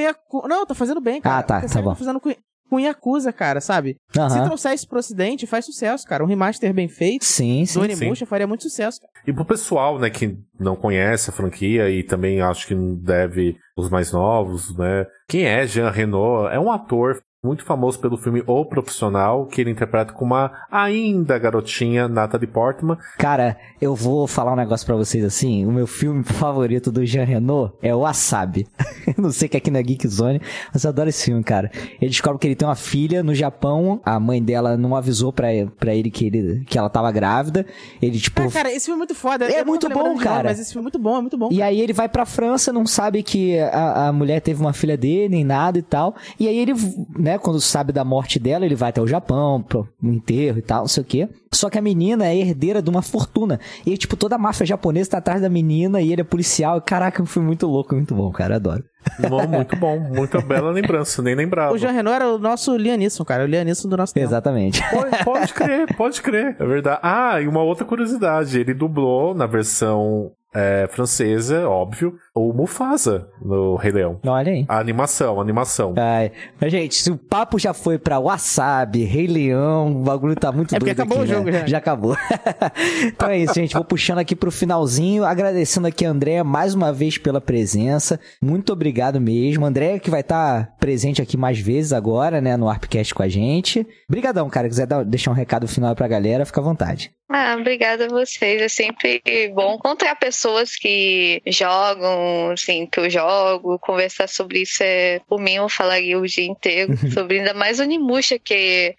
Não, 0.46 0.64
tá 0.64 0.74
fazendo 0.74 1.00
bem, 1.00 1.20
cara. 1.20 1.38
Ah, 1.38 1.42
tá, 1.42 1.60
tá 1.62 1.68
SEGA 1.68 1.82
bom. 1.82 1.90
Tá 1.90 1.96
fazendo 1.96 2.20
com, 2.20 2.32
com 2.68 2.80
Yakuza, 2.80 3.32
cara, 3.32 3.60
sabe? 3.60 3.96
Se 4.12 4.18
Aham. 4.18 4.44
trouxer 4.44 4.72
isso 4.74 4.88
pro 4.88 4.98
ocidente, 4.98 5.46
faz 5.46 5.64
sucesso, 5.64 6.06
cara. 6.06 6.22
Um 6.24 6.26
remaster 6.26 6.72
bem 6.74 6.88
feito 6.88 7.24
Sim, 7.24 7.64
sim. 7.64 7.78
do 7.78 7.84
Onimusha 7.84 8.26
faria 8.26 8.46
muito 8.46 8.62
sucesso, 8.62 9.00
cara. 9.00 9.12
E 9.26 9.32
pro 9.32 9.44
pessoal, 9.44 9.98
né, 9.98 10.10
que 10.10 10.36
não 10.58 10.76
conhece 10.76 11.30
a 11.30 11.32
franquia 11.32 11.90
e 11.90 12.02
também 12.02 12.40
acho 12.40 12.66
que 12.66 12.74
não 12.74 12.94
deve 12.94 13.56
os 13.76 13.88
mais 13.90 14.12
novos, 14.12 14.76
né? 14.76 15.06
Quem 15.28 15.44
é 15.44 15.66
Jean 15.66 15.90
Renault? 15.90 16.52
É 16.54 16.58
um 16.60 16.70
ator 16.70 17.20
muito 17.46 17.64
famoso 17.64 17.98
pelo 18.00 18.16
filme 18.16 18.42
O 18.46 18.64
Profissional, 18.64 19.46
que 19.46 19.60
ele 19.60 19.70
interpreta 19.70 20.12
com 20.12 20.24
uma 20.24 20.50
ainda 20.70 21.38
garotinha 21.38 22.08
Natalie 22.08 22.48
Portman. 22.48 22.98
Cara, 23.16 23.56
eu 23.80 23.94
vou 23.94 24.26
falar 24.26 24.52
um 24.52 24.56
negócio 24.56 24.84
pra 24.84 24.96
vocês 24.96 25.24
assim. 25.24 25.64
O 25.64 25.70
meu 25.70 25.86
filme 25.86 26.22
favorito 26.24 26.90
do 26.90 27.06
Jean 27.06 27.24
Renault 27.24 27.72
é 27.80 27.94
o 27.94 28.00
Wasabi. 28.00 28.66
Não 29.16 29.30
sei 29.30 29.48
que 29.48 29.56
aqui 29.56 29.70
na 29.70 29.80
Geek 29.80 30.06
Zone, 30.08 30.40
mas 30.74 30.82
eu 30.82 30.90
adoro 30.90 31.08
esse 31.08 31.24
filme, 31.24 31.44
cara. 31.44 31.70
Ele 32.00 32.10
descobre 32.10 32.40
que 32.40 32.48
ele 32.48 32.56
tem 32.56 32.66
uma 32.66 32.74
filha 32.74 33.22
no 33.22 33.34
Japão. 33.34 34.00
A 34.04 34.18
mãe 34.18 34.42
dela 34.42 34.76
não 34.76 34.96
avisou 34.96 35.32
pra, 35.32 35.48
pra 35.78 35.94
ele 35.94 36.10
que, 36.10 36.26
ele 36.26 36.64
que 36.66 36.76
ela 36.76 36.90
tava 36.90 37.12
grávida. 37.12 37.64
Ele, 38.02 38.18
tipo. 38.18 38.42
Ah, 38.42 38.50
cara, 38.50 38.72
esse 38.72 38.86
filme 38.86 38.96
é 38.96 38.98
muito 38.98 39.14
foda. 39.14 39.44
É 39.46 39.60
Eu 39.60 39.66
muito 39.66 39.88
bom, 39.88 40.08
nome, 40.08 40.20
cara. 40.20 40.48
Mas 40.48 40.58
esse 40.58 40.72
filme 40.72 40.82
é 40.82 40.86
muito 40.86 40.98
bom, 40.98 41.18
é 41.18 41.20
muito 41.20 41.38
bom. 41.38 41.48
E 41.52 41.62
aí 41.62 41.80
ele 41.80 41.92
vai 41.92 42.08
pra 42.08 42.26
França, 42.26 42.72
não 42.72 42.84
sabe 42.84 43.22
que 43.22 43.58
a, 43.58 44.08
a 44.08 44.12
mulher 44.12 44.40
teve 44.40 44.60
uma 44.60 44.72
filha 44.72 44.96
dele, 44.96 45.28
nem 45.28 45.44
nada 45.44 45.78
e 45.78 45.82
tal. 45.82 46.16
E 46.38 46.48
aí 46.48 46.58
ele, 46.58 46.72
né, 47.16 47.35
quando 47.38 47.60
sabe 47.60 47.92
da 47.92 48.04
morte 48.04 48.38
dela, 48.38 48.64
ele 48.64 48.74
vai 48.74 48.90
até 48.90 49.00
o 49.00 49.06
Japão, 49.06 49.62
pro 49.62 49.88
um 50.02 50.12
enterro 50.12 50.58
e 50.58 50.62
tal, 50.62 50.80
não 50.80 50.88
sei 50.88 51.02
o 51.02 51.06
quê. 51.06 51.28
Só 51.52 51.70
que 51.70 51.78
a 51.78 51.82
menina 51.82 52.26
é 52.26 52.36
herdeira 52.36 52.82
de 52.82 52.90
uma 52.90 53.02
fortuna. 53.02 53.58
E 53.84 53.96
tipo, 53.96 54.16
toda 54.16 54.36
a 54.36 54.38
máfia 54.38 54.66
japonesa 54.66 55.10
tá 55.10 55.18
atrás 55.18 55.40
da 55.40 55.48
menina 55.48 56.00
e 56.00 56.12
ele 56.12 56.20
é 56.20 56.24
policial. 56.24 56.80
Caraca, 56.80 57.24
foi 57.24 57.42
muito 57.42 57.66
louco, 57.66 57.94
muito 57.94 58.14
bom, 58.14 58.30
cara, 58.30 58.56
adoro. 58.56 58.84
Bom, 59.28 59.46
muito 59.46 59.76
bom, 59.76 59.98
muita 60.00 60.40
bela 60.40 60.70
lembrança, 60.70 61.22
nem 61.22 61.34
lembrava. 61.34 61.72
O 61.72 61.78
Jean 61.78 61.92
Renault 61.92 62.16
era 62.16 62.28
o 62.28 62.38
nosso 62.38 62.76
Lianisson, 62.76 63.24
cara. 63.24 63.44
O 63.44 63.46
Lianisson 63.46 63.88
do 63.88 63.96
nosso 63.96 64.12
tempo. 64.12 64.26
Exatamente. 64.26 64.82
Pode, 64.90 65.24
pode 65.24 65.54
crer, 65.54 65.96
pode 65.96 66.22
crer. 66.22 66.56
É 66.58 66.66
verdade. 66.66 66.98
Ah, 67.02 67.40
e 67.40 67.46
uma 67.46 67.62
outra 67.62 67.84
curiosidade: 67.84 68.58
ele 68.58 68.74
dublou 68.74 69.34
na 69.34 69.46
versão 69.46 70.32
é, 70.56 70.88
francesa, 70.90 71.68
óbvio, 71.68 72.14
o 72.34 72.52
Mufasa 72.52 73.28
no 73.40 73.76
Rei 73.76 73.92
Leão. 73.92 74.18
Olha 74.26 74.52
aí. 74.52 74.64
A 74.68 74.78
animação, 74.78 75.38
a 75.38 75.42
animação. 75.42 75.94
Ai, 75.96 76.32
mas, 76.60 76.72
gente, 76.72 76.94
se 76.94 77.10
o 77.10 77.16
papo 77.16 77.58
já 77.58 77.74
foi 77.74 77.98
pra 77.98 78.18
Wasabi, 78.18 79.04
Rei 79.04 79.26
Leão, 79.26 79.92
o 80.00 80.02
bagulho 80.02 80.34
tá 80.34 80.50
muito 80.50 80.74
É 80.74 80.78
porque 80.78 80.94
doido 80.94 81.06
acabou 81.06 81.22
aqui, 81.22 81.32
o 81.32 81.34
jogo 81.34 81.50
né? 81.50 81.60
já. 81.60 81.66
Já 81.66 81.78
acabou. 81.78 82.16
então 83.06 83.28
é 83.28 83.38
isso, 83.38 83.54
gente. 83.54 83.74
Vou 83.74 83.84
puxando 83.84 84.18
aqui 84.18 84.34
pro 84.34 84.50
finalzinho, 84.50 85.24
agradecendo 85.24 85.86
aqui 85.86 86.04
a 86.04 86.10
Andréia 86.10 86.42
mais 86.44 86.74
uma 86.74 86.92
vez 86.92 87.18
pela 87.18 87.40
presença. 87.40 88.18
Muito 88.42 88.72
obrigado 88.72 89.20
mesmo. 89.20 89.64
Andréia 89.66 89.98
que 89.98 90.10
vai 90.10 90.20
estar 90.20 90.74
presente 90.78 91.20
aqui 91.22 91.36
mais 91.36 91.58
vezes 91.58 91.92
agora, 91.92 92.40
né, 92.40 92.56
no 92.56 92.68
Arpcast 92.68 93.14
com 93.14 93.22
a 93.22 93.28
gente. 93.28 93.86
Brigadão, 94.08 94.48
cara. 94.48 94.68
Quiser 94.68 94.86
dar- 94.86 95.04
deixar 95.04 95.30
um 95.30 95.34
recado 95.34 95.66
final 95.68 95.94
pra 95.94 96.08
galera, 96.08 96.44
fica 96.46 96.60
à 96.60 96.64
vontade. 96.64 97.10
Ah, 97.28 97.56
obrigada 97.58 98.06
a 98.06 98.08
vocês. 98.08 98.62
É 98.62 98.68
sempre 98.68 99.20
bom 99.52 99.74
encontrar 99.74 100.14
pessoas 100.14 100.76
que 100.76 101.42
jogam, 101.46 102.52
assim, 102.52 102.86
que 102.86 103.00
eu 103.00 103.10
jogo. 103.10 103.80
Conversar 103.80 104.28
sobre 104.28 104.60
isso 104.60 104.80
é, 104.82 105.20
por 105.28 105.40
mim, 105.40 105.54
eu 105.54 105.68
falaria 105.68 106.18
o 106.18 106.26
dia 106.26 106.46
inteiro. 106.46 106.94
sobre 107.12 107.38
ainda 107.38 107.52
mais 107.52 107.80
Onimusha, 107.80 108.38
que 108.38 108.94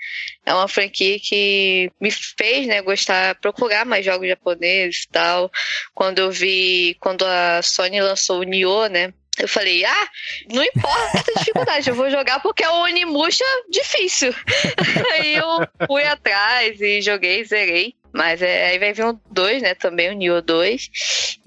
é 0.45 0.53
uma 0.53 0.67
franquia 0.67 1.17
que 1.19 1.89
me 2.01 2.11
fez, 2.11 2.67
né, 2.67 2.81
gostar, 2.81 3.35
procurar 3.35 3.85
mais 3.85 4.03
jogos 4.03 4.27
japoneses 4.27 5.03
e 5.03 5.07
tal. 5.07 5.49
Quando 5.93 6.19
eu 6.19 6.29
vi, 6.29 6.97
quando 6.99 7.23
a 7.23 7.61
Sony 7.61 8.01
lançou 8.01 8.41
o 8.41 8.43
Nioh, 8.43 8.89
né, 8.89 9.13
eu 9.39 9.47
falei, 9.47 9.85
ah, 9.85 10.07
não 10.51 10.63
importa 10.63 11.31
a 11.35 11.39
dificuldade, 11.39 11.89
eu 11.89 11.95
vou 11.95 12.09
jogar 12.09 12.41
porque 12.41 12.63
é 12.63 12.69
o 12.69 12.83
Onimusha 12.83 13.45
difícil. 13.69 14.33
Aí 15.13 15.35
eu 15.35 15.87
fui 15.87 16.03
atrás 16.03 16.81
e 16.81 17.01
joguei, 17.01 17.43
zerei. 17.45 17.95
Mas 18.17 18.41
é, 18.41 18.69
aí 18.69 18.79
vai 18.79 18.93
vir 18.93 19.05
o 19.05 19.19
2, 19.29 19.61
né? 19.61 19.75
Também 19.75 20.09
o 20.09 20.13
Nioh 20.13 20.41
2. 20.41 20.89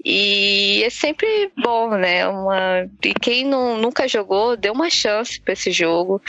E 0.05 0.81
é 0.85 0.89
sempre 0.89 1.51
bom, 1.57 1.89
né? 1.97 2.25
Uma... 2.25 2.89
E 3.03 3.13
quem 3.13 3.43
não, 3.43 3.77
nunca 3.77 4.07
jogou, 4.07 4.55
dê 4.55 4.69
uma 4.69 4.89
chance 4.89 5.41
pra 5.41 5.51
esse 5.51 5.69
jogo, 5.69 6.21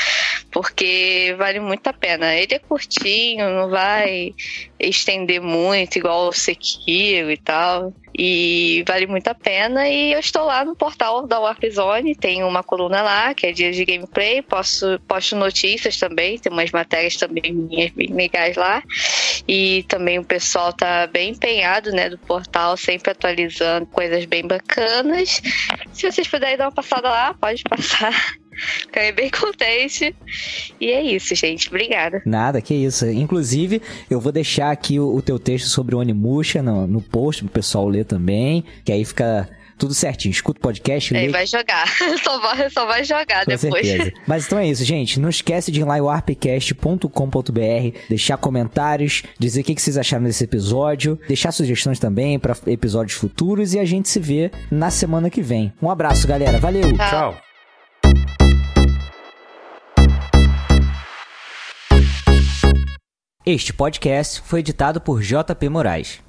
porque 0.51 1.33
vale 1.39 1.61
muito 1.61 1.87
a 1.87 1.93
pena. 1.93 2.35
Ele 2.35 2.57
é 2.57 2.59
curtinho, 2.59 3.51
não 3.51 3.71
vai 3.71 4.35
estender 4.81 5.41
muito, 5.41 5.97
igual 5.97 6.27
o 6.27 6.33
Sekiro 6.33 7.31
e 7.31 7.37
tal. 7.37 7.95
E 8.17 8.85
vale 8.87 9.07
muito 9.07 9.29
a 9.29 9.35
pena. 9.35 9.89
E 9.89 10.13
eu 10.13 10.19
estou 10.19 10.45
lá 10.45 10.65
no 10.65 10.77
portal 10.77 11.27
da 11.27 11.41
Warp 11.41 11.65
Zone, 11.71 12.15
tem 12.15 12.43
uma 12.45 12.63
coluna 12.63 13.03
lá, 13.03 13.35
que 13.35 13.47
é 13.47 13.53
dia 13.53 13.73
de 13.73 13.85
gameplay, 13.85 14.43
posso, 14.43 15.01
posto 15.09 15.35
notícias 15.37 15.97
também, 15.97 16.39
tem 16.39 16.53
umas 16.53 16.71
matérias 16.71 17.17
também 17.17 17.53
minhas 17.53 17.91
bem 17.93 18.13
legais 18.13 18.57
lá. 18.57 18.83
E 19.49 19.85
também 19.89 20.19
o 20.19 20.25
pessoal 20.25 20.73
tá 20.73 21.07
bem 21.07 21.31
empenhado, 21.31 21.91
né, 21.91 22.11
do 22.11 22.19
portal, 22.19 22.77
sempre 22.77 23.11
atualizando 23.11 23.87
coisas 23.87 24.25
bem 24.25 24.47
bacanas. 24.47 25.41
Se 25.93 26.11
vocês 26.11 26.29
puderem 26.29 26.57
dar 26.57 26.67
uma 26.67 26.73
passada 26.73 27.09
lá, 27.09 27.35
pode 27.35 27.63
passar. 27.65 28.13
Fiquei 28.57 29.13
bem 29.13 29.31
contente. 29.31 30.15
E 30.81 30.91
é 30.91 31.03
isso, 31.03 31.35
gente. 31.35 31.69
Obrigada. 31.69 32.23
Nada, 32.27 32.61
que 32.61 32.75
isso. 32.75 33.07
Inclusive, 33.07 33.81
eu 34.11 34.21
vou 34.21 34.33
deixar 34.33 34.71
aqui 34.71 34.99
o, 34.99 35.15
o 35.15 35.23
teu 35.23 35.39
texto 35.39 35.69
sobre 35.69 35.95
o 35.95 35.99
Onimusha 35.99 36.63
no, 36.63 36.87
no 36.87 37.01
post 37.01 37.43
pro 37.45 37.53
pessoal 37.53 37.89
ler 37.89 38.05
também. 38.05 38.65
Que 38.85 38.93
aí 38.93 39.05
fica 39.05 39.49
tudo 39.83 39.95
certinho. 39.95 40.31
Escuta 40.31 40.59
o 40.61 40.63
podcast. 40.63 41.17
Aí 41.17 41.29
vai 41.29 41.47
jogar. 41.47 41.87
só, 42.23 42.39
vai, 42.41 42.71
só 42.71 42.87
vai 42.87 43.03
jogar 43.05 43.45
Com 43.45 43.57
depois. 43.57 43.87
certeza. 43.87 44.13
Mas 44.27 44.47
então 44.47 44.59
é 44.59 44.69
isso, 44.69 44.85
gente. 44.85 45.19
Não 45.19 45.29
esquece 45.29 45.73
de 45.73 45.81
ir 45.81 45.85
lá 45.85 45.99
em 45.99 46.01
warpcast.com.br, 46.01 47.99
deixar 48.09 48.37
comentários, 48.37 49.25
dizer 49.39 49.63
o 49.63 49.65
que 49.65 49.75
que 49.75 49.83
vocês 49.83 49.99
acharam 49.99 50.25
desse 50.25 50.45
episódio, 50.45 51.19
deixar 51.27 51.51
sugestões 51.51 51.99
também 51.99 52.39
para 52.39 52.57
episódios 52.67 53.19
futuros 53.19 53.75
e 53.75 53.79
a 53.79 53.85
gente 53.85 54.09
se 54.09 54.21
vê 54.21 54.51
na 54.71 54.91
semana 54.91 55.29
que 55.29 55.43
vem. 55.43 55.73
Um 55.83 55.91
abraço, 55.91 56.29
galera. 56.29 56.59
Valeu! 56.59 56.93
Tchau. 56.93 57.11
Tchau. 57.11 57.52
Este 63.45 63.73
podcast 63.73 64.41
foi 64.43 64.61
editado 64.61 65.01
por 65.01 65.21
JP 65.21 65.69
Moraes. 65.69 66.23